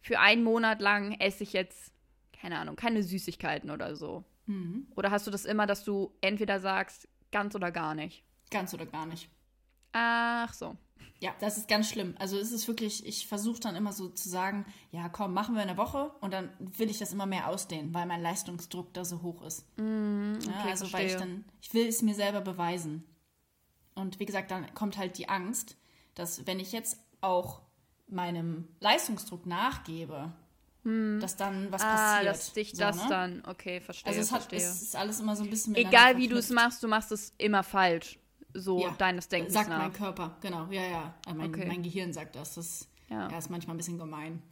für 0.00 0.18
einen 0.18 0.42
Monat 0.42 0.80
lang 0.80 1.12
esse 1.20 1.42
ich 1.42 1.52
jetzt, 1.52 1.92
keine 2.32 2.58
Ahnung, 2.58 2.74
keine 2.74 3.02
Süßigkeiten 3.02 3.70
oder 3.70 3.96
so? 3.96 4.24
Oder 4.96 5.10
hast 5.10 5.26
du 5.26 5.30
das 5.30 5.44
immer, 5.44 5.66
dass 5.66 5.84
du 5.84 6.10
entweder 6.22 6.58
sagst, 6.58 7.06
ganz 7.30 7.54
oder 7.54 7.70
gar 7.70 7.94
nicht? 7.94 8.24
Ganz 8.50 8.72
oder 8.72 8.86
gar 8.86 9.04
nicht. 9.04 9.28
Ach 9.92 10.54
so. 10.54 10.74
Ja, 11.20 11.34
das 11.40 11.58
ist 11.58 11.68
ganz 11.68 11.88
schlimm. 11.88 12.14
Also 12.18 12.38
es 12.38 12.52
ist 12.52 12.68
wirklich, 12.68 13.04
ich 13.06 13.26
versuche 13.26 13.58
dann 13.60 13.74
immer 13.76 13.92
so 13.92 14.08
zu 14.08 14.28
sagen, 14.28 14.64
ja 14.92 15.08
komm, 15.08 15.34
machen 15.34 15.54
wir 15.54 15.62
eine 15.62 15.76
Woche 15.76 16.12
und 16.20 16.32
dann 16.32 16.50
will 16.58 16.88
ich 16.90 16.98
das 16.98 17.12
immer 17.12 17.26
mehr 17.26 17.48
ausdehnen, 17.48 17.92
weil 17.94 18.06
mein 18.06 18.22
Leistungsdruck 18.22 18.92
da 18.94 19.04
so 19.04 19.22
hoch 19.22 19.42
ist. 19.42 19.64
ja, 19.78 19.84
okay, 19.84 20.70
also 20.70 20.92
weil 20.92 21.06
ich 21.06 21.12
verstehe. 21.12 21.16
dann, 21.18 21.44
ich 21.60 21.74
will 21.74 21.86
es 21.88 22.02
mir 22.02 22.14
selber 22.14 22.40
beweisen. 22.40 23.04
Und 23.94 24.20
wie 24.20 24.26
gesagt, 24.26 24.50
dann 24.52 24.72
kommt 24.74 24.96
halt 24.96 25.18
die 25.18 25.28
Angst, 25.28 25.76
dass 26.14 26.46
wenn 26.46 26.60
ich 26.60 26.70
jetzt 26.72 26.98
auch 27.20 27.62
meinem 28.06 28.68
Leistungsdruck 28.80 29.44
nachgebe, 29.46 30.32
dass 30.84 31.36
dann 31.36 31.70
was 31.70 31.82
Ah, 31.82 32.16
passiert. 32.16 32.26
dass 32.34 32.52
dich 32.54 32.70
So, 32.70 32.78
das 32.78 32.96
ne? 32.96 33.06
dann, 33.08 33.42
okay, 33.46 33.80
verstehe, 33.80 34.08
Also 34.08 34.20
es, 34.20 34.32
hat, 34.32 34.42
verstehe. 34.44 34.58
es 34.70 34.80
ist 34.82 34.96
alles 34.96 35.20
immer 35.20 35.36
so 35.36 35.42
ein 35.42 35.50
bisschen 35.50 35.74
Egal 35.74 36.16
wie 36.16 36.28
du 36.28 36.36
es 36.38 36.48
machst, 36.48 36.82
du 36.82 36.88
machst 36.88 37.12
es 37.12 37.34
immer 37.36 37.62
falsch. 37.62 38.18
So 38.54 38.80
Ja, 38.80 38.90
deines 38.98 39.28
Denkens 39.28 39.52
Sagt 39.54 39.68
nach. 39.68 39.78
mein 39.78 39.92
Körper, 39.92 40.36
genau. 40.40 40.66
Ja, 40.70 40.82
ja. 40.82 41.14
Äh, 41.28 41.34
Mein, 41.34 41.50
Okay. 41.54 41.66
mein 41.66 41.82
Gehirn 41.82 42.12
sagt 42.12 42.34
das. 42.36 42.54
Das 42.54 42.88
Ja. 43.08 43.28
ja. 43.30 43.38
ist 43.38 43.50
manchmal 43.50 43.74
ein 43.74 43.78
bisschen 43.78 43.98
gemein. 43.98 44.42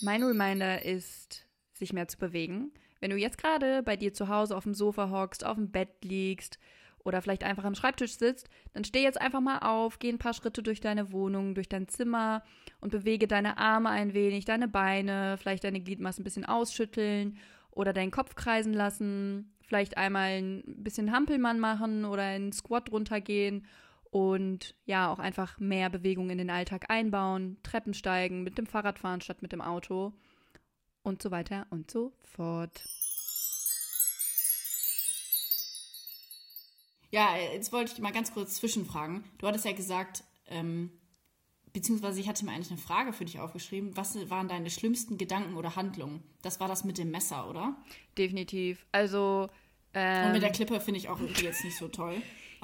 Mein 0.00 0.22
Reminder 0.22 0.82
ist, 0.84 1.44
sich 1.72 1.92
mehr 1.92 2.08
zu 2.08 2.18
bewegen. 2.18 2.70
Wenn 3.00 3.10
du 3.10 3.16
jetzt 3.16 3.38
gerade 3.38 3.82
bei 3.82 3.96
dir 3.96 4.12
zu 4.12 4.28
Hause 4.28 4.56
auf 4.56 4.64
dem 4.64 4.74
Sofa 4.74 5.10
hockst, 5.10 5.44
auf 5.44 5.56
dem 5.56 5.70
Bett 5.70 5.88
liegst 6.04 6.58
oder 6.98 7.22
vielleicht 7.22 7.44
einfach 7.44 7.64
am 7.64 7.74
Schreibtisch 7.74 8.16
sitzt, 8.16 8.48
dann 8.72 8.84
steh 8.84 9.02
jetzt 9.02 9.20
einfach 9.20 9.40
mal 9.40 9.58
auf, 9.60 9.98
geh 9.98 10.08
ein 10.08 10.18
paar 10.18 10.34
Schritte 10.34 10.62
durch 10.62 10.80
deine 10.80 11.12
Wohnung, 11.12 11.54
durch 11.54 11.68
dein 11.68 11.88
Zimmer 11.88 12.42
und 12.80 12.90
bewege 12.90 13.26
deine 13.26 13.58
Arme 13.58 13.90
ein 13.90 14.12
wenig, 14.14 14.44
deine 14.44 14.68
Beine, 14.68 15.36
vielleicht 15.38 15.64
deine 15.64 15.80
Gliedmaßen 15.80 16.22
ein 16.22 16.24
bisschen 16.24 16.44
ausschütteln 16.46 17.38
oder 17.70 17.92
deinen 17.92 18.10
Kopf 18.10 18.34
kreisen 18.34 18.72
lassen, 18.72 19.52
vielleicht 19.66 19.96
einmal 19.96 20.38
ein 20.38 20.62
bisschen 20.82 21.12
Hampelmann 21.12 21.60
machen 21.60 22.04
oder 22.04 22.22
einen 22.22 22.52
Squat 22.52 22.90
runtergehen 22.90 23.66
und 24.10 24.74
ja, 24.86 25.12
auch 25.12 25.18
einfach 25.18 25.58
mehr 25.58 25.90
Bewegung 25.90 26.30
in 26.30 26.38
den 26.38 26.50
Alltag 26.50 26.86
einbauen, 26.88 27.58
Treppen 27.62 27.92
steigen, 27.92 28.42
mit 28.44 28.56
dem 28.56 28.66
Fahrrad 28.66 28.98
fahren 28.98 29.20
statt 29.20 29.42
mit 29.42 29.52
dem 29.52 29.60
Auto 29.60 30.12
und 31.02 31.20
so 31.20 31.30
weiter 31.30 31.66
und 31.70 31.90
so 31.90 32.12
fort. 32.24 32.82
Ja, 37.10 37.36
jetzt 37.36 37.72
wollte 37.72 37.92
ich 37.92 37.98
mal 38.00 38.12
ganz 38.12 38.32
kurz 38.32 38.56
zwischenfragen. 38.56 39.24
Du 39.38 39.46
hattest 39.46 39.64
ja 39.64 39.72
gesagt, 39.72 40.24
ähm, 40.48 40.90
beziehungsweise 41.76 42.18
ich 42.20 42.26
hatte 42.26 42.42
mir 42.46 42.52
eigentlich 42.52 42.70
eine 42.70 42.80
Frage 42.80 43.12
für 43.12 43.26
dich 43.26 43.38
aufgeschrieben. 43.38 43.94
Was 43.98 44.16
waren 44.30 44.48
deine 44.48 44.70
schlimmsten 44.70 45.18
Gedanken 45.18 45.56
oder 45.56 45.76
Handlungen? 45.76 46.22
Das 46.40 46.58
war 46.58 46.68
das 46.68 46.84
mit 46.84 46.96
dem 46.96 47.10
Messer, 47.10 47.50
oder? 47.50 47.76
Definitiv. 48.16 48.86
Also, 48.92 49.50
ähm, 49.92 50.28
Und 50.28 50.32
mit 50.32 50.42
der 50.42 50.52
Klippe 50.52 50.80
finde 50.80 51.00
ich 51.00 51.10
auch 51.10 51.20
irgendwie 51.20 51.44
jetzt 51.44 51.62
nicht 51.62 51.76
so 51.76 51.88
toll. 51.88 52.14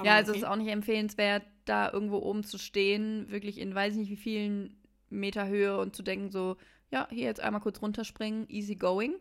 Ja, 0.02 0.14
also 0.14 0.30
okay. 0.30 0.38
es 0.38 0.44
ist 0.44 0.48
auch 0.48 0.56
nicht 0.56 0.70
empfehlenswert, 0.70 1.42
da 1.66 1.92
irgendwo 1.92 2.16
oben 2.20 2.42
zu 2.42 2.56
stehen, 2.56 3.30
wirklich 3.30 3.58
in 3.58 3.74
weiß 3.74 3.92
ich 3.92 3.98
nicht 4.00 4.10
wie 4.10 4.16
vielen 4.16 4.80
Meter 5.10 5.46
Höhe 5.46 5.78
und 5.78 5.94
zu 5.94 6.02
denken 6.02 6.30
so, 6.30 6.56
ja, 6.90 7.06
hier 7.10 7.24
jetzt 7.24 7.40
einmal 7.40 7.60
kurz 7.60 7.82
runterspringen, 7.82 8.48
easy 8.48 8.76
going. 8.76 9.16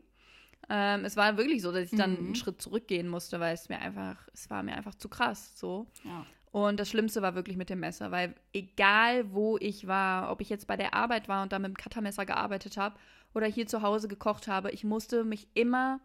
Ähm, 0.69 1.03
es 1.03 1.17
war 1.17 1.35
wirklich 1.35 1.61
so, 1.61 1.73
dass 1.73 1.91
ich 1.91 1.97
dann 1.97 2.17
einen 2.17 2.35
Schritt 2.35 2.61
zurückgehen 2.61 3.09
musste, 3.09 3.41
weil 3.41 3.55
es 3.55 3.67
mir 3.67 3.79
einfach, 3.79 4.25
es 4.33 4.49
war 4.49 4.63
mir 4.63 4.73
einfach 4.73 4.95
zu 4.95 5.09
krass 5.09 5.51
so. 5.59 5.87
Ja. 6.05 6.25
Und 6.51 6.79
das 6.79 6.89
Schlimmste 6.89 7.21
war 7.21 7.35
wirklich 7.35 7.55
mit 7.55 7.69
dem 7.69 7.79
Messer, 7.79 8.11
weil 8.11 8.35
egal 8.51 9.31
wo 9.31 9.57
ich 9.57 9.87
war, 9.87 10.31
ob 10.31 10.41
ich 10.41 10.49
jetzt 10.49 10.67
bei 10.67 10.75
der 10.75 10.93
Arbeit 10.93 11.29
war 11.29 11.43
und 11.43 11.53
da 11.53 11.59
mit 11.59 11.69
dem 11.69 11.77
Cuttermesser 11.77 12.25
gearbeitet 12.25 12.75
habe 12.75 12.97
oder 13.33 13.47
hier 13.47 13.67
zu 13.67 13.81
Hause 13.81 14.09
gekocht 14.09 14.49
habe, 14.49 14.71
ich 14.71 14.83
musste 14.83 15.23
mich 15.23 15.47
immer 15.53 16.01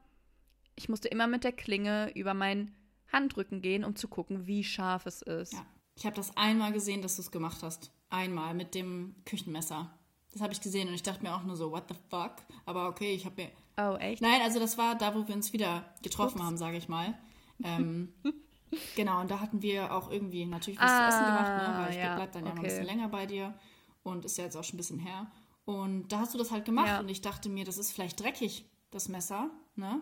ich 0.77 0.89
musste 0.89 1.09
immer 1.09 1.27
mit 1.27 1.43
der 1.43 1.53
Klinge 1.53 2.13
über 2.15 2.35
meinen 2.35 2.75
Handrücken 3.13 3.63
gehen, 3.63 3.85
um 3.85 3.97
zu 3.97 4.09
gucken, 4.09 4.47
wie 4.47 4.63
scharf 4.63 5.07
es 5.07 5.23
ist. 5.23 5.55
Ja. 5.55 5.67
Ich 5.97 6.05
habe 6.05 6.15
das 6.15 6.37
einmal 6.37 6.73
gesehen, 6.73 7.01
dass 7.01 7.17
du 7.17 7.23
es 7.23 7.31
gemacht 7.31 7.63
hast. 7.63 7.91
Einmal 8.11 8.55
mit 8.55 8.75
dem 8.75 9.17
Küchenmesser. 9.25 9.91
Das 10.33 10.43
habe 10.43 10.53
ich 10.53 10.61
gesehen 10.61 10.89
und 10.89 10.95
ich 10.95 11.03
dachte 11.03 11.23
mir 11.23 11.35
auch 11.35 11.45
nur 11.45 11.57
so, 11.57 11.71
what 11.71 11.85
the 11.89 11.95
fuck? 12.11 12.37
Aber 12.67 12.89
okay, 12.89 13.15
ich 13.15 13.25
habe 13.25 13.43
mir. 13.43 13.51
Oh, 13.79 13.97
echt? 13.97 14.21
Nein, 14.21 14.43
also 14.43 14.61
das 14.61 14.77
war 14.77 14.95
da, 14.97 15.15
wo 15.15 15.27
wir 15.27 15.35
uns 15.35 15.55
wieder 15.55 15.95
getroffen 16.03 16.39
Ups. 16.39 16.45
haben, 16.45 16.57
sage 16.59 16.77
ich 16.77 16.89
mal. 16.89 17.19
Ähm, 17.65 18.13
genau, 18.95 19.21
und 19.21 19.31
da 19.31 19.41
hatten 19.41 19.63
wir 19.63 19.93
auch 19.95 20.11
irgendwie 20.11 20.45
natürlich 20.47 20.81
was 20.81 20.91
Ah, 20.93 20.99
zu 21.03 21.05
essen 21.17 21.27
gemacht, 21.27 21.57
ne? 21.57 21.75
weil 21.79 21.91
ich 21.91 21.97
ja, 21.97 22.15
bleib 22.17 22.33
dann 22.33 22.43
ja 22.45 22.49
noch 22.51 22.57
ein 22.57 22.59
okay. 22.61 22.69
bisschen 22.69 22.85
länger 22.87 23.09
bei 23.09 23.27
dir 23.27 23.55
und 24.03 24.25
ist 24.25 24.37
ja 24.39 24.45
jetzt 24.45 24.57
auch 24.57 24.65
schon 24.65 24.75
ein 24.75 24.79
bisschen 24.79 24.99
her. 24.99 25.31
Und 25.65 26.09
da 26.09 26.21
hast 26.21 26.35
du 26.35 26.39
das 26.39 26.51
halt 26.51 26.65
gemacht 26.65 26.87
Ja. 26.89 27.01
und 27.01 27.09
ich 27.09 27.21
dachte 27.21 27.49
mir, 27.49 27.65
das 27.65 27.79
ist 27.79 27.93
vielleicht 27.93 28.21
dreckig, 28.21 28.65
das 28.91 29.09
Messer, 29.09 29.51
ne? 29.75 30.01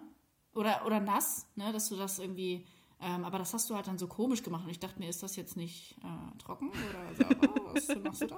Oder, 0.54 0.84
oder 0.86 1.00
nass, 1.00 1.46
ne? 1.56 1.72
Dass 1.72 1.88
du 1.88 1.96
das 1.96 2.18
irgendwie, 2.18 2.66
ähm, 3.00 3.24
aber 3.24 3.38
das 3.38 3.54
hast 3.54 3.70
du 3.70 3.74
halt 3.74 3.86
dann 3.86 3.98
so 3.98 4.06
komisch 4.06 4.42
gemacht 4.42 4.64
und 4.64 4.70
ich 4.70 4.78
dachte 4.80 4.98
mir, 4.98 5.08
ist 5.08 5.22
das 5.22 5.36
jetzt 5.36 5.56
nicht 5.56 5.96
äh, 6.04 6.38
trocken 6.38 6.70
oder 6.70 7.14
sauber? 7.14 7.72
Was 7.74 7.88
machst 8.02 8.22
du 8.22 8.26
da? 8.26 8.36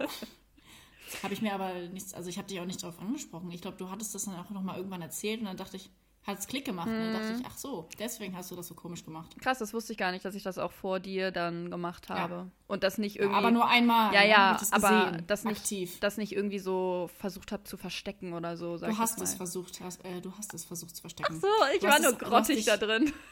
Habe 1.23 1.35
ich 1.35 1.43
mir 1.43 1.55
aber 1.55 1.73
nichts, 1.89 2.15
also 2.15 2.29
ich 2.29 2.39
habe 2.39 2.49
dich 2.49 2.59
auch 2.61 2.65
nicht 2.65 2.83
darauf 2.83 2.99
angesprochen. 3.01 3.51
Ich 3.51 3.61
glaube, 3.63 3.77
du 3.77 3.91
hattest 3.91 4.15
das 4.15 4.25
dann 4.25 4.37
auch 4.37 4.51
nochmal 4.51 4.77
irgendwann 4.77 5.03
erzählt 5.03 5.41
und 5.41 5.47
dann 5.47 5.57
dachte 5.57 5.77
ich, 5.77 5.91
hat 6.27 6.39
es 6.41 6.47
Klick 6.47 6.65
gemacht. 6.65 6.89
Und 6.89 6.93
dann 6.99 7.13
dachte 7.13 7.33
Mhm. 7.35 7.41
ich, 7.41 7.47
ach 7.47 7.57
so, 7.57 7.89
deswegen 7.99 8.37
hast 8.37 8.51
du 8.51 8.57
das 8.57 8.67
so 8.67 8.75
komisch 8.75 9.05
gemacht. 9.05 9.35
Krass, 9.41 9.59
das 9.59 9.73
wusste 9.73 9.93
ich 9.93 9.99
gar 9.99 10.11
nicht, 10.11 10.25
dass 10.25 10.35
ich 10.35 10.43
das 10.43 10.59
auch 10.59 10.73
vor 10.73 10.99
dir 11.01 11.31
dann 11.31 11.71
gemacht 11.71 12.09
habe. 12.09 12.51
Und 12.67 12.83
das 12.83 12.99
nicht 12.99 13.17
irgendwie. 13.19 13.37
aber 13.39 13.51
nur 13.53 13.67
einmal. 13.69 14.13
Ja, 14.13 14.21
ne, 14.23 14.29
ja, 14.29 14.57
das 14.59 14.73
aber 14.73 15.07
gesehen, 15.11 15.25
das 15.29 15.45
nicht, 15.45 15.61
aktiv. 15.61 16.01
das 16.01 16.17
nicht 16.17 16.33
irgendwie 16.33 16.59
so 16.59 17.09
versucht 17.19 17.53
habe 17.53 17.63
zu 17.65 17.77
verstecken 17.77 18.33
oder 18.33 18.57
so. 18.57 18.77
Du 18.79 18.99
hast 18.99 19.21
es 19.21 19.35
versucht, 19.35 19.81
hast, 19.83 20.05
äh, 20.05 20.21
du 20.21 20.33
hast 20.37 20.53
es 20.55 20.65
versucht 20.65 20.97
zu 20.97 21.01
verstecken. 21.03 21.41
So, 21.41 21.47
ich 21.75 21.81
Du 21.81 21.87
war 21.87 22.01
nur 22.01 22.13
grottig 22.15 22.65
da 22.65 22.77
drin. 22.77 23.13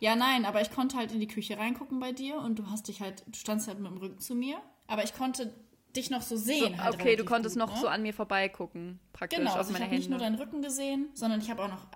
Ja, 0.00 0.14
nein, 0.16 0.44
aber 0.44 0.60
ich 0.60 0.70
konnte 0.72 0.96
halt 0.96 1.12
in 1.12 1.20
die 1.20 1.26
Küche 1.28 1.56
reingucken 1.56 2.00
bei 2.00 2.12
dir 2.12 2.36
und 2.38 2.58
du 2.58 2.66
hast 2.68 2.88
dich 2.88 3.00
halt, 3.00 3.22
du 3.26 3.38
standst 3.38 3.68
halt 3.68 3.78
mit 3.78 3.90
dem 3.90 3.96
Rücken 3.98 4.18
zu 4.18 4.34
mir, 4.34 4.58
aber 4.88 5.04
ich 5.04 5.14
konnte 5.14 5.54
dich 5.96 6.10
noch 6.10 6.22
so 6.22 6.36
So, 6.36 6.44
sehen. 6.44 6.82
halt 6.82 6.94
okay, 6.94 7.16
du 7.16 7.24
konntest 7.24 7.56
gut, 7.56 7.66
noch 7.66 7.74
ne? 7.74 7.80
so 7.80 7.88
an 7.88 8.02
mir 8.02 8.14
vorbeigucken, 8.14 9.00
praktisch 9.12 9.38
Genau, 9.38 9.54
also 9.54 9.72
ich 9.74 9.80
habe 9.80 9.94
nicht 9.94 10.10
nur 10.10 10.18
deinen 10.18 10.36
Rücken 10.36 10.62
gesehen, 10.62 11.08
sondern 11.14 11.40
ich 11.40 11.50
habe 11.50 11.62
auch 11.62 11.68
noch 11.68 11.86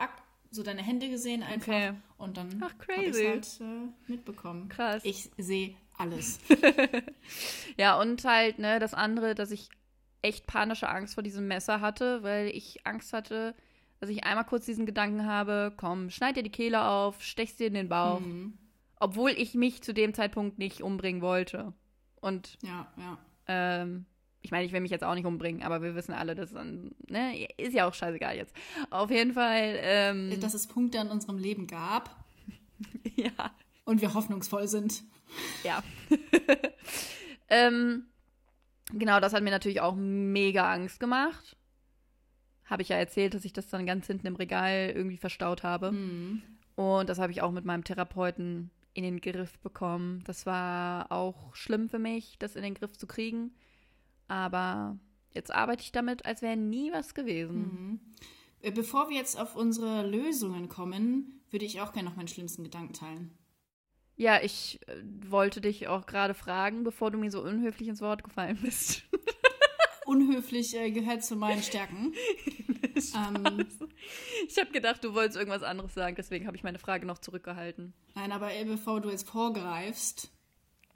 so 0.51 0.63
deine 0.63 0.83
Hände 0.83 1.09
gesehen 1.09 1.43
einfach. 1.43 1.69
Okay. 1.69 1.93
Und 2.19 2.37
dann 2.37 2.49
Ach, 2.65 2.73
habe 2.89 3.05
ich 3.05 3.27
halt 3.27 3.61
äh, 3.61 4.11
mitbekommen. 4.11 4.69
Krass. 4.69 5.05
Ich 5.05 5.31
sehe 5.39 5.75
alles. 5.97 6.39
Ja, 7.77 7.99
und 7.99 8.25
halt, 8.25 8.59
ne, 8.59 8.79
das 8.79 8.95
andere, 8.95 9.35
dass 9.35 9.51
ich 9.51 9.69
echt 10.23 10.47
panische 10.47 10.89
Angst 10.89 11.15
vor 11.15 11.23
diesem 11.23 11.47
Messer 11.49 11.81
hatte, 11.81 12.23
weil 12.23 12.49
ich 12.49 12.87
Angst 12.87 13.13
hatte, 13.13 13.55
dass 14.01 14.11
ich 14.11 14.25
einmal 14.25 14.45
kurz 14.45 14.67
diesen 14.67 14.87
Gedanken 14.87 15.25
habe, 15.25 15.73
komm, 15.77 16.11
schneid 16.11 16.37
dir 16.37 16.43
die 16.43 16.51
Kehle 16.51 16.85
auf, 16.85 17.23
stechst 17.23 17.61
dir 17.61 17.69
in 17.69 17.75
den 17.75 17.89
Bauch. 17.89 18.21
Mhm. 18.21 18.59
Obwohl 18.99 19.31
ich 19.31 19.55
mich 19.55 19.83
zu 19.83 19.95
dem 19.95 20.13
Zeitpunkt 20.13 20.59
nicht 20.59 20.83
umbringen 20.83 21.23
wollte. 21.23 21.73
Und 22.21 22.59
Ja, 22.63 22.93
ja. 22.99 23.19
Ähm, 23.51 24.07
ich 24.43 24.51
meine, 24.51 24.65
ich 24.65 24.73
will 24.73 24.81
mich 24.81 24.91
jetzt 24.91 25.05
auch 25.05 25.15
nicht 25.15 25.27
umbringen, 25.27 25.63
aber 25.63 25.83
wir 25.83 25.95
wissen 25.95 26.13
alle, 26.13 26.35
dass 26.35 26.53
dann, 26.53 26.93
ne, 27.09 27.47
ist 27.59 27.75
ja 27.75 27.87
auch 27.87 27.95
scheißegal 27.95 28.37
jetzt. 28.37 28.55
Auf 28.89 29.11
jeden 29.11 29.35
Fall, 29.35 29.79
ähm, 29.83 30.41
Dass 30.41 30.55
es 30.55 30.67
Punkte 30.67 30.99
in 30.99 31.09
unserem 31.09 31.39
Leben 31.39 31.67
gab 31.67 32.25
ja. 33.17 33.53
und 33.85 34.01
wir 34.01 34.15
hoffnungsvoll 34.15 34.67
sind. 34.67 35.03
Ja. 35.63 35.83
ähm, 37.49 38.07
genau, 38.93 39.21
das 39.21 39.35
hat 39.35 39.43
mir 39.43 39.51
natürlich 39.51 39.81
auch 39.81 39.95
mega 39.97 40.73
Angst 40.73 41.01
gemacht. 41.01 41.57
Habe 42.65 42.83
ich 42.83 42.89
ja 42.89 42.97
erzählt, 42.97 43.35
dass 43.35 43.45
ich 43.45 43.53
das 43.53 43.69
dann 43.69 43.85
ganz 43.85 44.07
hinten 44.07 44.29
im 44.29 44.37
Regal 44.37 44.93
irgendwie 44.95 45.17
verstaut 45.17 45.65
habe. 45.65 45.93
Mhm. 45.93 46.43
Und 46.77 47.09
das 47.09 47.19
habe 47.19 47.33
ich 47.33 47.43
auch 47.43 47.51
mit 47.51 47.65
meinem 47.65 47.85
Therapeuten 47.85 48.71
in 48.95 49.05
den 49.05 49.21
Griff 49.21 49.59
bekommen. 49.61 50.23
Das 50.25 50.47
war 50.47 51.11
auch 51.13 51.55
schlimm 51.55 51.89
für 51.89 51.99
mich, 51.99 52.39
das 52.39 52.57
in 52.57 52.63
den 52.63 52.75
Griff 52.75 52.97
zu 52.97 53.07
kriegen. 53.07 53.53
Aber 54.29 54.99
jetzt 55.33 55.53
arbeite 55.53 55.83
ich 55.83 55.93
damit, 55.93 56.27
als 56.27 56.43
wäre 56.43 56.57
nie 56.57 56.93
was 56.93 57.15
gewesen. 57.15 58.01
Äh, 58.61 58.73
Bevor 58.73 59.09
wir 59.09 59.17
jetzt 59.17 59.39
auf 59.39 59.57
unsere 59.57 60.07
Lösungen 60.07 60.69
kommen, 60.69 61.41
würde 61.51 61.65
ich 61.65 61.81
auch 61.81 61.93
gerne 61.93 62.09
noch 62.09 62.17
meinen 62.17 62.29
schlimmsten 62.29 62.65
Gedanken 62.65 62.93
teilen. 62.93 63.31
Ja, 64.17 64.41
ich 64.43 64.81
äh, 64.87 65.03
wollte 65.29 65.61
dich 65.61 65.89
auch 65.89 66.07
gerade 66.07 66.35
fragen, 66.35 66.85
bevor 66.85 67.11
du 67.11 67.19
mir 67.19 67.31
so 67.31 67.43
unhöflich 67.43 67.89
ins 67.89 68.03
Wort 68.03 68.23
gefallen 68.23 68.59
bist. 68.63 69.05
Unhöflich 70.11 70.77
äh, 70.77 70.91
gehört 70.91 71.23
zu 71.23 71.37
meinen 71.37 71.63
Stärken. 71.63 72.13
ähm, 72.97 73.67
Ich 74.49 74.59
habe 74.59 74.73
gedacht, 74.73 75.05
du 75.05 75.15
wolltest 75.15 75.39
irgendwas 75.39 75.63
anderes 75.63 75.95
sagen, 75.95 76.17
deswegen 76.17 76.49
habe 76.49 76.57
ich 76.57 76.65
meine 76.65 76.81
Frage 76.81 77.07
noch 77.07 77.19
zurückgehalten. 77.19 77.95
nein, 78.17 78.33
aber 78.33 78.51
bevor 78.65 79.01
du 79.01 79.09
jetzt 79.09 79.29
vorgreifst, 79.29 80.33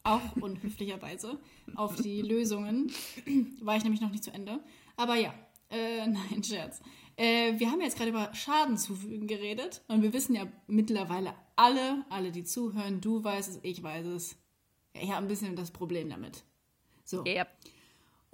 auch 0.02 0.20
unhöflicherweise, 0.40 1.38
auf 1.76 1.94
die 1.94 2.22
Lösungen, 2.22 2.90
war 3.60 3.76
ich 3.76 3.84
nämlich 3.84 4.00
noch 4.00 4.10
nicht 4.10 4.24
zu 4.24 4.32
Ende. 4.32 4.58
Aber 4.96 5.14
ja, 5.14 5.32
äh, 5.70 6.06
nein, 6.08 6.42
Scherz. 6.42 6.82
Äh, 7.14 7.56
wir 7.60 7.70
haben 7.70 7.82
jetzt 7.82 7.96
gerade 7.96 8.10
über 8.10 8.34
Schaden 8.34 8.76
zufügen 8.76 9.28
geredet 9.28 9.82
und 9.86 10.02
wir 10.02 10.12
wissen 10.12 10.34
ja 10.34 10.48
mittlerweile 10.66 11.36
alle, 11.54 12.04
alle, 12.10 12.32
die 12.32 12.42
zuhören, 12.42 13.00
du 13.00 13.22
weißt 13.22 13.50
es, 13.50 13.60
ich 13.62 13.80
weiß 13.80 14.06
es. 14.06 14.36
Ja, 14.96 15.02
ich 15.02 15.12
habe 15.12 15.24
ein 15.24 15.28
bisschen 15.28 15.54
das 15.54 15.70
Problem 15.70 16.10
damit. 16.10 16.42
So. 17.04 17.24
Ja. 17.24 17.46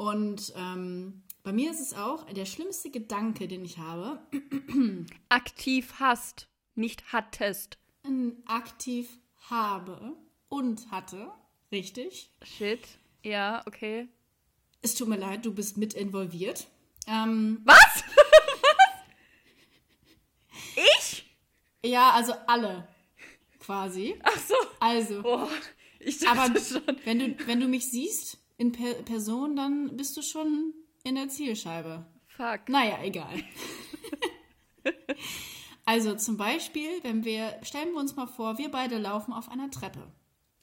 Und 0.00 0.54
ähm, 0.56 1.24
bei 1.42 1.52
mir 1.52 1.70
ist 1.70 1.78
es 1.80 1.92
auch 1.92 2.24
der 2.24 2.46
schlimmste 2.46 2.88
Gedanke, 2.88 3.46
den 3.48 3.62
ich 3.66 3.76
habe, 3.76 4.18
Aktiv 5.28 5.92
hast, 5.98 6.48
nicht 6.74 7.12
hattest. 7.12 7.76
aktiv 8.46 9.10
habe 9.50 10.16
und 10.48 10.90
hatte. 10.90 11.30
Richtig. 11.70 12.30
Shit. 12.40 12.80
Ja, 13.22 13.62
okay. 13.66 14.08
Es 14.80 14.94
tut 14.94 15.06
mir 15.08 15.18
leid, 15.18 15.44
du 15.44 15.52
bist 15.52 15.76
mit 15.76 15.92
involviert. 15.92 16.66
Ähm, 17.06 17.60
Was? 17.66 18.02
ich? 20.76 21.26
ja, 21.84 22.12
also 22.12 22.32
alle 22.46 22.88
quasi. 23.58 24.18
Ach 24.22 24.38
so. 24.38 24.54
Also, 24.80 25.20
Oh, 25.24 25.48
ich 25.98 26.20
dachte 26.20 26.40
aber 26.40 26.58
schon. 26.58 26.82
wenn 27.04 27.18
du, 27.18 27.46
wenn 27.46 27.60
du 27.60 27.68
mich 27.68 27.90
siehst 27.90 28.38
in 28.60 28.72
per 28.72 28.92
Person, 29.04 29.56
dann 29.56 29.96
bist 29.96 30.16
du 30.16 30.22
schon 30.22 30.74
in 31.02 31.14
der 31.14 31.28
Zielscheibe. 31.28 32.04
Fuck. 32.28 32.68
Naja, 32.68 32.98
egal. 33.02 33.42
also 35.84 36.14
zum 36.16 36.36
Beispiel, 36.36 36.88
wenn 37.02 37.24
wir, 37.24 37.58
stellen 37.62 37.92
wir 37.92 38.00
uns 38.00 38.16
mal 38.16 38.26
vor, 38.26 38.58
wir 38.58 38.70
beide 38.70 38.98
laufen 38.98 39.32
auf 39.32 39.48
einer 39.50 39.70
Treppe. 39.70 40.02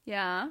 Ja. 0.05 0.49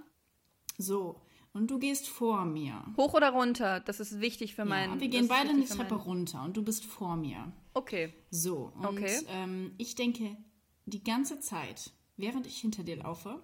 So, 0.77 1.21
und 1.53 1.71
du 1.71 1.79
gehst 1.79 2.09
vor 2.09 2.45
mir. 2.45 2.85
Hoch 2.97 3.15
oder 3.15 3.31
runter? 3.31 3.81
Das 3.81 4.01
ist 4.01 4.21
wichtig 4.21 4.55
für 4.55 4.65
meinen. 4.65 4.95
ja, 4.95 5.01
wir 5.01 5.09
gehen 5.09 5.29
beide 5.29 5.55
für 5.55 5.77
Treppe 5.77 5.95
meinen- 5.95 6.05
runter 6.07 6.43
und 6.45 6.57
du 6.57 6.63
bist 6.63 6.85
vor 6.85 7.17
mir. 7.17 7.53
Okay. 7.75 8.13
So, 8.31 8.73
und 8.77 8.87
Okay. 8.87 9.21
ähm, 9.29 9.73
ich 9.79 9.95
denke 9.95 10.37
die 10.85 11.03
ganze 11.03 11.41
Zeit, 11.41 11.93
während 12.17 12.47
ich 12.47 12.59
hinter 12.59 12.83
dir 12.83 12.97
laufe, 12.97 13.41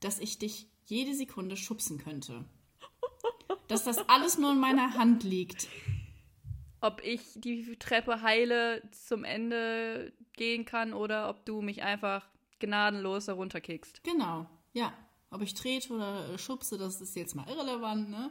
dass 0.00 0.18
ich 0.18 0.38
dich 0.38 0.68
jede 0.86 1.14
Sekunde 1.14 1.56
schubsen 1.56 1.98
könnte. 1.98 2.44
Dass 3.68 3.84
das 3.84 4.08
alles 4.08 4.38
nur 4.38 4.52
in 4.52 4.60
meiner 4.60 4.94
Hand 4.94 5.24
liegt. 5.24 5.68
Ob 6.80 7.02
ich 7.02 7.22
die 7.34 7.76
Treppe 7.78 8.22
heile 8.22 8.82
zum 8.92 9.24
Ende 9.24 10.12
gehen 10.34 10.64
kann 10.64 10.92
oder 10.92 11.28
ob 11.28 11.44
du 11.44 11.62
mich 11.62 11.82
einfach 11.82 12.28
gnadenlos 12.60 13.26
herunterkickst. 13.28 14.04
Genau, 14.04 14.46
ja. 14.72 14.92
Ob 15.30 15.42
ich 15.42 15.54
trete 15.54 15.92
oder 15.92 16.38
schubse, 16.38 16.78
das 16.78 17.00
ist 17.00 17.16
jetzt 17.16 17.34
mal 17.34 17.48
irrelevant, 17.48 18.10
ne? 18.10 18.30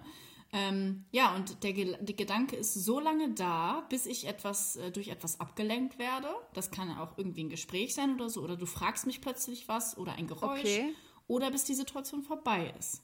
Ähm, 0.54 1.04
ja, 1.12 1.36
und 1.36 1.64
der, 1.64 1.74
Gel- 1.74 1.98
der 2.00 2.16
Gedanke 2.16 2.56
ist 2.56 2.74
so 2.74 3.00
lange 3.00 3.34
da, 3.34 3.86
bis 3.90 4.06
ich 4.06 4.28
etwas 4.28 4.78
äh, 4.78 4.92
durch 4.92 5.10
etwas 5.10 5.40
abgelenkt 5.40 6.00
werde. 6.00 6.30
Das 6.54 6.72
kann 6.72 6.90
auch 6.98 7.18
irgendwie 7.18 7.44
ein 7.44 7.50
Gespräch 7.50 7.94
sein 7.94 8.14
oder 8.14 8.30
so. 8.30 8.42
Oder 8.42 8.56
du 8.56 8.66
fragst 8.66 9.06
mich 9.06 9.20
plötzlich 9.20 9.68
was 9.68 9.98
oder 9.98 10.14
ein 10.14 10.28
Geräusch. 10.28 10.60
Okay. 10.62 10.94
Oder 11.28 11.52
bis 11.52 11.66
die 11.66 11.74
Situation 11.74 12.22
vorbei 12.22 12.74
ist. 12.80 13.02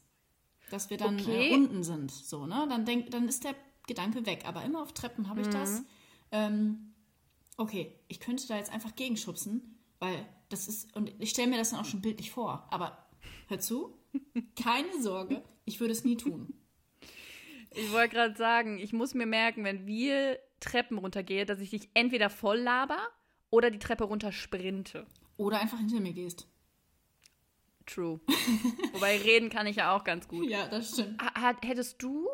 Dass 0.72 0.90
wir 0.90 0.98
dann 0.98 1.20
Okay. 1.20 1.50
äh, 1.52 1.54
unten 1.54 1.84
sind. 1.84 2.10
So, 2.12 2.46
ne? 2.48 2.66
Dann, 2.70 2.86
denk, 2.86 3.12
dann 3.12 3.28
ist 3.28 3.44
der 3.44 3.54
Gedanke 3.88 4.26
weg. 4.26 4.44
Aber 4.46 4.64
immer 4.64 4.82
auf 4.82 4.94
Treppen 4.94 5.30
habe 5.30 5.42
ich 5.42 5.48
Mhm. 5.48 5.52
das. 5.52 5.84
Ähm, 6.32 6.94
okay, 7.58 7.94
ich 8.08 8.20
könnte 8.20 8.48
da 8.48 8.58
jetzt 8.58 8.72
einfach 8.72 8.96
gegenschubsen, 8.96 9.78
weil 10.00 10.26
das 10.50 10.68
ist, 10.68 10.96
und 10.96 11.14
ich 11.20 11.30
stelle 11.30 11.50
mir 11.50 11.58
das 11.58 11.70
dann 11.72 11.80
auch 11.80 11.86
schon 11.86 12.02
bildlich 12.02 12.32
vor. 12.32 12.68
Aber 12.72 13.06
hör 13.48 13.60
zu, 13.60 13.98
keine 14.62 15.02
Sorge, 15.02 15.44
ich 15.66 15.80
würde 15.80 15.92
es 15.94 16.04
nie 16.04 16.18
tun. 16.18 16.54
Ich 17.74 17.92
wollte 17.94 18.16
gerade 18.16 18.36
sagen, 18.36 18.80
ich 18.80 18.92
muss 18.92 19.14
mir 19.14 19.26
merken, 19.26 19.64
wenn 19.64 19.86
wir 19.88 20.40
Treppen 20.60 20.98
runtergehen, 20.98 21.48
dass 21.48 21.60
ich 21.62 21.70
dich 21.70 21.90
entweder 21.94 22.30
voll 22.30 22.60
laber 22.60 23.00
oder 23.50 23.72
die 23.72 23.80
Treppe 23.80 24.04
runter 24.06 24.32
sprinte. 24.32 25.06
Oder 25.38 25.60
einfach 25.62 25.78
hinter 25.80 26.00
mir 26.02 26.14
gehst. 26.14 26.48
True. 27.86 28.20
Wobei 28.94 29.18
reden 29.18 29.50
kann 29.50 29.68
ich 29.68 29.78
ja 29.78 29.96
auch 29.96 30.04
ganz 30.04 30.28
gut. 30.28 30.50
Ja, 30.50 30.68
das 30.68 30.92
stimmt. 30.94 31.22
Ha- 31.22 31.42
hat- 31.42 31.66
Hättest 31.66 32.02
du 32.02 32.28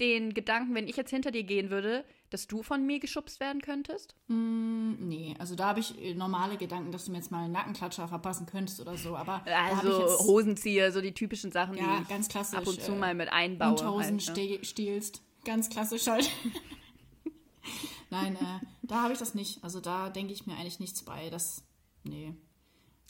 den 0.00 0.34
Gedanken, 0.34 0.74
wenn 0.74 0.88
ich 0.88 0.96
jetzt 0.96 1.10
hinter 1.10 1.30
dir 1.30 1.42
gehen 1.44 1.70
würde, 1.70 2.04
dass 2.30 2.46
du 2.46 2.62
von 2.62 2.84
mir 2.84 2.98
geschubst 2.98 3.40
werden 3.40 3.62
könntest? 3.62 4.14
Mm, 4.28 4.92
nee, 5.08 5.34
also 5.38 5.54
da 5.54 5.68
habe 5.68 5.80
ich 5.80 5.98
äh, 6.02 6.14
normale 6.14 6.56
Gedanken, 6.58 6.92
dass 6.92 7.06
du 7.06 7.12
mir 7.12 7.18
jetzt 7.18 7.30
mal 7.30 7.44
einen 7.44 7.52
Nackenklatscher 7.52 8.06
verpassen 8.08 8.46
könntest 8.46 8.80
oder 8.80 8.96
so. 8.96 9.16
Aber 9.16 9.42
also 9.46 10.00
jetzt, 10.02 10.18
Hosenzieher, 10.20 10.92
so 10.92 11.00
die 11.00 11.12
typischen 11.12 11.50
Sachen, 11.52 11.76
ja, 11.78 11.96
die 11.96 12.02
ich 12.02 12.08
ganz 12.08 12.28
klassisch, 12.28 12.58
ab 12.58 12.66
und 12.66 12.80
zu 12.80 12.92
mal 12.92 13.14
mit 13.14 13.30
einbaue. 13.32 13.70
Unterhosen 13.70 14.18
halt, 14.20 14.36
ne? 14.36 14.64
stiehlst. 14.64 15.22
Ganz 15.44 15.70
klassisch 15.70 16.06
halt. 16.08 16.30
Nein, 18.10 18.36
äh, 18.36 18.66
da 18.82 19.02
habe 19.02 19.12
ich 19.12 19.18
das 19.18 19.34
nicht. 19.34 19.62
Also 19.64 19.80
da 19.80 20.10
denke 20.10 20.32
ich 20.32 20.46
mir 20.46 20.54
eigentlich 20.56 20.78
nichts 20.80 21.02
bei. 21.02 21.30
Das, 21.30 21.64
nee, 22.04 22.34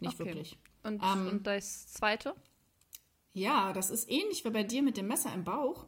nicht 0.00 0.14
okay. 0.20 0.26
wirklich. 0.30 0.58
Und, 0.86 1.02
ähm, 1.02 1.28
und 1.28 1.46
das 1.46 1.88
Zweite? 1.88 2.34
Ja, 3.32 3.72
das 3.72 3.90
ist 3.90 4.10
ähnlich 4.10 4.44
wie 4.44 4.50
bei 4.50 4.62
dir 4.62 4.82
mit 4.82 4.96
dem 4.96 5.08
Messer 5.08 5.32
im 5.34 5.44
Bauch. 5.44 5.86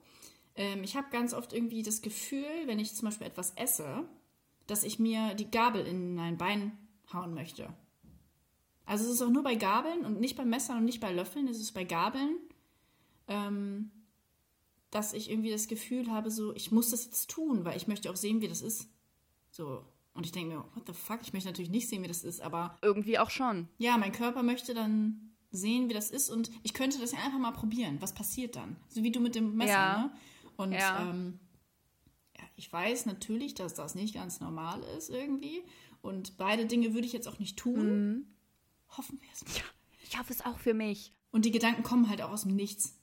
Ähm, 0.54 0.82
ich 0.82 0.96
habe 0.96 1.08
ganz 1.10 1.32
oft 1.32 1.52
irgendwie 1.52 1.82
das 1.82 2.02
Gefühl, 2.02 2.66
wenn 2.66 2.78
ich 2.78 2.94
zum 2.94 3.06
Beispiel 3.08 3.26
etwas 3.26 3.52
esse, 3.52 4.04
dass 4.66 4.82
ich 4.82 4.98
mir 4.98 5.34
die 5.34 5.50
Gabel 5.50 5.86
in 5.86 6.14
mein 6.14 6.36
Bein 6.36 6.76
hauen 7.12 7.32
möchte. 7.32 7.72
Also 8.84 9.04
es 9.04 9.12
ist 9.12 9.22
auch 9.22 9.30
nur 9.30 9.42
bei 9.42 9.54
Gabeln 9.54 10.04
und 10.04 10.18
nicht 10.20 10.36
beim 10.36 10.50
Messer 10.50 10.76
und 10.76 10.84
nicht 10.84 11.00
bei 11.00 11.12
Löffeln, 11.12 11.46
es 11.46 11.60
ist 11.60 11.72
bei 11.72 11.84
Gabeln, 11.84 12.38
ähm, 13.28 13.90
dass 14.90 15.12
ich 15.12 15.30
irgendwie 15.30 15.50
das 15.50 15.68
Gefühl 15.68 16.10
habe, 16.10 16.30
so, 16.30 16.54
ich 16.54 16.72
muss 16.72 16.90
das 16.90 17.04
jetzt 17.04 17.30
tun, 17.30 17.64
weil 17.64 17.76
ich 17.76 17.86
möchte 17.86 18.10
auch 18.10 18.16
sehen, 18.16 18.40
wie 18.40 18.48
das 18.48 18.62
ist. 18.62 18.88
So. 19.50 19.84
Und 20.18 20.26
ich 20.26 20.32
denke 20.32 20.56
mir, 20.56 20.64
what 20.74 20.84
the 20.84 20.92
fuck, 20.92 21.20
ich 21.22 21.32
möchte 21.32 21.48
natürlich 21.48 21.70
nicht 21.70 21.88
sehen, 21.88 22.02
wie 22.02 22.08
das 22.08 22.24
ist, 22.24 22.40
aber. 22.40 22.76
Irgendwie 22.82 23.20
auch 23.20 23.30
schon. 23.30 23.68
Ja, 23.78 23.96
mein 23.98 24.10
Körper 24.10 24.42
möchte 24.42 24.74
dann 24.74 25.30
sehen, 25.52 25.88
wie 25.88 25.94
das 25.94 26.10
ist 26.10 26.28
und 26.28 26.50
ich 26.64 26.74
könnte 26.74 26.98
das 26.98 27.12
ja 27.12 27.20
einfach 27.20 27.38
mal 27.38 27.52
probieren. 27.52 27.98
Was 28.02 28.14
passiert 28.14 28.56
dann? 28.56 28.74
So 28.88 29.04
wie 29.04 29.12
du 29.12 29.20
mit 29.20 29.36
dem 29.36 29.54
Messer, 29.54 29.70
ja. 29.70 30.02
ne? 30.02 30.12
Und 30.56 30.72
ja. 30.72 31.08
Ähm, 31.08 31.38
ja, 32.36 32.42
ich 32.56 32.72
weiß 32.72 33.06
natürlich, 33.06 33.54
dass 33.54 33.74
das 33.74 33.94
nicht 33.94 34.12
ganz 34.12 34.40
normal 34.40 34.82
ist 34.98 35.08
irgendwie. 35.08 35.62
Und 36.02 36.36
beide 36.36 36.66
Dinge 36.66 36.94
würde 36.94 37.06
ich 37.06 37.12
jetzt 37.12 37.28
auch 37.28 37.38
nicht 37.38 37.56
tun. 37.56 38.08
Mhm. 38.08 38.26
Hoffen 38.96 39.20
wir 39.20 39.28
es. 39.32 39.56
Ja, 39.56 39.62
ich 40.02 40.18
hoffe 40.18 40.32
es 40.32 40.44
auch 40.44 40.58
für 40.58 40.74
mich. 40.74 41.12
Und 41.30 41.44
die 41.44 41.52
Gedanken 41.52 41.84
kommen 41.84 42.08
halt 42.08 42.22
auch 42.22 42.32
aus 42.32 42.42
dem 42.42 42.56
Nichts. 42.56 42.98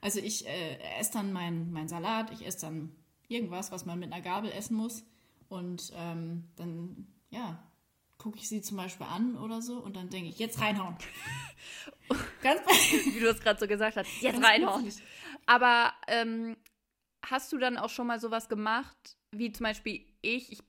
Also 0.00 0.18
ich 0.18 0.46
äh, 0.46 0.78
esse 0.98 1.12
dann 1.12 1.30
meinen 1.30 1.72
mein 1.72 1.88
Salat, 1.88 2.32
ich 2.32 2.46
esse 2.46 2.62
dann 2.62 2.96
irgendwas, 3.28 3.70
was 3.70 3.84
man 3.84 3.98
mit 3.98 4.10
einer 4.10 4.22
Gabel 4.22 4.50
essen 4.50 4.74
muss. 4.74 5.04
Und 5.48 5.92
ähm, 5.96 6.44
dann, 6.56 7.06
ja, 7.30 7.62
gucke 8.18 8.38
ich 8.38 8.48
sie 8.48 8.60
zum 8.60 8.76
Beispiel 8.76 9.06
an 9.06 9.36
oder 9.36 9.62
so 9.62 9.78
und 9.78 9.96
dann 9.96 10.10
denke 10.10 10.28
ich, 10.28 10.38
jetzt 10.38 10.60
reinhauen. 10.60 10.96
Ganz 12.42 12.60
Wie 13.14 13.20
du 13.20 13.28
es 13.28 13.40
gerade 13.40 13.58
so 13.60 13.66
gesagt 13.66 13.96
hast, 13.96 14.08
jetzt 14.20 14.42
reinhauen. 14.42 14.82
Plötzlich. 14.82 15.04
Aber 15.46 15.92
ähm, 16.08 16.56
hast 17.24 17.52
du 17.52 17.58
dann 17.58 17.78
auch 17.78 17.90
schon 17.90 18.06
mal 18.06 18.20
sowas 18.20 18.48
gemacht, 18.48 19.16
wie 19.30 19.52
zum 19.52 19.64
Beispiel? 19.64 20.04
Ich, 20.20 20.52
ich 20.52 20.67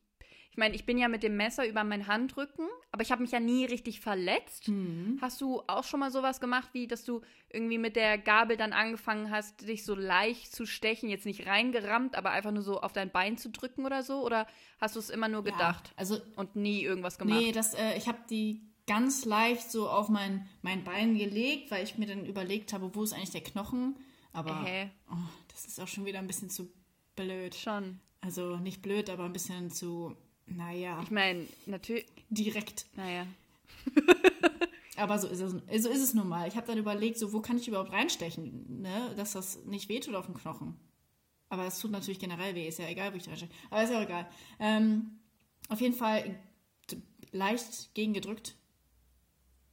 meine, 0.60 0.76
ich 0.76 0.86
bin 0.86 0.98
ja 0.98 1.08
mit 1.08 1.24
dem 1.24 1.36
Messer 1.36 1.68
über 1.68 1.84
meinen 1.84 2.06
Handrücken, 2.06 2.68
aber 2.92 3.02
ich 3.02 3.12
habe 3.12 3.24
mich 3.24 3.32
ja 3.32 3.40
nie 3.40 3.66
richtig 3.66 4.00
verletzt. 4.00 4.68
Mhm. 4.68 5.18
Hast 5.22 5.42
du 5.42 5.64
auch 5.66 5.84
schon 5.84 6.00
mal 6.00 6.12
sowas 6.12 6.40
gemacht, 6.40 6.70
wie 6.74 6.86
dass 6.86 7.04
du 7.04 7.22
irgendwie 7.50 7.80
mit 7.80 7.96
der 7.96 8.18
Gabel 8.18 8.58
dann 8.58 8.74
angefangen 8.74 9.32
hast, 9.32 9.68
dich 9.68 9.84
so 9.84 9.96
leicht 9.96 10.54
zu 10.54 10.68
stechen, 10.68 11.10
jetzt 11.10 11.26
nicht 11.26 11.48
reingerammt, 11.48 12.16
aber 12.16 12.30
einfach 12.32 12.52
nur 12.52 12.62
so 12.62 12.82
auf 12.82 12.94
dein 12.94 13.10
Bein 13.10 13.38
zu 13.38 13.50
drücken 13.50 13.86
oder 13.86 14.04
so? 14.04 14.24
Oder 14.24 14.46
hast 14.80 14.96
du 14.96 15.00
es 15.00 15.10
immer 15.10 15.28
nur 15.28 15.44
gedacht 15.44 15.88
ja, 15.88 15.94
also, 15.98 16.20
und 16.36 16.56
nie 16.56 16.84
irgendwas 16.84 17.18
gemacht? 17.18 17.40
Nee, 17.40 17.52
das, 17.52 17.74
äh, 17.74 17.98
ich 17.98 18.08
habe 18.08 18.20
die 18.30 18.62
ganz 18.86 19.26
leicht 19.26 19.72
so 19.72 19.88
auf 19.88 20.10
mein, 20.10 20.48
mein 20.62 20.84
Bein 20.84 21.18
gelegt, 21.18 21.72
weil 21.72 21.84
ich 21.84 21.98
mir 21.98 22.08
dann 22.08 22.26
überlegt 22.26 22.74
habe, 22.74 22.94
wo 22.94 23.04
ist 23.04 23.14
eigentlich 23.14 23.32
der 23.32 23.44
Knochen? 23.44 23.96
Aber 24.34 24.66
äh. 24.68 24.88
oh, 25.12 25.16
das 25.50 25.66
ist 25.66 25.80
auch 25.80 25.88
schon 25.88 26.06
wieder 26.06 26.20
ein 26.20 26.28
bisschen 26.28 26.50
zu 26.50 26.72
blöd. 27.16 27.56
Schon. 27.56 28.00
Also 28.22 28.58
nicht 28.58 28.82
blöd, 28.82 29.10
aber 29.10 29.26
ein 29.26 29.34
bisschen 29.34 29.70
zu, 29.70 30.16
naja. 30.56 31.02
Ich 31.04 31.12
meine, 31.12 31.46
natürlich. 31.66 32.06
Direkt. 32.30 32.86
Naja. 32.96 33.26
aber 34.98 35.18
so 35.20 35.28
ist 35.28 35.40
es, 35.40 35.52
so 35.52 35.90
ist 35.90 36.04
es 36.04 36.14
nun 36.14 36.28
mal. 36.28 36.48
Ich 36.48 36.56
habe 36.56 36.68
dann 36.68 36.78
überlegt, 36.78 37.18
so 37.18 37.34
wo 37.34 37.42
kann 37.42 37.58
ich 37.58 37.68
überhaupt 37.68 37.92
reinstechen, 37.92 38.82
ne? 38.82 39.14
dass 39.16 39.34
das 39.34 39.64
nicht 39.66 39.90
wehtut 39.90 40.16
auf 40.16 40.26
dem 40.26 40.36
Knochen. 40.36 40.76
Aber 41.50 41.66
es 41.66 41.80
tut 41.80 41.92
natürlich 41.92 42.20
generell 42.20 42.54
weh, 42.54 42.68
ist 42.68 42.80
ja 42.80 42.88
egal, 42.88 43.12
wo 43.12 43.18
ich 43.18 43.28
reinsteche. 43.28 43.52
Aber 43.70 43.84
ist 43.84 43.90
ja 43.90 43.98
auch 43.98 44.04
egal. 44.04 44.30
Ähm, 44.60 45.20
auf 45.70 45.82
jeden 45.82 45.96
Fall 45.96 46.40
leicht 47.32 47.94
gegengedrückt. 47.96 48.56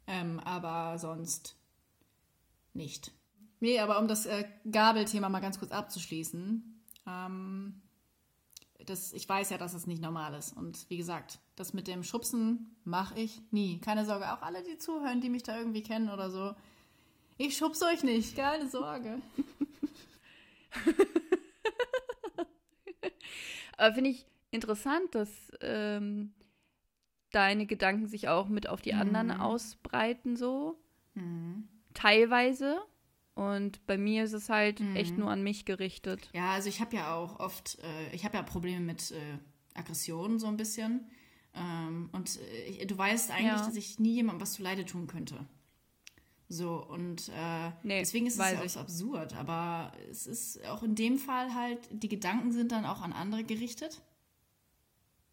Ähm, 0.06 0.40
aber 0.40 0.98
sonst 0.98 1.56
nicht. 2.72 3.12
Nee, 3.60 3.78
aber 3.80 3.98
um 3.98 4.08
das 4.08 4.26
äh, 4.26 4.44
Gabelthema 4.70 5.28
mal 5.28 5.40
ganz 5.40 5.58
kurz 5.58 5.72
abzuschließen. 5.72 6.82
Ähm, 7.06 7.82
das, 8.86 9.12
ich 9.12 9.28
weiß 9.28 9.50
ja, 9.50 9.58
dass 9.58 9.74
es 9.74 9.86
nicht 9.86 10.00
normal 10.02 10.34
ist. 10.34 10.56
Und 10.56 10.88
wie 10.88 10.96
gesagt, 10.96 11.38
das 11.56 11.74
mit 11.74 11.86
dem 11.88 12.02
Schubsen 12.02 12.76
mache 12.84 13.18
ich 13.18 13.42
nie. 13.50 13.78
Keine 13.80 14.04
Sorge, 14.04 14.32
auch 14.32 14.42
alle, 14.42 14.62
die 14.62 14.78
zuhören, 14.78 15.20
die 15.20 15.28
mich 15.28 15.42
da 15.42 15.58
irgendwie 15.58 15.82
kennen 15.82 16.08
oder 16.08 16.30
so. 16.30 16.54
Ich 17.38 17.56
schubse 17.56 17.86
euch 17.86 18.02
nicht, 18.02 18.34
keine 18.36 18.68
Sorge. 18.68 19.20
Aber 23.76 23.94
finde 23.94 24.10
ich 24.10 24.26
interessant, 24.50 25.14
dass 25.14 25.30
ähm, 25.60 26.32
deine 27.30 27.66
Gedanken 27.66 28.06
sich 28.06 28.28
auch 28.28 28.48
mit 28.48 28.68
auf 28.68 28.80
die 28.80 28.94
mhm. 28.94 29.00
anderen 29.00 29.32
ausbreiten, 29.32 30.36
so. 30.36 30.78
Mhm. 31.14 31.68
Teilweise. 31.94 32.78
Und 33.36 33.86
bei 33.86 33.98
mir 33.98 34.24
ist 34.24 34.32
es 34.32 34.48
halt 34.48 34.80
mhm. 34.80 34.96
echt 34.96 35.18
nur 35.18 35.30
an 35.30 35.42
mich 35.42 35.66
gerichtet. 35.66 36.30
Ja, 36.32 36.52
also 36.52 36.70
ich 36.70 36.80
habe 36.80 36.96
ja 36.96 37.14
auch 37.14 37.38
oft, 37.38 37.78
äh, 37.82 38.14
ich 38.14 38.24
habe 38.24 38.38
ja 38.38 38.42
Probleme 38.42 38.80
mit 38.80 39.10
äh, 39.10 39.38
Aggressionen 39.74 40.38
so 40.38 40.46
ein 40.46 40.56
bisschen. 40.56 41.06
Ähm, 41.52 42.08
und 42.12 42.40
äh, 42.40 42.86
du 42.86 42.96
weißt 42.96 43.30
eigentlich, 43.30 43.46
ja. 43.46 43.58
dass 43.58 43.76
ich 43.76 43.98
nie 43.98 44.14
jemandem 44.14 44.40
was 44.40 44.54
zu 44.54 44.62
Leide 44.62 44.86
tun 44.86 45.06
könnte. 45.06 45.44
So, 46.48 46.82
und 46.82 47.28
äh, 47.28 47.72
nee, 47.82 47.98
deswegen 47.98 48.26
ist 48.26 48.38
es 48.38 48.52
ja 48.52 48.62
auch 48.62 48.68
so 48.70 48.80
absurd. 48.80 49.36
Aber 49.36 49.92
es 50.10 50.26
ist 50.26 50.64
auch 50.64 50.82
in 50.82 50.94
dem 50.94 51.18
Fall 51.18 51.54
halt, 51.54 51.80
die 51.90 52.08
Gedanken 52.08 52.52
sind 52.52 52.72
dann 52.72 52.86
auch 52.86 53.02
an 53.02 53.12
andere 53.12 53.44
gerichtet. 53.44 54.00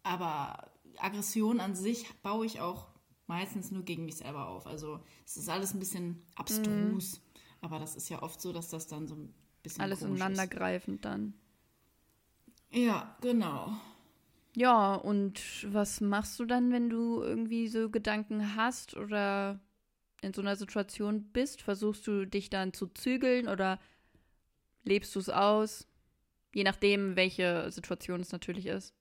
Aber 0.02 0.70
Aggression 0.98 1.58
an 1.58 1.74
sich 1.74 2.06
baue 2.22 2.44
ich 2.44 2.60
auch 2.60 2.88
meistens 3.26 3.70
nur 3.70 3.82
gegen 3.82 4.04
mich 4.04 4.16
selber 4.16 4.48
auf. 4.48 4.66
Also 4.66 5.00
es 5.24 5.38
ist 5.38 5.48
alles 5.48 5.72
ein 5.72 5.78
bisschen 5.78 6.22
abstrus. 6.34 7.16
Mhm. 7.16 7.23
Aber 7.64 7.78
das 7.78 7.96
ist 7.96 8.10
ja 8.10 8.22
oft 8.22 8.42
so, 8.42 8.52
dass 8.52 8.68
das 8.68 8.86
dann 8.86 9.08
so 9.08 9.14
ein 9.14 9.34
bisschen. 9.62 9.80
Alles 9.80 10.02
ineinandergreifend 10.02 11.02
dann. 11.04 11.32
Ja, 12.70 13.16
genau. 13.22 13.72
Ja, 14.54 14.94
und 14.96 15.40
was 15.72 16.02
machst 16.02 16.38
du 16.38 16.44
dann, 16.44 16.70
wenn 16.72 16.90
du 16.90 17.22
irgendwie 17.22 17.68
so 17.68 17.88
Gedanken 17.88 18.54
hast 18.54 18.96
oder 18.96 19.60
in 20.20 20.34
so 20.34 20.42
einer 20.42 20.56
Situation 20.56 21.24
bist? 21.32 21.62
Versuchst 21.62 22.06
du 22.06 22.26
dich 22.26 22.50
dann 22.50 22.74
zu 22.74 22.86
zügeln 22.88 23.48
oder 23.48 23.80
lebst 24.84 25.14
du 25.14 25.20
es 25.20 25.30
aus? 25.30 25.88
Je 26.54 26.64
nachdem, 26.64 27.16
welche 27.16 27.70
Situation 27.72 28.20
es 28.20 28.30
natürlich 28.30 28.66
ist. 28.66 28.94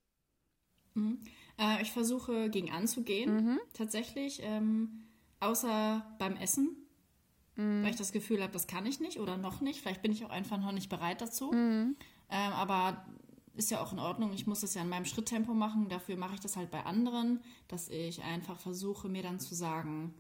Mhm. 0.94 1.20
Äh, 1.60 1.82
ich 1.82 1.92
versuche 1.92 2.50
gegen 2.50 2.72
anzugehen, 2.72 3.36
mhm. 3.36 3.60
tatsächlich. 3.74 4.40
Ähm, 4.42 5.04
außer 5.42 6.16
beim 6.18 6.38
Essen 6.38 6.83
mhm. 7.56 7.84
weil 7.84 7.92
ich 7.92 7.98
das 7.98 8.12
Gefühl 8.12 8.42
habe, 8.42 8.54
das 8.54 8.68
kann 8.68 8.86
ich 8.86 9.00
nicht 9.00 9.20
oder 9.20 9.38
noch 9.38 9.62
nicht. 9.62 9.82
Vielleicht 9.82 10.02
bin 10.02 10.12
ich 10.12 10.26
auch 10.26 10.30
einfach 10.30 10.58
noch 10.58 10.72
nicht 10.72 10.90
bereit 10.90 11.22
dazu. 11.22 11.52
Mhm. 11.52 11.96
Ähm, 12.30 12.54
aber 12.54 13.06
ist 13.56 13.72
ja 13.72 13.82
auch 13.82 13.94
in 13.94 14.00
Ordnung. 14.00 14.34
Ich 14.34 14.48
muss 14.48 14.62
das 14.62 14.74
ja 14.74 14.82
in 14.82 14.90
meinem 14.90 15.06
Schritttempo 15.06 15.54
machen. 15.54 15.90
Dafür 15.90 16.18
mache 16.18 16.36
ich 16.36 16.40
das 16.40 16.58
halt 16.58 16.72
bei 16.72 16.86
anderen, 16.86 17.42
dass 17.68 17.90
ich 17.90 18.24
einfach 18.24 18.60
versuche, 18.60 19.10
mir 19.10 19.22
dann 19.22 19.40
zu 19.40 19.54
sagen, 19.54 20.14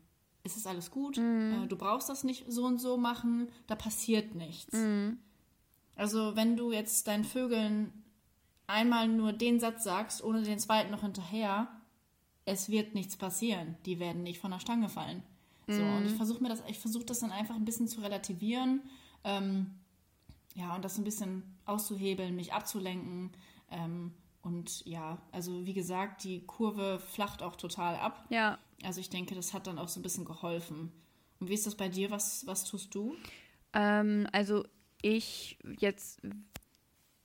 ist 0.43 0.57
es 0.57 0.67
alles 0.67 0.91
gut? 0.91 1.17
Mhm. 1.17 1.63
Äh, 1.63 1.67
du 1.67 1.75
brauchst 1.75 2.09
das 2.09 2.23
nicht 2.23 2.45
so 2.47 2.65
und 2.65 2.79
so 2.79 2.97
machen. 2.97 3.47
Da 3.67 3.75
passiert 3.75 4.35
nichts. 4.35 4.73
Mhm. 4.73 5.17
Also 5.95 6.35
wenn 6.35 6.57
du 6.57 6.71
jetzt 6.71 7.07
deinen 7.07 7.23
Vögeln 7.23 7.91
einmal 8.67 9.07
nur 9.07 9.33
den 9.33 9.59
Satz 9.59 9.83
sagst, 9.83 10.23
ohne 10.23 10.43
den 10.43 10.59
zweiten 10.59 10.91
noch 10.91 11.01
hinterher, 11.01 11.67
es 12.45 12.69
wird 12.69 12.93
nichts 12.93 13.15
passieren. 13.15 13.77
Die 13.85 13.99
werden 13.99 14.23
nicht 14.23 14.39
von 14.39 14.51
der 14.51 14.59
Stange 14.59 14.89
fallen. 14.89 15.23
So, 15.67 15.81
mhm. 15.81 15.97
und 15.97 16.05
ich 16.05 16.13
versuche 16.13 16.41
mir 16.43 16.49
das, 16.49 16.63
ich 16.67 16.79
versuche 16.79 17.05
das 17.05 17.19
dann 17.19 17.31
einfach 17.31 17.55
ein 17.55 17.65
bisschen 17.65 17.87
zu 17.87 18.01
relativieren. 18.01 18.81
Ähm, 19.23 19.71
ja, 20.55 20.75
und 20.75 20.83
das 20.83 20.97
ein 20.97 21.03
bisschen 21.03 21.43
auszuhebeln, 21.65 22.35
mich 22.35 22.53
abzulenken. 22.53 23.31
Ähm, 23.71 24.13
und 24.41 24.85
ja, 24.85 25.21
also 25.31 25.65
wie 25.65 25.73
gesagt, 25.73 26.25
die 26.25 26.45
Kurve 26.45 26.99
flacht 26.99 27.41
auch 27.41 27.55
total 27.55 27.95
ab. 27.95 28.25
Ja. 28.29 28.59
Also 28.83 28.99
ich 28.99 29.09
denke, 29.09 29.35
das 29.35 29.53
hat 29.53 29.67
dann 29.67 29.79
auch 29.79 29.87
so 29.87 29.99
ein 29.99 30.03
bisschen 30.03 30.25
geholfen. 30.25 30.91
Und 31.39 31.49
wie 31.49 31.53
ist 31.53 31.65
das 31.65 31.75
bei 31.75 31.89
dir? 31.89 32.11
Was, 32.11 32.45
was 32.45 32.65
tust 32.65 32.93
du? 32.93 33.15
Ähm, 33.73 34.27
also 34.31 34.65
ich 35.01 35.57
jetzt 35.79 36.21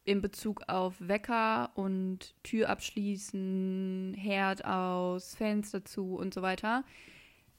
in 0.05 0.22
Bezug 0.22 0.62
auf 0.68 0.95
Wecker 1.01 1.70
und 1.74 2.34
Tür 2.43 2.70
abschließen, 2.70 4.14
Herd 4.16 4.64
aus, 4.64 5.34
Fenster 5.34 5.84
zu 5.84 6.16
und 6.16 6.32
so 6.32 6.41
weiter. 6.41 6.84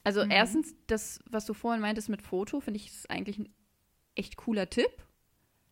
Also 0.03 0.23
mhm. 0.23 0.31
erstens, 0.31 0.75
das, 0.87 1.19
was 1.29 1.45
du 1.45 1.53
vorhin 1.53 1.81
meintest 1.81 2.09
mit 2.09 2.21
Foto, 2.21 2.59
finde 2.59 2.79
ich, 2.79 2.87
ist 2.87 3.09
eigentlich 3.09 3.37
ein 3.39 3.49
echt 4.15 4.37
cooler 4.37 4.69
Tipp. 4.69 4.91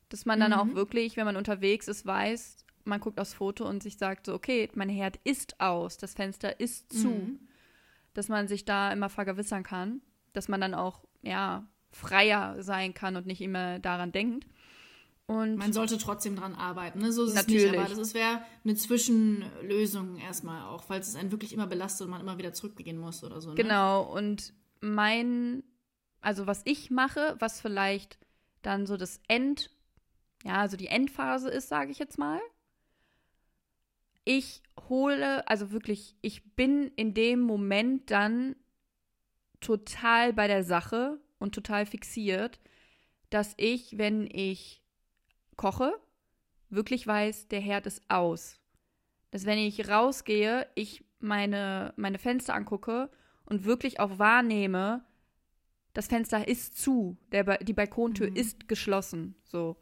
Dass 0.10 0.26
man 0.26 0.40
dann 0.40 0.52
Mhm. 0.52 0.58
auch 0.58 0.76
wirklich, 0.76 1.18
wenn 1.18 1.26
man 1.26 1.36
unterwegs 1.36 1.88
ist, 1.88 2.06
weiß, 2.06 2.58
man 2.86 3.00
guckt 3.02 3.20
aufs 3.20 3.34
Foto 3.34 3.68
und 3.68 3.84
sich 3.84 3.98
sagt 3.98 4.26
so, 4.26 4.34
okay, 4.34 4.70
mein 4.74 4.90
Herd 4.90 5.20
ist 5.26 5.60
aus, 5.60 5.98
das 5.98 6.14
Fenster 6.14 6.60
ist 6.60 6.94
zu. 6.94 7.10
Mhm. 7.10 7.40
Dass 8.14 8.30
man 8.30 8.48
sich 8.48 8.64
da 8.66 8.92
immer 8.92 9.10
vergewissern 9.10 9.64
kann, 9.64 10.02
dass 10.34 10.48
man 10.48 10.62
dann 10.62 10.74
auch, 10.74 11.04
ja, 11.22 11.68
freier 11.92 12.62
sein 12.64 12.94
kann 12.94 13.16
und 13.16 13.26
nicht 13.28 13.42
immer 13.42 13.80
daran 13.80 14.12
denkt. 14.12 14.46
Und 15.28 15.58
Man 15.58 15.74
sollte 15.74 15.98
trotzdem 15.98 16.38
dran 16.38 16.56
arbeiten, 16.56 17.00
ne? 17.00 17.12
So 17.12 17.26
ist 17.26 17.32
es 17.32 17.36
Natürlich. 17.36 17.72
nicht, 17.72 17.78
aber 17.78 17.94
das 17.94 18.14
wäre 18.14 18.42
eine 18.64 18.76
Zwischenlösung 18.76 20.18
erstmal 20.18 20.64
auch, 20.64 20.84
falls 20.84 21.10
es 21.10 21.16
einen 21.16 21.32
wirklich 21.32 21.52
immer 21.52 21.68
belastet 21.68 22.06
und 22.06 22.12
man 22.12 22.22
immer 22.22 22.38
wieder 22.38 22.54
zurückgehen 22.54 22.98
muss 22.98 23.26
oder 23.26 23.42
so. 23.42 23.50
Ne? 23.50 23.56
Genau, 23.56 24.04
und 24.04 24.54
mein, 24.80 25.64
also 26.22 26.48
was 26.48 26.62
ich 26.64 26.92
mache, 26.92 27.36
was 27.40 27.60
vielleicht 27.60 28.18
dann 28.62 28.86
so 28.86 28.96
das 28.96 29.20
End, 29.28 29.70
ja, 30.46 30.62
also 30.62 30.78
die 30.78 30.88
Endphase 30.88 31.50
ist, 31.50 31.68
sage 31.68 31.92
ich 31.92 32.00
jetzt 32.00 32.18
mal. 32.18 32.40
Ich 34.24 34.64
hole, 34.88 35.46
also 35.50 35.72
wirklich, 35.72 36.16
ich 36.22 36.56
bin 36.56 36.88
in 36.96 37.14
dem 37.14 37.42
Moment 37.42 38.12
dann 38.12 38.56
total 39.60 40.32
bei 40.32 40.48
der 40.48 40.64
Sache 40.64 41.20
und 41.38 41.54
total 41.54 41.86
fixiert, 41.86 42.62
dass 43.30 43.54
ich, 43.58 43.98
wenn 43.98 44.26
ich 44.32 44.82
koche, 45.58 45.94
wirklich 46.70 47.06
weiß, 47.06 47.48
der 47.50 47.60
Herd 47.60 47.86
ist 47.86 48.04
aus. 48.10 48.60
Dass 49.32 49.46
wenn 49.46 49.58
ich 49.58 49.90
rausgehe, 49.90 50.68
ich 50.76 51.04
meine, 51.20 51.94
meine 51.98 52.20
Fenster 52.20 52.54
angucke 52.54 53.10
und 53.46 53.66
wirklich 53.66 54.00
auch 54.00 54.20
wahrnehme, 54.20 55.04
das 55.94 56.08
Fenster 56.08 56.48
ist 56.48 56.78
zu, 56.78 57.18
der, 57.32 57.44
Ba- 57.44 57.58
die 57.58 57.74
Balkontür 57.74 58.30
Mhm. 58.30 58.36
ist 58.36 58.68
geschlossen. 58.68 59.36
So. 59.44 59.78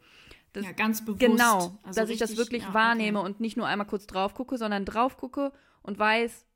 Das, 0.54 0.64
Ja, 0.64 0.72
ganz 0.72 1.04
bewusst. 1.04 1.20
genau, 1.20 1.78
Also 1.82 2.00
dass 2.00 2.08
ich 2.10 2.18
das 2.18 2.30
richtig- 2.30 2.38
wirklich 2.46 2.62
ja, 2.62 2.72
wahrnehme 2.74 3.20
okay. 3.20 3.26
und 3.28 3.40
nicht 3.40 3.58
nur 3.58 3.66
einmal 3.66 3.86
kurz 3.86 4.06
drauf 4.06 4.32
gucke, 4.34 4.56
sondern 4.56 4.86
drauf 4.86 5.18
gucke 5.18 5.52
und 5.82 5.98
weiß, 5.98 6.46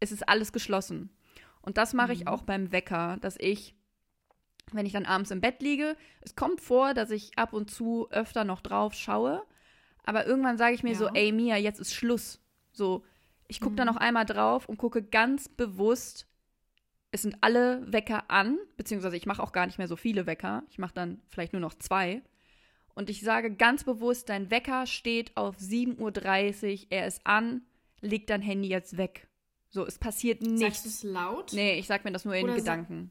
es 0.00 0.10
ist 0.12 0.28
alles 0.28 0.52
geschlossen. 0.52 1.10
Und 1.62 1.78
das 1.78 1.94
mache 1.94 2.12
ich 2.12 2.22
Mhm. 2.22 2.26
auch 2.28 2.42
beim 2.42 2.72
Wecker, 2.72 3.18
dass 3.20 3.36
ich, 3.38 3.75
wenn 4.72 4.86
ich 4.86 4.92
dann 4.92 5.06
abends 5.06 5.30
im 5.30 5.40
Bett 5.40 5.62
liege, 5.62 5.96
es 6.20 6.34
kommt 6.36 6.60
vor, 6.60 6.94
dass 6.94 7.10
ich 7.10 7.38
ab 7.38 7.52
und 7.52 7.70
zu 7.70 8.08
öfter 8.10 8.44
noch 8.44 8.60
drauf 8.60 8.94
schaue, 8.94 9.42
aber 10.04 10.26
irgendwann 10.26 10.58
sage 10.58 10.74
ich 10.74 10.82
mir 10.82 10.92
Ja. 10.92 10.98
so, 10.98 11.08
ey 11.08 11.32
Mia, 11.32 11.56
jetzt 11.56 11.80
ist 11.80 11.94
Schluss. 11.94 12.40
So, 12.72 13.04
ich 13.48 13.60
gucke 13.60 13.76
da 13.76 13.84
Mhm. 13.84 13.92
noch 13.92 13.96
einmal 13.96 14.24
drauf 14.26 14.68
und 14.68 14.76
gucke 14.76 15.02
ganz 15.02 15.48
bewusst, 15.48 16.26
es 17.12 17.22
sind 17.22 17.36
alle 17.40 17.80
Wecker 17.92 18.24
an, 18.30 18.58
beziehungsweise 18.76 19.16
ich 19.16 19.26
mache 19.26 19.42
auch 19.42 19.52
gar 19.52 19.66
nicht 19.66 19.78
mehr 19.78 19.88
so 19.88 19.96
viele 19.96 20.26
Wecker. 20.26 20.64
Ich 20.70 20.78
mache 20.78 20.92
dann 20.94 21.22
vielleicht 21.28 21.52
nur 21.52 21.60
noch 21.60 21.74
zwei. 21.74 22.22
Und 22.94 23.08
ich 23.08 23.20
sage 23.22 23.54
ganz 23.54 23.84
bewusst, 23.84 24.28
dein 24.28 24.50
Wecker 24.50 24.86
steht 24.86 25.36
auf 25.36 25.56
7.30 25.58 26.80
Uhr, 26.82 26.86
er 26.90 27.06
ist 27.06 27.20
an, 27.24 27.62
leg 28.00 28.26
dein 28.26 28.42
Handy 28.42 28.68
jetzt 28.68 28.96
weg. 28.96 29.28
So, 29.70 29.86
es 29.86 29.98
passiert 29.98 30.40
Sagst 30.42 30.58
nichts. 30.58 30.82
du 30.82 30.88
es 30.88 31.02
laut? 31.04 31.52
Nee, 31.52 31.78
ich 31.78 31.86
sag 31.86 32.04
mir 32.04 32.12
das 32.12 32.24
nur 32.24 32.34
in 32.34 32.44
Oder 32.44 32.56
Gedanken. 32.56 33.10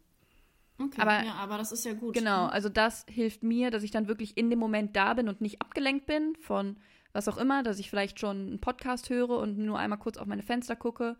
Okay, 0.78 1.00
aber- 1.00 1.24
ja, 1.24 1.34
aber 1.36 1.58
das 1.58 1.72
ist 1.72 1.86
ja 1.86 1.94
gut. 1.94 2.14
Genau, 2.16 2.48
ne? 2.48 2.52
also 2.52 2.70
das 2.70 3.06
hilft 3.10 3.44
mir, 3.44 3.72
dass 3.72 3.84
ich 3.84 3.92
dann 3.92 4.08
wirklich 4.08 4.38
in 4.38 4.50
dem 4.50 4.60
Moment 4.60 4.96
da 4.96 5.14
bin 5.14 5.30
und 5.30 5.42
nicht 5.42 5.62
abgelenkt 5.62 6.06
bin 6.06 6.36
von 6.42 6.78
was 7.14 7.30
auch 7.30 7.38
immer, 7.38 7.64
dass 7.64 7.80
ich 7.80 7.90
vielleicht 7.90 8.20
schon 8.20 8.48
einen 8.48 8.60
Podcast 8.60 9.10
höre 9.10 9.30
und 9.38 9.58
nur 9.58 9.80
einmal 9.80 10.00
kurz 10.00 10.18
auf 10.18 10.28
meine 10.28 10.44
Fenster 10.44 10.76
gucke. 10.76 11.16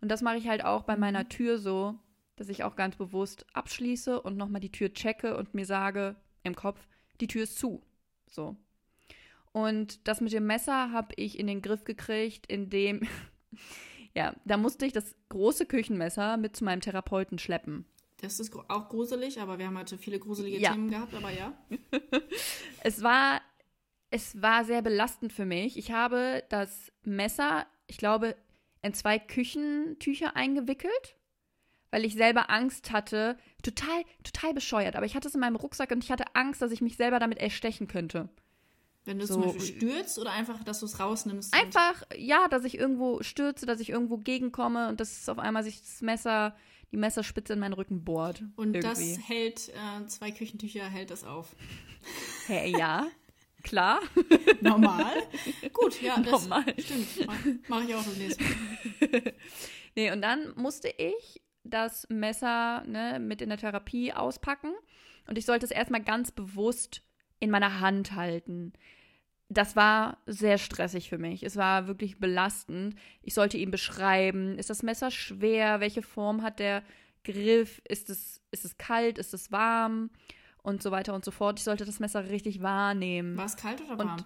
Und 0.00 0.10
das 0.10 0.22
mache 0.22 0.38
ich 0.38 0.48
halt 0.48 0.64
auch 0.64 0.84
bei 0.84 0.96
meiner 0.96 1.28
Tür 1.28 1.58
so, 1.58 1.98
dass 2.36 2.48
ich 2.48 2.64
auch 2.64 2.76
ganz 2.76 2.96
bewusst 2.96 3.44
abschließe 3.52 4.22
und 4.22 4.38
nochmal 4.38 4.62
die 4.62 4.72
Tür 4.72 4.92
checke 4.92 5.36
und 5.36 5.52
mir 5.52 5.66
sage 5.66 6.16
im 6.44 6.56
Kopf, 6.56 6.86
die 7.20 7.26
Tür 7.26 7.42
ist 7.42 7.58
zu. 7.58 7.82
So. 8.26 8.56
Und 9.52 10.08
das 10.08 10.20
mit 10.22 10.32
dem 10.32 10.46
Messer 10.46 10.90
habe 10.92 11.14
ich 11.16 11.38
in 11.38 11.46
den 11.46 11.60
Griff 11.62 11.84
gekriegt, 11.84 12.46
indem, 12.46 13.02
ja, 14.14 14.34
da 14.46 14.56
musste 14.56 14.86
ich 14.86 14.92
das 14.94 15.14
große 15.28 15.66
Küchenmesser 15.66 16.38
mit 16.38 16.56
zu 16.56 16.64
meinem 16.64 16.80
Therapeuten 16.80 17.38
schleppen. 17.38 17.84
Das 18.20 18.40
ist 18.40 18.54
auch 18.68 18.88
gruselig, 18.88 19.40
aber 19.40 19.58
wir 19.58 19.66
haben 19.66 19.76
heute 19.78 19.98
viele 19.98 20.18
gruselige 20.18 20.58
Ja. 20.58 20.72
Themen 20.72 20.90
gehabt, 20.90 21.14
aber 21.14 21.30
ja. 21.30 21.52
Es 22.82 23.02
war, 23.02 23.40
es 24.10 24.40
war 24.40 24.64
sehr 24.64 24.82
belastend 24.82 25.32
für 25.32 25.44
mich. 25.44 25.76
Ich 25.76 25.90
habe 25.90 26.42
das 26.48 26.92
Messer, 27.02 27.66
ich 27.86 27.96
glaube, 27.98 28.36
in 28.82 28.94
zwei 28.94 29.18
Küchentücher 29.18 30.36
eingewickelt, 30.36 31.16
weil 31.90 32.04
ich 32.04 32.14
selber 32.14 32.50
Angst 32.50 32.92
hatte. 32.92 33.36
Total, 33.62 34.04
total 34.22 34.52
bescheuert. 34.54 34.96
Aber 34.96 35.06
ich 35.06 35.14
hatte 35.16 35.28
es 35.28 35.34
in 35.34 35.40
meinem 35.40 35.56
Rucksack 35.56 35.90
und 35.90 36.04
ich 36.04 36.10
hatte 36.10 36.24
Angst, 36.34 36.60
dass 36.62 36.72
ich 36.72 36.80
mich 36.82 36.96
selber 36.96 37.18
damit 37.18 37.38
erstechen 37.38 37.88
könnte. 37.88 38.28
Wenn 39.06 39.18
du 39.18 39.26
So. 39.26 39.34
zum 39.34 39.42
Beispiel 39.44 39.60
stürzt 39.76 40.18
oder 40.18 40.32
einfach, 40.32 40.62
dass 40.64 40.80
du 40.80 40.86
es 40.86 40.98
rausnimmst. 40.98 41.52
Einfach, 41.54 42.02
ja, 42.16 42.48
dass 42.48 42.64
ich 42.64 42.78
irgendwo 42.78 43.22
stürze, 43.22 43.66
dass 43.66 43.80
ich 43.80 43.90
irgendwo 43.90 44.18
gegenkomme 44.18 44.88
und 44.88 44.98
dass 45.00 45.28
auf 45.28 45.38
einmal 45.38 45.62
sich 45.62 45.80
das 45.82 46.00
Messer, 46.00 46.56
die 46.94 47.00
Messerspitze 47.00 47.54
in 47.54 47.58
meinen 47.58 47.72
Rücken 47.72 48.04
bohrt. 48.04 48.44
Und 48.54 48.76
irgendwie. 48.76 49.16
das 49.16 49.28
hält, 49.28 49.68
äh, 49.70 50.06
zwei 50.06 50.30
Küchentücher 50.30 50.84
hält 50.84 51.10
das 51.10 51.24
auf. 51.24 51.56
Hä, 52.46 52.70
ja, 52.78 53.08
klar. 53.64 54.00
Normal? 54.60 55.12
Gut, 55.72 56.00
ja, 56.00 56.20
das 56.20 56.42
Normal. 56.42 56.62
stimmt. 56.78 57.26
Mache 57.26 57.58
mach 57.66 57.82
ich 57.82 57.94
auch 57.96 58.06
Mal. 58.06 58.32
Nee, 59.96 60.12
und 60.12 60.22
dann 60.22 60.54
musste 60.54 60.88
ich 60.88 61.42
das 61.64 62.06
Messer 62.10 62.84
ne, 62.86 63.18
mit 63.18 63.42
in 63.42 63.48
der 63.48 63.58
Therapie 63.58 64.12
auspacken 64.12 64.72
und 65.26 65.36
ich 65.36 65.46
sollte 65.46 65.66
es 65.66 65.72
erstmal 65.72 66.02
ganz 66.02 66.30
bewusst 66.30 67.02
in 67.40 67.50
meiner 67.50 67.80
Hand 67.80 68.12
halten. 68.12 68.72
Das 69.48 69.76
war 69.76 70.18
sehr 70.26 70.58
stressig 70.58 71.08
für 71.08 71.18
mich. 71.18 71.42
Es 71.42 71.56
war 71.56 71.86
wirklich 71.86 72.18
belastend. 72.18 72.94
Ich 73.22 73.34
sollte 73.34 73.58
ihm 73.58 73.70
beschreiben, 73.70 74.58
ist 74.58 74.70
das 74.70 74.82
Messer 74.82 75.10
schwer? 75.10 75.80
Welche 75.80 76.02
Form 76.02 76.42
hat 76.42 76.58
der 76.58 76.82
Griff? 77.24 77.80
Ist 77.88 78.10
es, 78.10 78.40
ist 78.50 78.64
es 78.64 78.78
kalt? 78.78 79.18
Ist 79.18 79.34
es 79.34 79.52
warm? 79.52 80.10
Und 80.62 80.82
so 80.82 80.90
weiter 80.90 81.14
und 81.14 81.24
so 81.26 81.30
fort. 81.30 81.58
Ich 81.58 81.64
sollte 81.64 81.84
das 81.84 82.00
Messer 82.00 82.30
richtig 82.30 82.62
wahrnehmen. 82.62 83.36
War 83.36 83.44
es 83.44 83.56
kalt 83.56 83.82
oder 83.82 83.92
Und- 83.92 84.08
warm? 84.08 84.24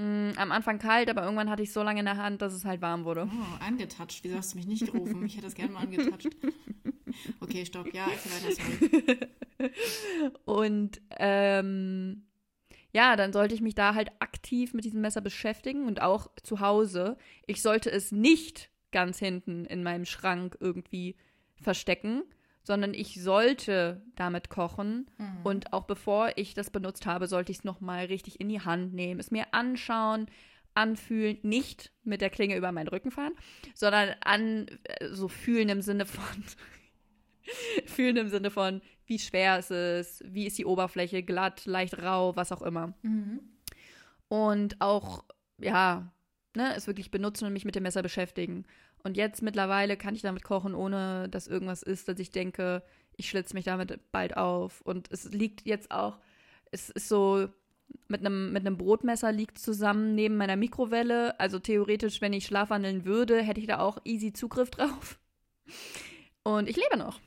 Mm, 0.00 0.30
am 0.38 0.52
Anfang 0.52 0.78
kalt, 0.78 1.10
aber 1.10 1.24
irgendwann 1.24 1.50
hatte 1.50 1.62
ich 1.62 1.70
es 1.70 1.74
so 1.74 1.82
lange 1.82 1.98
in 2.00 2.06
der 2.06 2.16
Hand, 2.16 2.40
dass 2.40 2.52
es 2.54 2.64
halt 2.64 2.80
warm 2.80 3.04
wurde. 3.04 3.28
Oh, 3.28 3.64
angetatscht. 3.64 4.22
Wieso 4.22 4.36
hast 4.36 4.52
du 4.54 4.58
mich 4.58 4.66
nicht 4.68 4.86
gerufen? 4.92 5.26
Ich 5.26 5.34
hätte 5.34 5.46
das 5.46 5.54
gerne 5.54 5.72
mal 5.72 5.80
angetatscht. 5.80 6.28
Okay, 7.40 7.66
stopp. 7.66 7.92
Ja, 7.92 8.06
ich 8.06 8.30
weiter, 8.30 8.54
sorry. 9.58 9.72
Und 10.44 11.00
ähm, 11.18 12.27
ja, 12.92 13.16
dann 13.16 13.32
sollte 13.32 13.54
ich 13.54 13.60
mich 13.60 13.74
da 13.74 13.94
halt 13.94 14.10
aktiv 14.18 14.72
mit 14.72 14.84
diesem 14.84 15.00
Messer 15.00 15.20
beschäftigen 15.20 15.86
und 15.86 16.00
auch 16.00 16.28
zu 16.42 16.60
Hause. 16.60 17.16
Ich 17.46 17.62
sollte 17.62 17.90
es 17.90 18.12
nicht 18.12 18.70
ganz 18.92 19.18
hinten 19.18 19.66
in 19.66 19.82
meinem 19.82 20.06
Schrank 20.06 20.56
irgendwie 20.60 21.16
verstecken, 21.60 22.22
sondern 22.62 22.94
ich 22.94 23.22
sollte 23.22 24.02
damit 24.16 24.48
kochen. 24.48 25.10
Mhm. 25.18 25.40
Und 25.44 25.72
auch 25.72 25.84
bevor 25.84 26.32
ich 26.36 26.54
das 26.54 26.70
benutzt 26.70 27.06
habe, 27.06 27.26
sollte 27.26 27.52
ich 27.52 27.58
es 27.58 27.64
nochmal 27.64 28.06
richtig 28.06 28.40
in 28.40 28.48
die 28.48 28.60
Hand 28.60 28.94
nehmen, 28.94 29.20
es 29.20 29.30
mir 29.30 29.52
anschauen, 29.52 30.26
anfühlen, 30.74 31.38
nicht 31.42 31.92
mit 32.04 32.20
der 32.20 32.30
Klinge 32.30 32.56
über 32.56 32.72
meinen 32.72 32.88
Rücken 32.88 33.10
fahren, 33.10 33.32
sondern 33.74 34.14
an 34.20 34.66
äh, 34.84 35.08
so 35.08 35.28
fühlen 35.28 35.68
im 35.68 35.82
Sinne 35.82 36.06
von 36.06 36.24
fühlen 37.86 38.16
im 38.16 38.28
Sinne 38.28 38.50
von 38.50 38.80
wie 39.08 39.18
schwer 39.18 39.58
ist 39.58 39.70
es, 39.70 40.22
wie 40.24 40.46
ist 40.46 40.58
die 40.58 40.66
Oberfläche, 40.66 41.22
glatt, 41.22 41.66
leicht 41.66 41.98
rau, 42.02 42.36
was 42.36 42.52
auch 42.52 42.62
immer. 42.62 42.94
Mhm. 43.02 43.40
Und 44.28 44.80
auch 44.80 45.24
ja, 45.60 46.12
ne, 46.56 46.74
es 46.76 46.86
wirklich 46.86 47.10
benutzen 47.10 47.46
und 47.46 47.52
mich 47.52 47.64
mit 47.64 47.74
dem 47.74 47.82
Messer 47.82 48.02
beschäftigen. 48.02 48.64
Und 49.02 49.16
jetzt 49.16 49.42
mittlerweile 49.42 49.96
kann 49.96 50.14
ich 50.14 50.22
damit 50.22 50.42
kochen, 50.42 50.74
ohne 50.74 51.28
dass 51.28 51.46
irgendwas 51.46 51.82
ist, 51.82 52.08
dass 52.08 52.18
ich 52.18 52.30
denke, 52.30 52.82
ich 53.16 53.28
schlitze 53.28 53.54
mich 53.54 53.64
damit 53.64 54.12
bald 54.12 54.36
auf. 54.36 54.80
Und 54.82 55.10
es 55.10 55.32
liegt 55.32 55.66
jetzt 55.66 55.90
auch, 55.90 56.18
es 56.70 56.90
ist 56.90 57.08
so, 57.08 57.48
mit 58.08 58.20
einem, 58.20 58.52
mit 58.52 58.66
einem 58.66 58.76
Brotmesser 58.76 59.32
liegt 59.32 59.58
zusammen 59.58 60.14
neben 60.14 60.36
meiner 60.36 60.56
Mikrowelle. 60.56 61.38
Also 61.40 61.58
theoretisch, 61.58 62.20
wenn 62.20 62.32
ich 62.32 62.46
schlafwandeln 62.46 63.04
würde, 63.04 63.40
hätte 63.42 63.60
ich 63.60 63.66
da 63.66 63.78
auch 63.78 63.98
easy 64.04 64.32
Zugriff 64.32 64.70
drauf. 64.70 65.18
Und 66.42 66.68
ich 66.68 66.76
lebe 66.76 66.96
noch. 66.96 67.20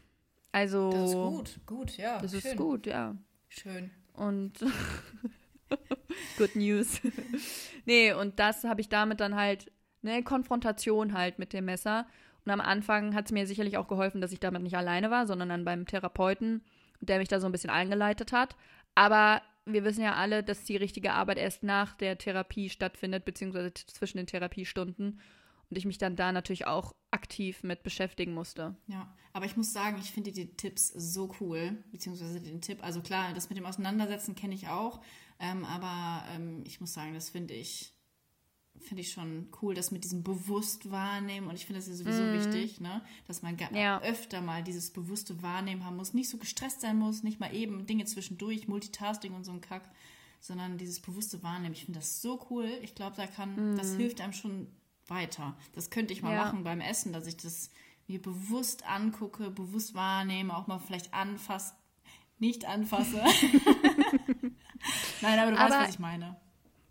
Also. 0.52 0.92
Das 0.92 1.10
ist 1.10 1.16
gut, 1.16 1.60
gut, 1.66 1.98
ja. 1.98 2.20
Das 2.20 2.34
ist 2.34 2.44
schön. 2.44 2.58
gut, 2.58 2.86
ja. 2.86 3.16
Schön. 3.50 3.92
Und 4.14 4.54
good 6.38 6.56
news. 6.56 7.02
nee, 7.86 8.14
und 8.14 8.40
das 8.40 8.64
habe 8.64 8.82
ich 8.82 8.90
damit 8.90 9.20
dann 9.20 9.36
halt, 9.36 9.72
ne, 10.02 10.24
Konfrontation 10.24 11.14
halt 11.14 11.40
mit 11.40 11.54
dem 11.54 11.66
Messer. 11.66 12.06
Und 12.46 12.52
am 12.52 12.62
Anfang 12.62 13.16
hat 13.16 13.26
es 13.26 13.32
mir 13.32 13.46
sicherlich 13.46 13.78
auch 13.78 13.88
geholfen, 13.88 14.22
dass 14.22 14.32
ich 14.32 14.40
damit 14.40 14.64
nicht 14.64 14.76
alleine 14.76 15.12
war, 15.12 15.28
sondern 15.28 15.50
dann 15.50 15.66
beim 15.66 15.86
Therapeuten, 15.86 16.64
der 17.00 17.20
mich 17.20 17.28
da 17.28 17.40
so 17.40 17.46
ein 17.46 17.52
bisschen 17.52 17.70
eingeleitet 17.70 18.32
hat. 18.32 18.56
Aber 18.96 19.42
wir 19.66 19.84
wissen 19.84 20.04
ja 20.04 20.16
alle, 20.16 20.44
dass 20.44 20.64
die 20.64 20.78
richtige 20.78 21.14
Arbeit 21.14 21.38
erst 21.38 21.64
nach 21.64 21.96
der 21.96 22.18
Therapie 22.18 22.70
stattfindet, 22.70 23.26
beziehungsweise 23.26 23.74
zwischen 23.74 24.18
den 24.18 24.28
Therapiestunden. 24.28 25.20
Und 25.72 25.78
ich 25.78 25.86
mich 25.86 25.98
dann 25.98 26.18
da 26.18 26.32
natürlich 26.34 26.68
auch 26.68 26.92
aktiv 27.12 27.64
mit 27.64 27.82
beschäftigen 27.82 28.34
musste. 28.34 28.76
Ja, 28.88 29.16
aber 29.32 29.46
ich 29.46 29.56
muss 29.56 29.72
sagen, 29.72 29.98
ich 30.02 30.12
finde 30.12 30.34
die 30.34 30.54
Tipps 30.58 30.90
so 30.90 31.34
cool, 31.40 31.82
beziehungsweise 31.92 32.42
den 32.42 32.60
Tipp, 32.62 32.84
also 32.84 33.02
klar, 33.02 33.34
das 33.34 33.48
mit 33.50 33.58
dem 33.58 33.66
Auseinandersetzen 33.66 34.36
kenne 34.36 34.54
ich 34.54 34.68
auch, 34.68 35.02
ähm, 35.40 35.64
aber 35.64 36.26
ähm, 36.36 36.62
ich 36.66 36.82
muss 36.82 36.94
sagen, 36.94 37.14
das 37.14 37.30
finde 37.30 37.54
ich, 37.54 37.94
finde 38.80 39.02
ich 39.02 39.12
schon 39.14 39.48
cool, 39.62 39.74
das 39.74 39.92
mit 39.92 40.04
diesem 40.04 40.24
bewusst 40.24 40.92
wahrnehmen 40.92 41.48
und 41.48 41.56
ich 41.56 41.66
finde 41.66 41.80
das 41.80 41.88
ja 41.88 41.96
sowieso 41.96 42.26
Mhm. 42.26 42.34
wichtig, 42.34 42.82
ne, 42.82 43.02
dass 43.28 43.42
man 43.42 43.58
Ja. 43.74 44.02
öfter 44.02 44.42
mal 44.42 44.62
dieses 44.62 44.92
bewusste 44.92 45.42
Wahrnehmen 45.42 45.86
haben 45.86 45.96
muss, 45.96 46.14
nicht 46.14 46.30
so 46.30 46.38
gestresst 46.38 46.82
sein 46.82 46.98
muss, 46.98 47.24
nicht 47.24 47.40
mal 47.40 47.56
eben 47.56 47.86
Dinge 47.86 48.04
zwischendurch, 48.06 48.68
Multitasking 48.68 49.34
und 49.34 49.46
so 49.46 49.52
ein 49.54 49.62
Kack, 49.62 49.90
sondern 50.42 50.78
dieses 50.78 51.00
bewusste 51.00 51.44
Wahrnehmen. 51.44 51.76
Ich 51.76 51.86
finde 51.86 52.00
das 52.00 52.22
so 52.22 52.46
cool. 52.50 52.68
Ich 52.82 52.96
glaube, 52.96 53.16
da 53.16 53.28
kann, 53.28 53.76
das 53.78 53.94
hilft 53.96 54.20
einem 54.22 54.34
schon 54.34 54.68
weiter. 55.08 55.56
Das 55.74 55.90
könnte 55.90 56.14
ich 56.14 56.22
mal. 56.22 56.34
Ja. 56.34 56.46
machen 56.46 56.64
beim 56.64 56.82
Essen, 56.82 57.14
dass 57.14 57.28
ich 57.28 57.38
das 57.38 57.72
mir 58.08 58.22
bewusst 58.22 58.86
angucke, 58.88 59.50
bewusst 59.52 59.94
wahrnehme, 59.96 60.56
auch 60.56 60.68
mal 60.68 60.80
vielleicht 60.80 61.14
anfasse, 61.14 61.74
nicht 62.40 62.66
anfasse. 62.66 63.22
Nein, 65.22 65.40
aber 65.40 65.52
du 65.52 65.58
weißt, 65.58 65.74
Aber- 65.74 65.84
was 65.84 65.90
ich 65.94 66.00
meine. 66.00 66.40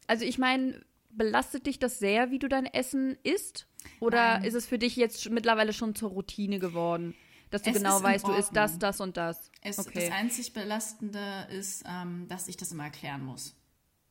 Also 0.07 0.25
ich 0.25 0.39
meine, 0.39 0.85
belastet 1.11 1.67
dich 1.67 1.79
das 1.79 1.99
sehr, 1.99 2.31
wie 2.31 2.39
du 2.39 2.49
dein 2.49 2.67
Essen 2.67 3.17
isst? 3.23 3.67
Oder 4.01 4.39
Nein. 4.39 4.45
ist 4.45 4.55
es 4.55 4.67
für 4.67 4.79
dich 4.79 4.97
jetzt 4.97 5.31
mittlerweile 5.31 5.73
schon 5.73 5.95
zur 5.95 6.11
Routine 6.11 6.59
geworden? 6.59 7.15
Dass 7.51 7.63
du 7.63 7.71
Es 7.71 7.77
genau 7.77 8.03
weißt, 8.03 8.27
du 8.27 8.33
isst 8.33 8.55
das, 8.55 8.79
das 8.79 9.01
und 9.01 9.17
das. 9.17 9.51
Es, 9.61 9.79
okay. 9.79 10.09
Das 10.09 10.19
einzig 10.19 10.53
Belastende 10.53 11.49
ist, 11.51 11.85
ähm, 11.87 12.27
dass 12.29 12.47
ich 12.49 12.57
das 12.57 12.71
immer 12.71 12.85
erklären 12.85 13.25
muss. 13.25 13.57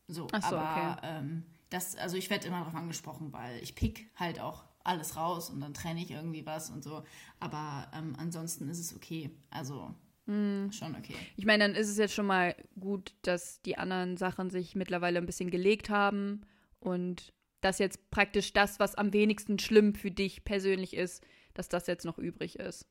So, 0.08 0.28
so, 0.28 0.58
aber 0.58 0.98
okay. 0.98 1.08
ähm, 1.08 1.44
das, 1.70 1.96
also 1.96 2.18
ich 2.18 2.30
werde 2.30 2.48
immer 2.48 2.60
darauf 2.60 2.76
angesprochen, 2.76 3.32
weil 3.32 3.62
ich 3.62 3.76
pick 3.76 4.10
halt 4.16 4.40
auch 4.40 4.66
alles 4.84 5.16
raus 5.16 5.50
und 5.50 5.60
dann 5.62 5.74
trenne 5.74 6.02
ich 6.02 6.12
irgendwie 6.12 6.46
was 6.46 6.70
und 6.70 6.84
so. 6.84 7.04
Aber 7.40 7.88
ähm, 7.94 8.16
ansonsten 8.18 8.70
ist 8.70 8.80
es 8.80 8.96
okay. 8.96 9.30
Also 9.50 9.94
Hm. 10.26 10.72
schon 10.72 10.96
okay. 10.96 11.16
Ich 11.38 11.46
meine, 11.46 11.64
dann 11.64 11.76
ist 11.76 11.90
es 11.90 11.98
jetzt 11.98 12.14
schon 12.14 12.28
mal 12.28 12.56
gut, 12.80 13.14
dass 13.24 13.62
die 13.62 13.78
anderen 13.78 14.18
Sachen 14.18 14.50
sich 14.50 14.76
mittlerweile 14.76 15.20
ein 15.20 15.26
bisschen 15.26 15.52
gelegt 15.52 15.90
haben 15.90 16.42
und 16.80 17.34
dass 17.62 17.80
jetzt 17.80 18.10
praktisch 18.10 18.54
das, 18.54 18.80
was 18.80 18.96
am 18.96 19.12
wenigsten 19.12 19.60
schlimm 19.60 19.96
für 19.96 20.12
dich 20.12 20.46
persönlich 20.46 20.96
ist, 20.96 21.24
dass 21.54 21.68
das 21.68 21.88
jetzt 21.88 22.06
noch 22.06 22.18
übrig 22.18 22.58
ist. 22.58 22.88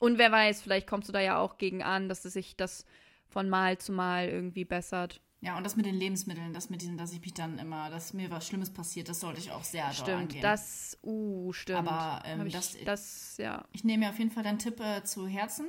Und 0.00 0.18
wer 0.18 0.30
weiß, 0.30 0.62
vielleicht 0.62 0.86
kommst 0.86 1.08
du 1.08 1.12
da 1.12 1.20
ja 1.20 1.38
auch 1.38 1.58
gegen 1.58 1.82
an, 1.82 2.08
dass 2.08 2.24
es 2.24 2.34
sich 2.34 2.56
das 2.56 2.84
von 3.26 3.48
Mal 3.48 3.78
zu 3.78 3.92
Mal 3.92 4.28
irgendwie 4.28 4.64
bessert. 4.64 5.20
Ja, 5.46 5.56
und 5.56 5.62
das 5.62 5.76
mit 5.76 5.86
den 5.86 5.94
Lebensmitteln, 5.94 6.52
das 6.52 6.70
mit 6.70 6.82
diesem, 6.82 6.96
dass 6.98 7.12
ich 7.12 7.20
mich 7.20 7.32
dann 7.32 7.60
immer, 7.60 7.88
dass 7.88 8.12
mir 8.12 8.30
was 8.32 8.48
Schlimmes 8.48 8.72
passiert, 8.72 9.08
das 9.08 9.20
sollte 9.20 9.38
ich 9.38 9.52
auch 9.52 9.62
sehr 9.62 9.92
Stimmt, 9.92 10.08
angehen. 10.22 10.42
das, 10.42 10.98
uh, 11.04 11.52
stimmt. 11.52 11.78
Aber, 11.88 12.20
ähm, 12.26 12.46
ich, 12.46 12.52
das- 12.52 12.76
das, 12.84 13.36
ja. 13.38 13.64
ich 13.72 13.84
nehme 13.84 14.06
mir 14.06 14.10
auf 14.10 14.18
jeden 14.18 14.32
Fall 14.32 14.42
deinen 14.42 14.58
Tipp 14.58 14.80
äh, 14.80 15.04
zu 15.04 15.28
Herzen. 15.28 15.68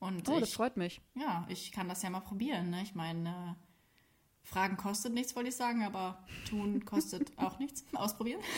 Und 0.00 0.28
Oh, 0.28 0.40
das 0.40 0.48
ich, 0.48 0.54
freut 0.56 0.76
mich. 0.76 1.00
ja, 1.14 1.46
ich 1.48 1.70
kann 1.70 1.88
das 1.88 2.02
ja 2.02 2.10
mal 2.10 2.18
probieren. 2.18 2.70
Ne? 2.70 2.82
Ich 2.82 2.96
meine, 2.96 3.28
äh, 3.28 4.44
Fragen 4.44 4.76
kostet 4.76 5.14
nichts, 5.14 5.36
wollte 5.36 5.50
ich 5.50 5.54
sagen, 5.56 5.84
aber 5.84 6.26
tun 6.50 6.84
kostet 6.84 7.38
auch 7.38 7.60
nichts. 7.60 7.84
Ausprobieren. 7.94 8.40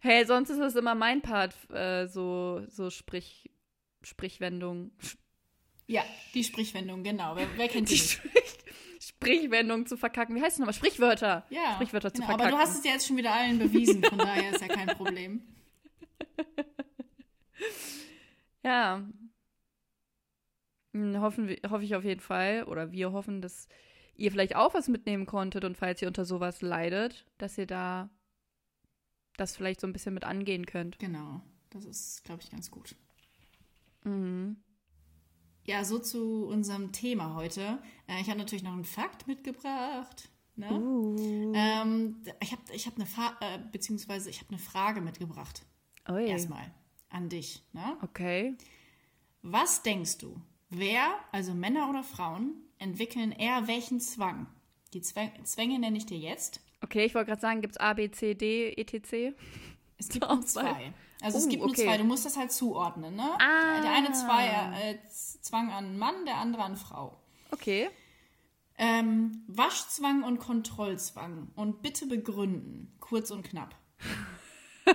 Hey, 0.00 0.26
sonst 0.26 0.50
ist 0.50 0.58
das 0.60 0.74
immer 0.76 0.94
mein 0.94 1.22
Part, 1.22 1.54
äh, 1.70 2.06
so, 2.08 2.62
so 2.68 2.90
Sprich, 2.90 3.50
Sprichwendung. 4.02 4.90
Ja, 5.86 6.02
die 6.32 6.44
Sprichwendung, 6.44 7.02
genau. 7.02 7.36
Wer, 7.36 7.46
wer 7.56 7.68
kennt 7.68 7.90
die? 7.90 7.96
Sprich 7.98 8.30
Sprichwendung 9.00 9.86
zu 9.86 9.96
verkacken. 9.96 10.34
Wie 10.34 10.40
heißt 10.40 10.52
es 10.54 10.58
nochmal? 10.58 10.74
Sprichwörter. 10.74 11.46
Ja, 11.50 11.74
Sprichwörter 11.74 12.12
zu 12.12 12.20
genau. 12.22 12.34
Aber 12.34 12.44
verkacken. 12.44 12.58
du 12.58 12.70
hast 12.70 12.78
es 12.78 12.84
ja 12.84 12.92
jetzt 12.92 13.06
schon 13.06 13.16
wieder 13.16 13.32
allen 13.32 13.58
bewiesen, 13.58 14.02
von 14.02 14.18
daher 14.18 14.50
ist 14.52 14.60
ja 14.60 14.68
kein 14.68 14.88
Problem. 14.88 15.42
Ja. 18.62 19.06
Hm, 20.94 21.20
Hoffen 21.20 21.48
wir, 21.48 21.58
hoffe 21.68 21.84
ich 21.84 21.94
auf 21.94 22.04
jeden 22.04 22.20
Fall, 22.20 22.64
oder 22.64 22.92
wir 22.92 23.12
hoffen, 23.12 23.42
dass 23.42 23.68
ihr 24.16 24.30
vielleicht 24.30 24.56
auch 24.56 24.74
was 24.74 24.88
mitnehmen 24.88 25.26
konntet 25.26 25.64
und 25.64 25.76
falls 25.76 26.00
ihr 26.00 26.08
unter 26.08 26.24
sowas 26.24 26.62
leidet, 26.62 27.26
dass 27.38 27.58
ihr 27.58 27.66
da 27.66 28.08
das 29.36 29.56
vielleicht 29.56 29.80
so 29.80 29.86
ein 29.86 29.92
bisschen 29.92 30.14
mit 30.14 30.24
angehen 30.24 30.64
könnt. 30.66 30.98
Genau, 30.98 31.42
das 31.70 31.84
ist, 31.84 32.24
glaube 32.24 32.40
ich, 32.42 32.50
ganz 32.50 32.70
gut. 32.70 32.94
Mhm. 34.04 34.56
Ja, 35.66 35.84
so 35.84 35.98
zu 35.98 36.46
unserem 36.46 36.92
Thema 36.92 37.34
heute. 37.34 37.78
Äh, 38.06 38.20
ich 38.20 38.28
habe 38.28 38.38
natürlich 38.38 38.64
noch 38.64 38.72
einen 38.72 38.84
Fakt 38.84 39.26
mitgebracht. 39.26 40.28
Ne? 40.56 40.70
Uh. 40.72 41.52
Ähm, 41.56 42.22
ich 42.40 42.52
habe 42.52 42.62
ich 42.72 42.86
hab 42.86 42.96
eine, 42.96 43.06
Fa 43.06 43.36
äh, 43.40 43.58
beziehungsweise 43.72 44.30
ich 44.30 44.40
hab 44.40 44.50
eine 44.50 44.58
Frage 44.58 45.00
mitgebracht. 45.00 45.64
Ui. 46.08 46.26
Erstmal 46.26 46.70
an 47.08 47.28
dich. 47.28 47.62
Ne? 47.72 47.96
Okay. 48.02 48.56
Was 49.42 49.82
denkst 49.82 50.18
du, 50.18 50.40
wer, 50.70 51.14
also 51.32 51.54
Männer 51.54 51.88
oder 51.88 52.04
Frauen, 52.04 52.54
entwickeln 52.78 53.32
eher 53.32 53.66
welchen 53.66 54.00
Zwang? 54.00 54.46
Die 54.92 55.00
Zwä 55.00 55.30
Zwänge 55.44 55.78
nenne 55.78 55.96
ich 55.96 56.06
dir 56.06 56.18
jetzt. 56.18 56.60
Okay, 56.82 57.06
ich 57.06 57.14
wollte 57.14 57.30
gerade 57.30 57.40
sagen, 57.40 57.60
gibt 57.62 57.74
es 57.74 57.80
A, 57.80 57.94
B, 57.94 58.10
C, 58.10 58.34
D, 58.34 58.74
etc.? 58.74 59.34
Es 59.96 60.08
gibt 60.08 60.20
nur 60.28 60.38
Auswahl. 60.38 60.74
zwei. 60.74 60.92
Also 61.24 61.38
es 61.38 61.46
Oh, 61.46 61.48
gibt 61.48 61.62
nur 61.62 61.70
okay. 61.70 61.84
zwei. 61.84 61.96
Du 61.98 62.04
musst 62.04 62.24
das 62.26 62.36
halt 62.36 62.52
zuordnen, 62.52 63.16
ne? 63.16 63.30
Ah. 63.40 63.80
Der 63.82 63.92
eine 63.92 64.12
zwei, 64.12 64.46
äh, 64.80 64.98
Zwang 65.08 65.70
an 65.70 65.98
Mann, 65.98 66.24
der 66.26 66.36
andere 66.36 66.62
an 66.62 66.76
Frau. 66.76 67.18
Okay. 67.50 67.88
Ähm, 68.76 69.44
Waschzwang 69.46 70.22
und 70.24 70.38
Kontrollzwang. 70.38 71.50
Und 71.54 71.82
bitte 71.82 72.06
begründen. 72.06 72.94
Kurz 73.00 73.30
und 73.30 73.42
knapp. 73.44 73.74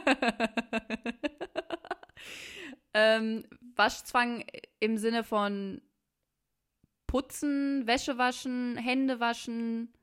Ähm, 2.93 3.45
Waschzwang 3.75 4.43
im 4.79 4.97
Sinne 4.97 5.23
von 5.23 5.81
Putzen, 7.05 7.85
Wäsche 7.85 8.17
waschen, 8.17 8.77
Hände 8.77 9.19
waschen, 9.19 9.93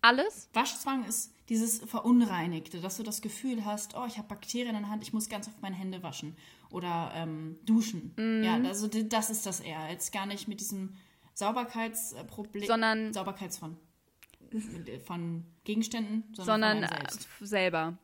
alles? 0.00 0.48
Waschzwang 0.52 1.04
ist 1.04 1.34
dieses 1.48 1.78
Verunreinigte, 1.78 2.80
dass 2.80 2.98
du 2.98 3.02
das 3.02 3.22
Gefühl 3.22 3.64
hast, 3.64 3.96
oh, 3.96 4.04
ich 4.06 4.18
habe 4.18 4.28
Bakterien 4.28 4.76
in 4.76 4.82
der 4.82 4.90
Hand, 4.90 5.02
ich 5.02 5.12
muss 5.12 5.28
ganz 5.28 5.48
oft 5.48 5.62
meine 5.62 5.76
Hände 5.76 6.02
waschen. 6.02 6.36
Oder 6.70 7.12
ähm, 7.14 7.58
duschen. 7.64 8.12
Mhm. 8.16 8.42
Ja, 8.44 8.54
also 8.68 8.88
das 8.88 9.30
ist 9.30 9.46
das 9.46 9.60
eher. 9.60 9.90
Jetzt 9.90 10.12
gar 10.12 10.26
nicht 10.26 10.46
mit 10.48 10.60
diesem 10.60 10.94
Sauberkeitsproblem. 11.32 12.66
Sondern- 12.66 13.12
Sauberkeits 13.14 13.56
von, 13.56 13.78
von 15.06 15.44
Gegenständen, 15.64 16.24
sondern, 16.34 16.72
sondern 16.72 16.82
äh, 16.82 16.88
selbst. 16.88 17.28
selber. 17.40 17.98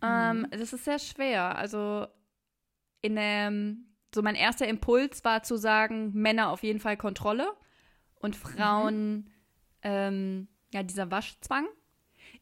Ähm, 0.00 0.46
das 0.50 0.72
ist 0.72 0.84
sehr 0.84 0.98
schwer. 0.98 1.56
Also 1.56 2.06
in 3.00 3.16
dem, 3.16 3.86
so 4.14 4.22
mein 4.22 4.34
erster 4.36 4.68
Impuls 4.68 5.24
war 5.24 5.42
zu 5.42 5.56
sagen, 5.56 6.12
Männer 6.14 6.50
auf 6.50 6.62
jeden 6.62 6.78
Fall 6.80 6.96
Kontrolle 6.96 7.52
und 8.14 8.36
Frauen 8.36 9.30
ähm, 9.82 10.46
ja 10.72 10.82
dieser 10.82 11.10
Waschzwang. 11.10 11.66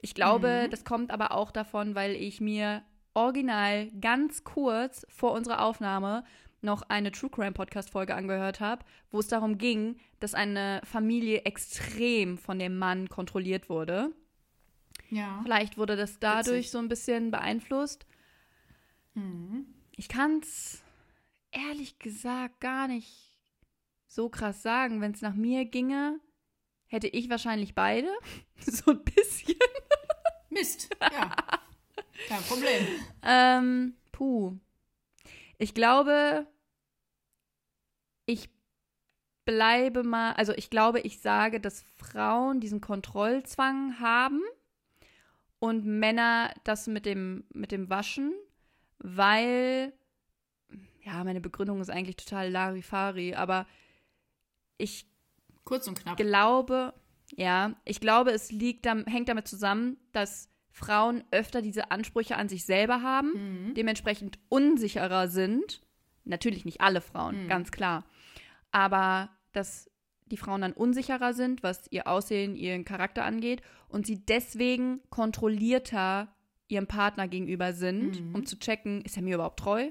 Ich 0.00 0.14
glaube, 0.14 0.68
das 0.70 0.84
kommt 0.84 1.10
aber 1.10 1.32
auch 1.32 1.50
davon, 1.50 1.94
weil 1.94 2.14
ich 2.14 2.40
mir 2.40 2.82
original 3.14 3.90
ganz 4.00 4.44
kurz 4.44 5.06
vor 5.10 5.32
unserer 5.32 5.62
Aufnahme 5.64 6.24
noch 6.62 6.82
eine 6.82 7.10
True 7.10 7.30
Crime 7.30 7.52
Podcast 7.52 7.90
Folge 7.90 8.14
angehört 8.14 8.60
habe, 8.60 8.84
wo 9.10 9.20
es 9.20 9.28
darum 9.28 9.58
ging, 9.58 9.96
dass 10.20 10.34
eine 10.34 10.80
Familie 10.84 11.42
extrem 11.42 12.38
von 12.38 12.58
dem 12.58 12.78
Mann 12.78 13.08
kontrolliert 13.08 13.68
wurde. 13.68 14.12
Ja. 15.08 15.40
Vielleicht 15.42 15.78
wurde 15.78 15.96
das 15.96 16.18
dadurch 16.18 16.58
Witzig. 16.58 16.70
so 16.70 16.78
ein 16.78 16.88
bisschen 16.88 17.30
beeinflusst. 17.30 18.06
Mhm. 19.14 19.66
Ich 19.96 20.08
kann 20.08 20.40
es 20.40 20.82
ehrlich 21.50 21.98
gesagt 21.98 22.60
gar 22.60 22.88
nicht 22.88 23.38
so 24.06 24.28
krass 24.28 24.62
sagen. 24.62 25.00
Wenn 25.00 25.12
es 25.12 25.22
nach 25.22 25.34
mir 25.34 25.64
ginge, 25.64 26.20
hätte 26.90 27.08
ich 27.08 27.30
wahrscheinlich 27.30 27.74
beide. 27.74 28.08
so 28.58 28.90
ein 28.90 29.02
bisschen. 29.04 29.56
Mist, 30.50 30.90
ja. 31.00 31.34
Kein 32.28 32.42
Problem. 32.42 32.86
Ähm, 33.22 33.94
puh. 34.12 34.58
Ich 35.58 35.74
glaube, 35.74 36.46
ich 38.26 38.50
bleibe 39.44 40.02
mal, 40.02 40.32
also 40.32 40.52
ich 40.54 40.70
glaube, 40.70 41.00
ich 41.00 41.20
sage, 41.20 41.60
dass 41.60 41.82
Frauen 41.96 42.60
diesen 42.60 42.80
Kontrollzwang 42.80 44.00
haben 44.00 44.42
und 45.58 45.86
Männer 45.86 46.52
das 46.64 46.86
mit 46.86 47.06
dem, 47.06 47.44
mit 47.52 47.72
dem 47.72 47.88
Waschen, 47.88 48.32
weil, 48.98 49.92
ja, 51.02 51.22
meine 51.24 51.40
Begründung 51.40 51.80
ist 51.80 51.90
eigentlich 51.90 52.16
total 52.16 52.50
Larifari, 52.50 53.34
aber 53.34 53.66
ich 54.78 55.09
Kurz 55.70 55.86
und 55.88 55.98
knapp. 55.98 56.16
glaube, 56.18 56.92
ja, 57.36 57.74
ich 57.84 58.00
glaube, 58.00 58.32
es 58.32 58.50
liegt, 58.52 58.86
hängt 58.86 59.28
damit 59.28 59.46
zusammen, 59.48 59.96
dass 60.12 60.48
Frauen 60.72 61.22
öfter 61.30 61.62
diese 61.62 61.90
Ansprüche 61.90 62.36
an 62.36 62.48
sich 62.48 62.64
selber 62.64 63.02
haben, 63.02 63.72
dementsprechend 63.74 64.38
unsicherer 64.48 65.28
sind. 65.28 65.80
Natürlich 66.24 66.64
nicht 66.64 66.80
alle 66.80 67.00
Frauen, 67.00 67.46
ganz 67.48 67.70
klar. 67.70 68.04
Aber 68.72 69.30
dass 69.52 69.88
die 70.26 70.36
Frauen 70.36 70.60
dann 70.60 70.72
unsicherer 70.72 71.32
sind, 71.34 71.62
was 71.62 71.86
ihr 71.90 72.06
Aussehen, 72.06 72.54
ihren 72.56 72.84
Charakter 72.84 73.24
angeht 73.24 73.62
und 73.88 74.06
sie 74.06 74.24
deswegen 74.24 75.00
kontrollierter 75.10 76.28
ihrem 76.68 76.86
Partner 76.86 77.26
gegenüber 77.26 77.72
sind, 77.72 78.20
Mhm. 78.20 78.34
um 78.34 78.46
zu 78.46 78.56
checken, 78.58 79.02
ist 79.02 79.16
er 79.16 79.22
mir 79.22 79.34
überhaupt 79.36 79.58
treu? 79.58 79.90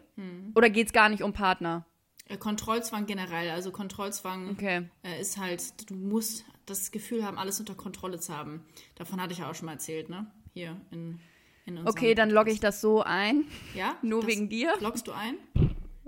Oder 0.56 0.70
geht 0.70 0.88
es 0.88 0.94
gar 0.94 1.10
nicht 1.10 1.24
um 1.24 1.34
Partner? 1.34 1.86
Äh, 2.30 2.38
Kontrollzwang 2.38 3.06
generell. 3.08 3.50
Also 3.50 3.72
Kontrollzwang 3.72 4.52
Okay. 4.52 4.88
äh, 5.04 5.20
ist 5.20 5.38
halt, 5.38 5.90
du 5.90 5.96
musst 5.96 6.46
das 6.66 6.92
Gefühl 6.92 7.26
haben, 7.26 7.38
alles 7.38 7.60
unter 7.60 7.74
Kontrolle 7.76 8.20
zu 8.20 8.36
haben. 8.38 8.64
Davon 8.96 9.20
hatte 9.20 9.34
ich 9.34 9.40
ja 9.40 9.50
auch 9.50 9.56
schon 9.56 9.66
mal 9.66 9.74
erzählt, 9.74 10.10
ne? 10.10 10.28
Hier 10.54 10.80
in, 10.92 11.20
in 11.66 11.78
unserem 11.80 11.88
Okay, 11.88 12.14
dann 12.16 12.30
logge 12.30 12.52
ich 12.52 12.60
das 12.60 12.80
so 12.82 13.02
ein. 13.02 13.46
Ja? 13.74 13.98
Nur 14.04 14.28
wegen 14.28 14.48
dir. 14.48 14.74
Loggst 14.80 15.08
du 15.08 15.12
ein? 15.12 15.36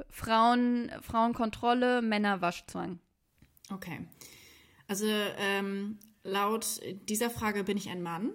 Frauen, 0.09 0.91
Frauenkontrolle, 1.01 2.01
Männer 2.01 2.41
Waschzwang. 2.41 2.99
Okay. 3.71 4.07
Also 4.87 5.07
ähm, 5.07 5.97
laut 6.23 6.81
dieser 7.09 7.29
Frage 7.31 7.63
bin 7.63 7.77
ich 7.77 7.89
ein 7.89 8.03
Mann. 8.03 8.31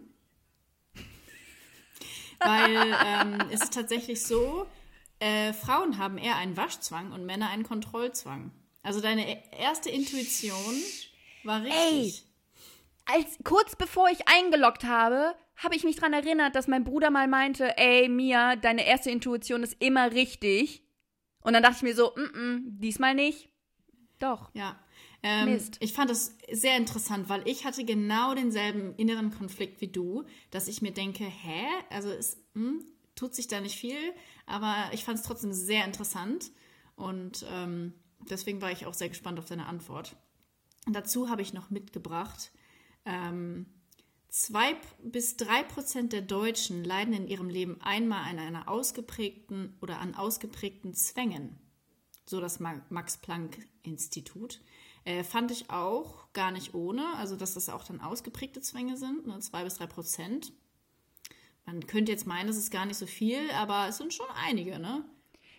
Weil 2.41 2.95
ähm, 3.05 3.39
es 3.53 3.63
ist 3.63 3.75
tatsächlich 3.75 4.23
so, 4.25 4.67
äh, 5.21 5.53
Frauen 5.53 5.99
haben 5.99 6.19
eher 6.19 6.37
einen 6.37 6.57
Waschzwang 6.57 7.13
und 7.13 7.25
Männer 7.25 7.49
einen 7.51 7.65
Kontrollzwang. 7.65 8.51
Also 8.83 9.01
deine 9.01 9.29
e- 9.29 9.43
erste 9.59 9.91
Intuition 9.91 10.75
war 11.45 11.63
richtig. 11.63 12.25
Als, 13.07 13.39
kurz 13.45 13.77
bevor 13.77 14.09
ich 14.11 14.29
eingeloggt 14.29 14.85
habe, 14.85 15.35
habe 15.57 15.75
ich 15.75 15.85
mich 15.85 15.97
daran 15.97 16.13
erinnert, 16.13 16.55
dass 16.55 16.69
mein 16.69 16.85
Bruder 16.85 17.11
mal 17.11 17.29
meinte, 17.29 17.77
ey, 17.79 18.09
Mia, 18.09 18.57
deine 18.57 18.87
erste 18.87 19.11
Intuition 19.11 19.63
ist 19.63 19.77
immer 19.81 20.13
richtig. 20.13 20.83
Und 21.41 21.53
dann 21.53 21.63
dachte 21.63 21.77
ich 21.77 21.83
mir 21.83 21.95
so, 21.95 22.13
mm 22.17 22.37
-mm, 22.37 22.61
diesmal 22.79 23.15
nicht. 23.15 23.49
Doch. 24.19 24.51
Ja. 24.55 24.79
Ähm, 25.23 25.53
Mist. 25.53 25.79
ich 25.81 25.93
fand 25.93 26.11
das 26.11 26.37
sehr 26.53 26.77
interessant, 26.77 27.29
weil 27.29 27.43
ich 27.49 27.65
hatte 27.65 27.85
genau 27.85 28.35
denselben 28.35 28.95
inneren 28.97 29.33
Konflikt 29.33 29.81
wie 29.81 29.89
du, 29.89 30.25
dass 30.51 30.69
ich 30.69 30.83
mir 30.83 30.93
denke, 30.93 31.25
hä? 31.25 31.67
Also 31.91 32.11
es 32.11 32.45
hm, 32.55 32.85
tut 33.17 33.35
sich 33.35 33.49
da 33.49 33.61
nicht 33.61 33.77
viel, 33.77 33.99
aber 34.47 34.91
ich 34.93 35.05
fand 35.05 35.19
es 35.19 35.25
trotzdem 35.25 35.53
sehr 35.53 35.85
interessant 35.85 36.53
und 36.95 37.45
ähm, 37.51 37.95
deswegen 38.31 38.63
war 38.63 38.71
ich 38.71 38.87
auch 38.87 38.95
sehr 38.95 39.09
gespannt 39.09 39.41
auf 39.41 39.47
deine 39.47 39.67
Antwort. 39.67 40.15
Dazu 40.87 41.29
habe 41.29 41.43
ich 41.43 41.53
noch 41.53 41.71
mitgebracht, 41.71 42.53
ähm, 43.05 43.67
zwei 44.29 44.77
bis 45.03 45.37
drei 45.37 45.65
Prozent 45.65 46.13
der 46.13 46.23
Deutschen 46.23 46.85
leiden 46.85 47.15
in 47.15 47.27
ihrem 47.27 47.49
Leben 47.49 47.81
einmal 47.81 48.31
an 48.31 48.39
einer 48.39 48.69
ausgeprägten 48.69 49.77
oder 49.81 49.99
an 49.99 50.15
ausgeprägten 50.15 50.95
Zwängen 50.95 51.59
so 52.29 52.41
das 52.41 52.61
Ma- 52.61 52.85
Max-Planck-Institut. 52.91 54.61
Äh, 55.05 55.23
fand 55.23 55.53
ich 55.53 55.71
auch 55.71 56.33
gar 56.33 56.51
nicht 56.51 56.75
ohne, 56.75 57.15
also 57.17 57.37
dass 57.37 57.55
das 57.55 57.69
auch 57.69 57.85
dann 57.85 58.01
ausgeprägte 58.01 58.61
Zwänge 58.61 58.97
sind, 58.97 59.27
ne, 59.27 59.39
zwei 59.39 59.63
bis 59.65 59.77
drei 59.77 59.87
Prozent. 59.87 60.53
Man 61.67 61.87
könnte 61.87 62.13
jetzt 62.13 62.27
meinen, 62.27 62.47
das 62.47 62.57
ist 62.57 62.71
gar 62.71 62.87
nicht 62.87 62.97
so 62.97 63.07
viel, 63.07 63.51
aber 63.51 63.87
es 63.89 63.99
sind 63.99 64.15
schon 64.15 64.27
einige, 64.47 64.79
ne? 64.79 65.05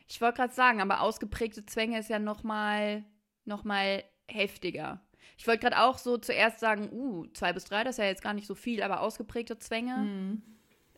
Ich 0.08 0.22
wollte 0.22 0.38
gerade 0.38 0.54
sagen, 0.54 0.82
aber 0.82 1.02
ausgeprägte 1.02 1.66
Zwänge 1.66 2.00
ist 2.00 2.10
ja 2.10 2.18
noch 2.18 2.44
mal, 2.44 3.04
noch 3.44 3.66
mal 3.66 4.04
heftiger. 4.28 5.02
Ich 5.38 5.46
wollte 5.48 5.60
gerade 5.68 5.82
auch 5.82 5.98
so 5.98 6.18
zuerst 6.18 6.60
sagen, 6.60 6.90
uh, 6.92 7.26
zwei 7.34 7.52
bis 7.52 7.66
drei, 7.66 7.84
das 7.84 7.96
ist 7.96 8.00
ja 8.00 8.06
jetzt 8.06 8.24
gar 8.24 8.34
nicht 8.34 8.48
so 8.48 8.56
viel, 8.56 8.82
aber 8.82 9.02
ausgeprägte 9.02 9.60
Zwänge 9.60 10.40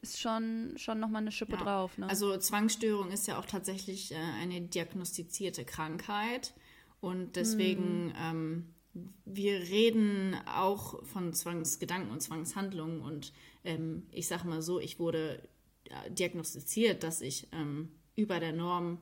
ist 0.01 0.19
schon, 0.19 0.73
schon 0.77 0.99
noch 0.99 1.09
mal 1.09 1.19
eine 1.19 1.31
Schippe 1.31 1.53
Ja. 1.53 1.63
drauf. 1.63 1.97
Ne? 1.97 2.07
Also 2.07 2.37
Zwangsstörung 2.37 3.11
ist 3.11 3.27
ja 3.27 3.37
auch 3.39 3.45
tatsächlich 3.45 4.11
äh, 4.13 4.17
eine 4.41 4.61
diagnostizierte 4.61 5.65
Krankheit 5.65 6.53
und 7.01 7.35
deswegen, 7.35 8.13
ähm, 8.21 8.73
wir 9.25 9.59
reden 9.59 10.35
auch 10.45 11.03
von 11.05 11.33
Zwangsgedanken 11.33 12.11
und 12.11 12.21
Zwangshandlungen 12.21 13.01
und 13.01 13.33
ähm, 13.63 14.07
ich 14.11 14.27
sage 14.27 14.47
mal 14.47 14.61
so, 14.61 14.79
ich 14.79 14.99
wurde 14.99 15.47
äh, 15.85 16.11
diagnostiziert, 16.11 17.03
dass 17.03 17.21
ich 17.21 17.47
ähm, 17.51 17.91
über 18.15 18.39
der 18.39 18.53
Norm 18.53 18.99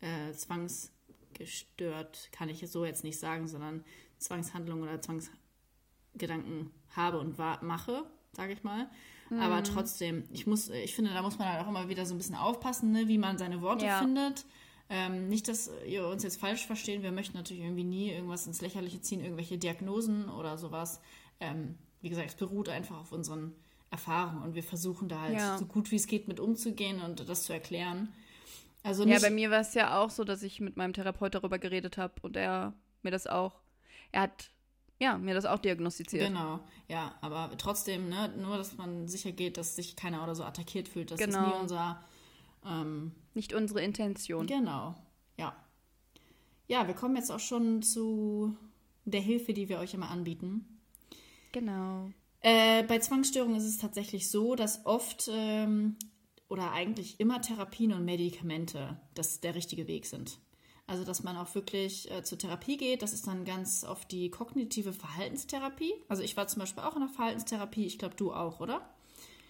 äh, 0.00 0.32
zwangsgestört, 0.32 2.28
kann 2.32 2.48
ich 2.48 2.64
so 2.70 2.84
jetzt 2.84 3.04
nicht 3.04 3.18
sagen, 3.18 3.48
sondern 3.48 3.84
Zwangshandlungen 4.18 4.84
oder 4.84 5.00
Zwangsgedanken 5.00 6.70
habe 6.96 7.18
und 7.18 7.38
wa- 7.38 7.60
mache, 7.62 8.04
sage 8.32 8.52
ich 8.52 8.62
mal. 8.62 8.88
Aber 9.30 9.58
Mhm. 9.60 9.64
trotzdem, 9.64 10.24
ich 10.32 10.46
muss, 10.46 10.68
ich 10.68 10.94
finde, 10.94 11.12
da 11.12 11.22
muss 11.22 11.38
man 11.38 11.48
halt 11.48 11.64
auch 11.64 11.68
immer 11.68 11.88
wieder 11.88 12.06
so 12.06 12.14
ein 12.14 12.18
bisschen 12.18 12.36
aufpassen, 12.36 12.92
ne, 12.92 13.08
wie 13.08 13.18
man 13.18 13.36
seine 13.38 13.62
Worte 13.62 13.86
Ja. 13.86 13.98
findet. 14.00 14.44
Ähm, 14.90 15.28
nicht, 15.28 15.48
dass 15.48 15.70
ihr 15.86 16.06
uns 16.06 16.22
jetzt 16.22 16.38
falsch 16.38 16.66
verstehen. 16.66 17.02
Wir 17.02 17.10
möchten 17.10 17.36
natürlich 17.36 17.62
irgendwie 17.62 17.84
nie 17.84 18.10
irgendwas 18.10 18.46
ins 18.46 18.60
Lächerliche 18.60 19.00
ziehen, 19.00 19.20
irgendwelche 19.20 19.56
Diagnosen 19.58 20.28
oder 20.28 20.58
sowas. 20.58 21.00
Ähm, 21.40 21.76
wie 22.02 22.10
gesagt, 22.10 22.28
es 22.28 22.34
beruht 22.36 22.68
einfach 22.68 22.98
auf 22.98 23.10
unseren 23.12 23.54
Erfahrungen 23.94 24.42
und 24.42 24.54
wir 24.54 24.62
versuchen 24.64 25.08
da 25.08 25.20
halt 25.22 25.34
Ja. 25.34 25.56
so 25.58 25.66
gut 25.66 25.90
wie 25.90 25.96
es 25.96 26.06
geht 26.08 26.26
mit 26.28 26.40
umzugehen 26.40 27.00
und 27.00 27.28
das 27.28 27.44
zu 27.44 27.52
erklären. 27.52 28.12
Also 28.82 29.04
Ja, 29.04 29.10
nicht, 29.14 29.22
bei 29.22 29.30
mir 29.30 29.50
war 29.50 29.60
es 29.60 29.72
ja 29.74 29.98
auch 30.00 30.10
so, 30.10 30.24
dass 30.24 30.42
ich 30.42 30.60
mit 30.60 30.76
meinem 30.76 30.92
Therapeut 30.92 31.34
darüber 31.34 31.58
geredet 31.58 31.96
habe 31.96 32.14
und 32.22 32.36
er 32.36 32.74
mir 33.02 33.10
das 33.12 33.26
auch, 33.26 33.60
er 34.12 34.22
hat, 34.22 34.50
ja, 34.98 35.16
mir 35.16 35.32
das 35.34 35.44
auch 35.46 35.58
diagnostiziert. 35.60 36.26
Genau, 36.28 36.60
ja, 36.88 37.14
aber 37.20 37.56
trotzdem, 37.56 38.08
ne, 38.08 38.28
nur, 38.36 38.56
dass 38.58 38.76
man 38.76 39.06
sicher 39.08 39.32
geht, 39.32 39.56
dass 39.56 39.76
sich 39.76 39.94
keiner 39.96 40.22
oder 40.24 40.34
so 40.34 40.44
attackiert 40.44 40.88
fühlt. 40.88 41.10
Das 41.12 41.20
ist 41.20 41.26
Genau. 41.26 41.46
nie 41.48 41.54
unser, 41.62 42.02
ähm, 42.66 43.12
Nicht 43.34 43.52
unsere 43.54 43.80
Intention. 43.82 44.46
genau, 44.46 44.94
ja. 45.38 45.54
Ja, 46.66 46.86
wir 46.86 46.94
kommen 46.94 47.16
jetzt 47.16 47.30
auch 47.30 47.40
schon 47.40 47.82
zu 47.82 48.56
der 49.04 49.20
Hilfe, 49.20 49.52
die 49.54 49.68
wir 49.68 49.78
euch 49.78 49.94
immer 49.94 50.10
anbieten. 50.10 50.66
Genau. 51.52 52.10
Äh, 52.46 52.82
bei 52.82 52.98
Zwangsstörungen 52.98 53.56
ist 53.56 53.64
es 53.64 53.78
tatsächlich 53.78 54.30
so, 54.30 54.54
dass 54.54 54.84
oft 54.84 55.30
ähm, 55.32 55.96
oder 56.48 56.72
eigentlich 56.72 57.18
immer 57.18 57.40
Therapien 57.40 57.94
und 57.94 58.04
Medikamente 58.04 59.00
das 59.14 59.40
der 59.40 59.54
richtige 59.54 59.88
Weg 59.88 60.04
sind. 60.04 60.38
Also, 60.86 61.04
dass 61.04 61.22
man 61.22 61.38
auch 61.38 61.54
wirklich 61.54 62.10
äh, 62.10 62.22
zur 62.22 62.36
Therapie 62.36 62.76
geht, 62.76 63.00
das 63.00 63.14
ist 63.14 63.26
dann 63.26 63.46
ganz 63.46 63.82
oft 63.84 64.12
die 64.12 64.28
kognitive 64.30 64.92
Verhaltenstherapie. 64.92 65.94
Also, 66.08 66.22
ich 66.22 66.36
war 66.36 66.46
zum 66.46 66.60
Beispiel 66.60 66.82
auch 66.82 66.94
in 66.96 67.00
der 67.00 67.08
Verhaltenstherapie, 67.08 67.86
ich 67.86 67.98
glaube, 67.98 68.16
du 68.16 68.34
auch, 68.34 68.60
oder? 68.60 68.82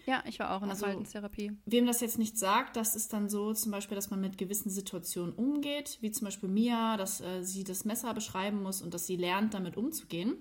Ja, 0.06 0.22
ich 0.28 0.38
war 0.38 0.52
auch 0.52 0.62
in 0.62 0.68
der 0.68 0.74
Also- 0.74 0.84
Verhaltenstherapie. 0.84 1.50
Wem 1.66 1.86
das 1.86 2.00
jetzt 2.00 2.18
nicht 2.18 2.38
sagt, 2.38 2.76
das 2.76 2.94
ist 2.94 3.12
dann 3.12 3.28
so 3.28 3.52
zum 3.54 3.72
Beispiel, 3.72 3.96
dass 3.96 4.10
man 4.10 4.20
mit 4.20 4.38
gewissen 4.38 4.70
Situationen 4.70 5.34
umgeht, 5.34 5.98
wie 6.00 6.12
zum 6.12 6.26
Beispiel 6.26 6.48
Mia, 6.48 6.96
dass 6.96 7.20
äh, 7.20 7.42
sie 7.42 7.64
das 7.64 7.84
Messer 7.84 8.14
beschreiben 8.14 8.62
muss 8.62 8.82
und 8.82 8.94
dass 8.94 9.08
sie 9.08 9.16
lernt, 9.16 9.54
damit 9.54 9.76
umzugehen. 9.76 10.36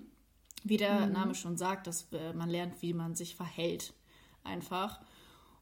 Wie 0.64 0.78
der 0.78 1.06
Name 1.06 1.34
schon 1.34 1.56
sagt, 1.56 1.86
dass 1.86 2.08
äh, 2.12 2.32
man 2.32 2.48
lernt, 2.48 2.80
wie 2.80 2.94
man 2.94 3.14
sich 3.14 3.36
verhält, 3.36 3.92
einfach. 4.42 5.00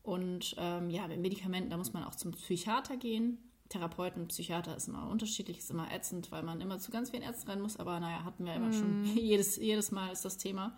Und 0.02 0.54
ähm, 0.58 0.90
ja, 0.90 1.06
mit 1.08 1.20
Medikamenten, 1.20 1.70
da 1.70 1.76
muss 1.76 1.92
man 1.92 2.04
auch 2.04 2.14
zum 2.14 2.32
Psychiater 2.32 2.96
gehen. 2.96 3.38
Therapeuten, 3.68 4.28
Psychiater 4.28 4.76
ist 4.76 4.88
immer 4.88 5.08
unterschiedlich, 5.08 5.58
ist 5.58 5.70
immer 5.70 5.92
ätzend, 5.92 6.30
weil 6.30 6.42
man 6.42 6.60
immer 6.60 6.78
zu 6.78 6.90
ganz 6.90 7.10
vielen 7.10 7.22
Ärzten 7.22 7.50
rennen 7.50 7.62
muss. 7.62 7.78
Aber 7.78 7.98
naja, 8.00 8.24
hatten 8.24 8.44
wir 8.44 8.54
immer 8.54 8.72
schon, 8.72 9.04
jedes, 9.16 9.56
jedes 9.56 9.90
Mal 9.90 10.12
ist 10.12 10.24
das 10.24 10.38
Thema. 10.38 10.76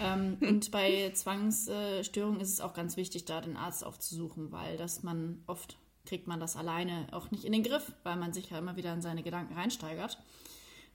Ähm, 0.00 0.36
und 0.40 0.70
bei 0.70 1.10
Zwangsstörungen 1.12 2.40
ist 2.40 2.52
es 2.52 2.60
auch 2.60 2.74
ganz 2.74 2.96
wichtig, 2.96 3.24
da 3.24 3.40
den 3.40 3.56
Arzt 3.56 3.84
aufzusuchen, 3.84 4.52
weil 4.52 4.76
das 4.76 5.02
man 5.02 5.42
oft 5.46 5.78
kriegt 6.08 6.26
man 6.26 6.40
das 6.40 6.56
alleine 6.56 7.06
auch 7.12 7.30
nicht 7.30 7.44
in 7.44 7.52
den 7.52 7.62
Griff, 7.62 7.92
weil 8.02 8.16
man 8.16 8.32
sich 8.32 8.48
ja 8.48 8.58
immer 8.58 8.76
wieder 8.76 8.94
in 8.94 9.02
seine 9.02 9.22
Gedanken 9.22 9.54
reinsteigert. 9.54 10.18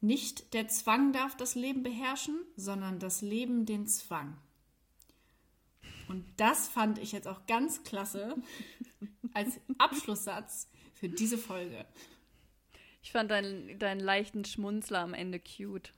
Nicht 0.00 0.54
der 0.54 0.68
Zwang 0.68 1.12
darf 1.12 1.36
das 1.36 1.56
Leben 1.56 1.82
beherrschen, 1.82 2.40
sondern 2.56 3.00
das 3.00 3.20
Leben 3.20 3.66
den 3.66 3.86
Zwang. 3.86 4.36
Und 6.08 6.24
das 6.36 6.68
fand 6.68 6.98
ich 6.98 7.12
jetzt 7.12 7.28
auch 7.28 7.46
ganz 7.46 7.82
klasse 7.82 8.36
als 9.34 9.60
Abschlusssatz 9.78 10.68
für 11.00 11.08
diese 11.08 11.38
Folge. 11.38 11.84
Ich 13.02 13.10
fand 13.12 13.30
deinen, 13.30 13.78
deinen 13.78 14.00
leichten 14.00 14.44
Schmunzler 14.44 15.00
am 15.00 15.14
Ende 15.14 15.40
cute. 15.40 15.92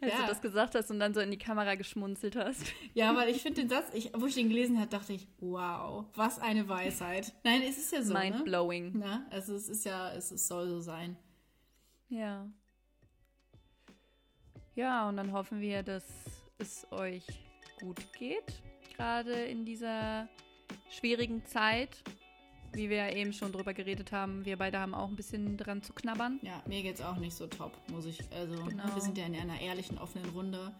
Als 0.00 0.12
Ja. 0.12 0.20
du 0.22 0.26
das 0.26 0.40
gesagt 0.40 0.74
hast 0.74 0.90
und 0.90 1.00
dann 1.00 1.12
so 1.12 1.20
in 1.20 1.30
die 1.30 1.38
Kamera 1.38 1.74
geschmunzelt 1.74 2.36
hast. 2.36 2.62
Ja, 2.94 3.14
weil 3.16 3.28
ich 3.28 3.42
finde 3.42 3.60
den 3.62 3.68
Satz, 3.68 3.86
ich, 3.92 4.10
wo 4.14 4.26
ich 4.26 4.34
den 4.34 4.48
gelesen 4.48 4.78
habe, 4.78 4.88
dachte 4.88 5.12
ich, 5.12 5.26
wow, 5.40 6.06
was 6.14 6.38
eine 6.38 6.68
Weisheit. 6.68 7.32
Nein, 7.44 7.62
es 7.62 7.76
ist 7.78 7.92
ja 7.92 8.02
so, 8.02 8.14
Mind 8.14 8.38
ne? 8.38 8.44
blowing. 8.44 8.92
Na, 8.94 9.26
also 9.30 9.54
es 9.54 9.68
ist 9.68 9.84
ja, 9.84 10.12
es, 10.12 10.30
es 10.30 10.46
soll 10.48 10.68
so 10.68 10.80
sein. 10.80 11.16
Ja. 12.08 12.48
Ja, 14.74 15.08
und 15.08 15.16
dann 15.16 15.32
hoffen 15.32 15.60
wir, 15.60 15.82
dass 15.82 16.06
es 16.58 16.86
euch 16.90 17.26
gut 17.80 18.12
geht. 18.14 18.62
Gerade 18.96 19.32
in 19.32 19.64
dieser 19.64 20.28
schwierigen 20.90 21.44
Zeit. 21.44 22.02
Wie 22.72 22.88
wir 22.88 22.96
ja 22.98 23.10
eben 23.10 23.32
schon 23.32 23.50
drüber 23.52 23.74
geredet 23.74 24.12
haben, 24.12 24.44
wir 24.44 24.56
beide 24.56 24.78
haben 24.78 24.94
auch 24.94 25.08
ein 25.08 25.16
bisschen 25.16 25.56
dran 25.56 25.82
zu 25.82 25.92
knabbern. 25.92 26.38
Ja, 26.42 26.62
mir 26.66 26.82
geht's 26.82 27.00
auch 27.02 27.16
nicht 27.16 27.34
so 27.34 27.46
top, 27.46 27.72
muss 27.88 28.06
ich. 28.06 28.20
Also, 28.32 28.54
ne, 28.54 28.70
Genau. 28.70 28.94
wir 28.94 29.02
sind 29.02 29.18
ja 29.18 29.26
in 29.26 29.34
einer 29.34 29.60
ehrlichen, 29.60 29.98
offenen 29.98 30.30
Runde. 30.30 30.72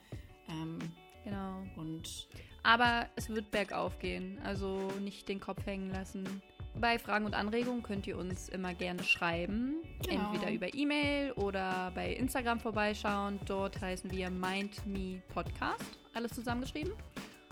Ähm, 0.48 0.78
Genau. 1.24 1.62
und 1.76 2.28
Aber 2.62 3.06
es 3.16 3.28
wird 3.28 3.50
bergauf 3.50 3.98
gehen, 3.98 4.38
also 4.44 4.90
nicht 5.00 5.28
den 5.28 5.40
Kopf 5.40 5.66
hängen 5.66 5.90
lassen. 5.90 6.42
Bei 6.80 6.98
Fragen 6.98 7.26
und 7.26 7.34
Anregungen 7.34 7.82
könnt 7.82 8.06
ihr 8.06 8.16
uns 8.16 8.48
immer 8.48 8.72
gerne 8.74 9.02
schreiben. 9.02 9.74
Genau. 10.08 10.32
Entweder 10.32 10.52
über 10.52 10.72
E-Mail 10.72 11.32
oder 11.32 11.90
bei 11.94 12.12
Instagram 12.14 12.60
vorbeischauen. 12.60 13.40
Dort 13.46 13.80
heißen 13.80 14.10
wir 14.12 14.30
MindMePodcast. 14.30 15.98
Alles 16.14 16.32
zusammengeschrieben. 16.32 16.92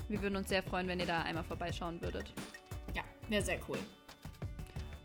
Wir 0.08 0.22
würden 0.22 0.36
uns 0.36 0.48
sehr 0.48 0.62
freuen, 0.62 0.86
wenn 0.88 1.00
ihr 1.00 1.06
da 1.06 1.22
einmal 1.22 1.44
vorbeischauen 1.44 2.00
würdet. 2.00 2.32
ja, 2.94 3.02
wäre 3.28 3.42
sehr 3.42 3.58
cool. 3.68 3.78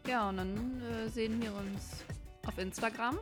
Ja, 0.08 0.30
und 0.30 0.38
dann 0.38 0.82
äh, 0.82 1.10
sehen 1.10 1.42
wir 1.42 1.54
uns 1.56 2.04
auf 2.46 2.58
Instagram. 2.58 3.18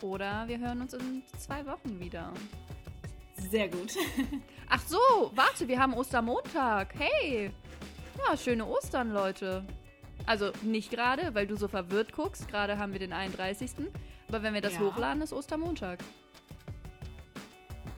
Oder 0.00 0.48
wir 0.48 0.58
hören 0.58 0.80
uns 0.80 0.94
in 0.94 1.22
zwei 1.38 1.64
Wochen 1.66 2.00
wieder. 2.00 2.32
Sehr 3.50 3.68
gut. 3.68 3.92
Ach 4.68 4.80
so, 4.86 4.98
warte, 5.34 5.68
wir 5.68 5.78
haben 5.78 5.94
Ostermontag. 5.94 6.94
Hey. 6.98 7.50
Ja, 8.26 8.36
schöne 8.36 8.66
Ostern, 8.66 9.12
Leute. 9.12 9.64
Also 10.26 10.52
nicht 10.62 10.90
gerade, 10.90 11.34
weil 11.34 11.46
du 11.46 11.56
so 11.56 11.68
verwirrt 11.68 12.12
guckst. 12.12 12.48
Gerade 12.48 12.78
haben 12.78 12.92
wir 12.92 12.98
den 13.00 13.12
31. 13.12 13.70
Aber 14.28 14.42
wenn 14.42 14.54
wir 14.54 14.60
das 14.60 14.74
Ja. 14.74 14.80
hochladen, 14.80 15.22
ist 15.22 15.32
Ostermontag. 15.32 15.98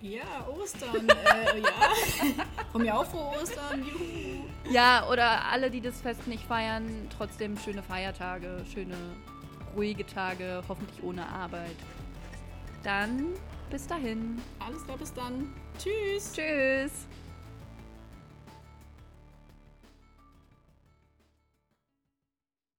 Ja, 0.04 0.46
Ostern. 0.46 1.08
äh, 1.08 1.60
ja. 1.60 2.44
Von 2.72 2.82
mir 2.82 2.94
auch 2.94 3.06
frohe 3.06 3.40
Ostern. 3.40 3.82
Juhu. 3.82 4.44
Ja, 4.70 5.08
oder 5.08 5.46
alle, 5.46 5.70
die 5.70 5.80
das 5.80 6.02
Fest 6.02 6.26
nicht 6.26 6.44
feiern, 6.44 7.08
trotzdem 7.16 7.56
schöne 7.56 7.82
Feiertage, 7.82 8.66
schöne 8.70 8.96
ruhige 9.74 10.04
Tage, 10.04 10.62
hoffentlich 10.68 11.02
ohne 11.02 11.26
Arbeit. 11.26 11.76
Dann 12.82 13.28
bis 13.70 13.86
dahin. 13.86 14.42
Alles 14.58 14.84
klar, 14.84 14.98
bis 14.98 15.14
dann. 15.14 15.54
Tschüss. 15.78 16.32
Tschüss. 16.34 17.06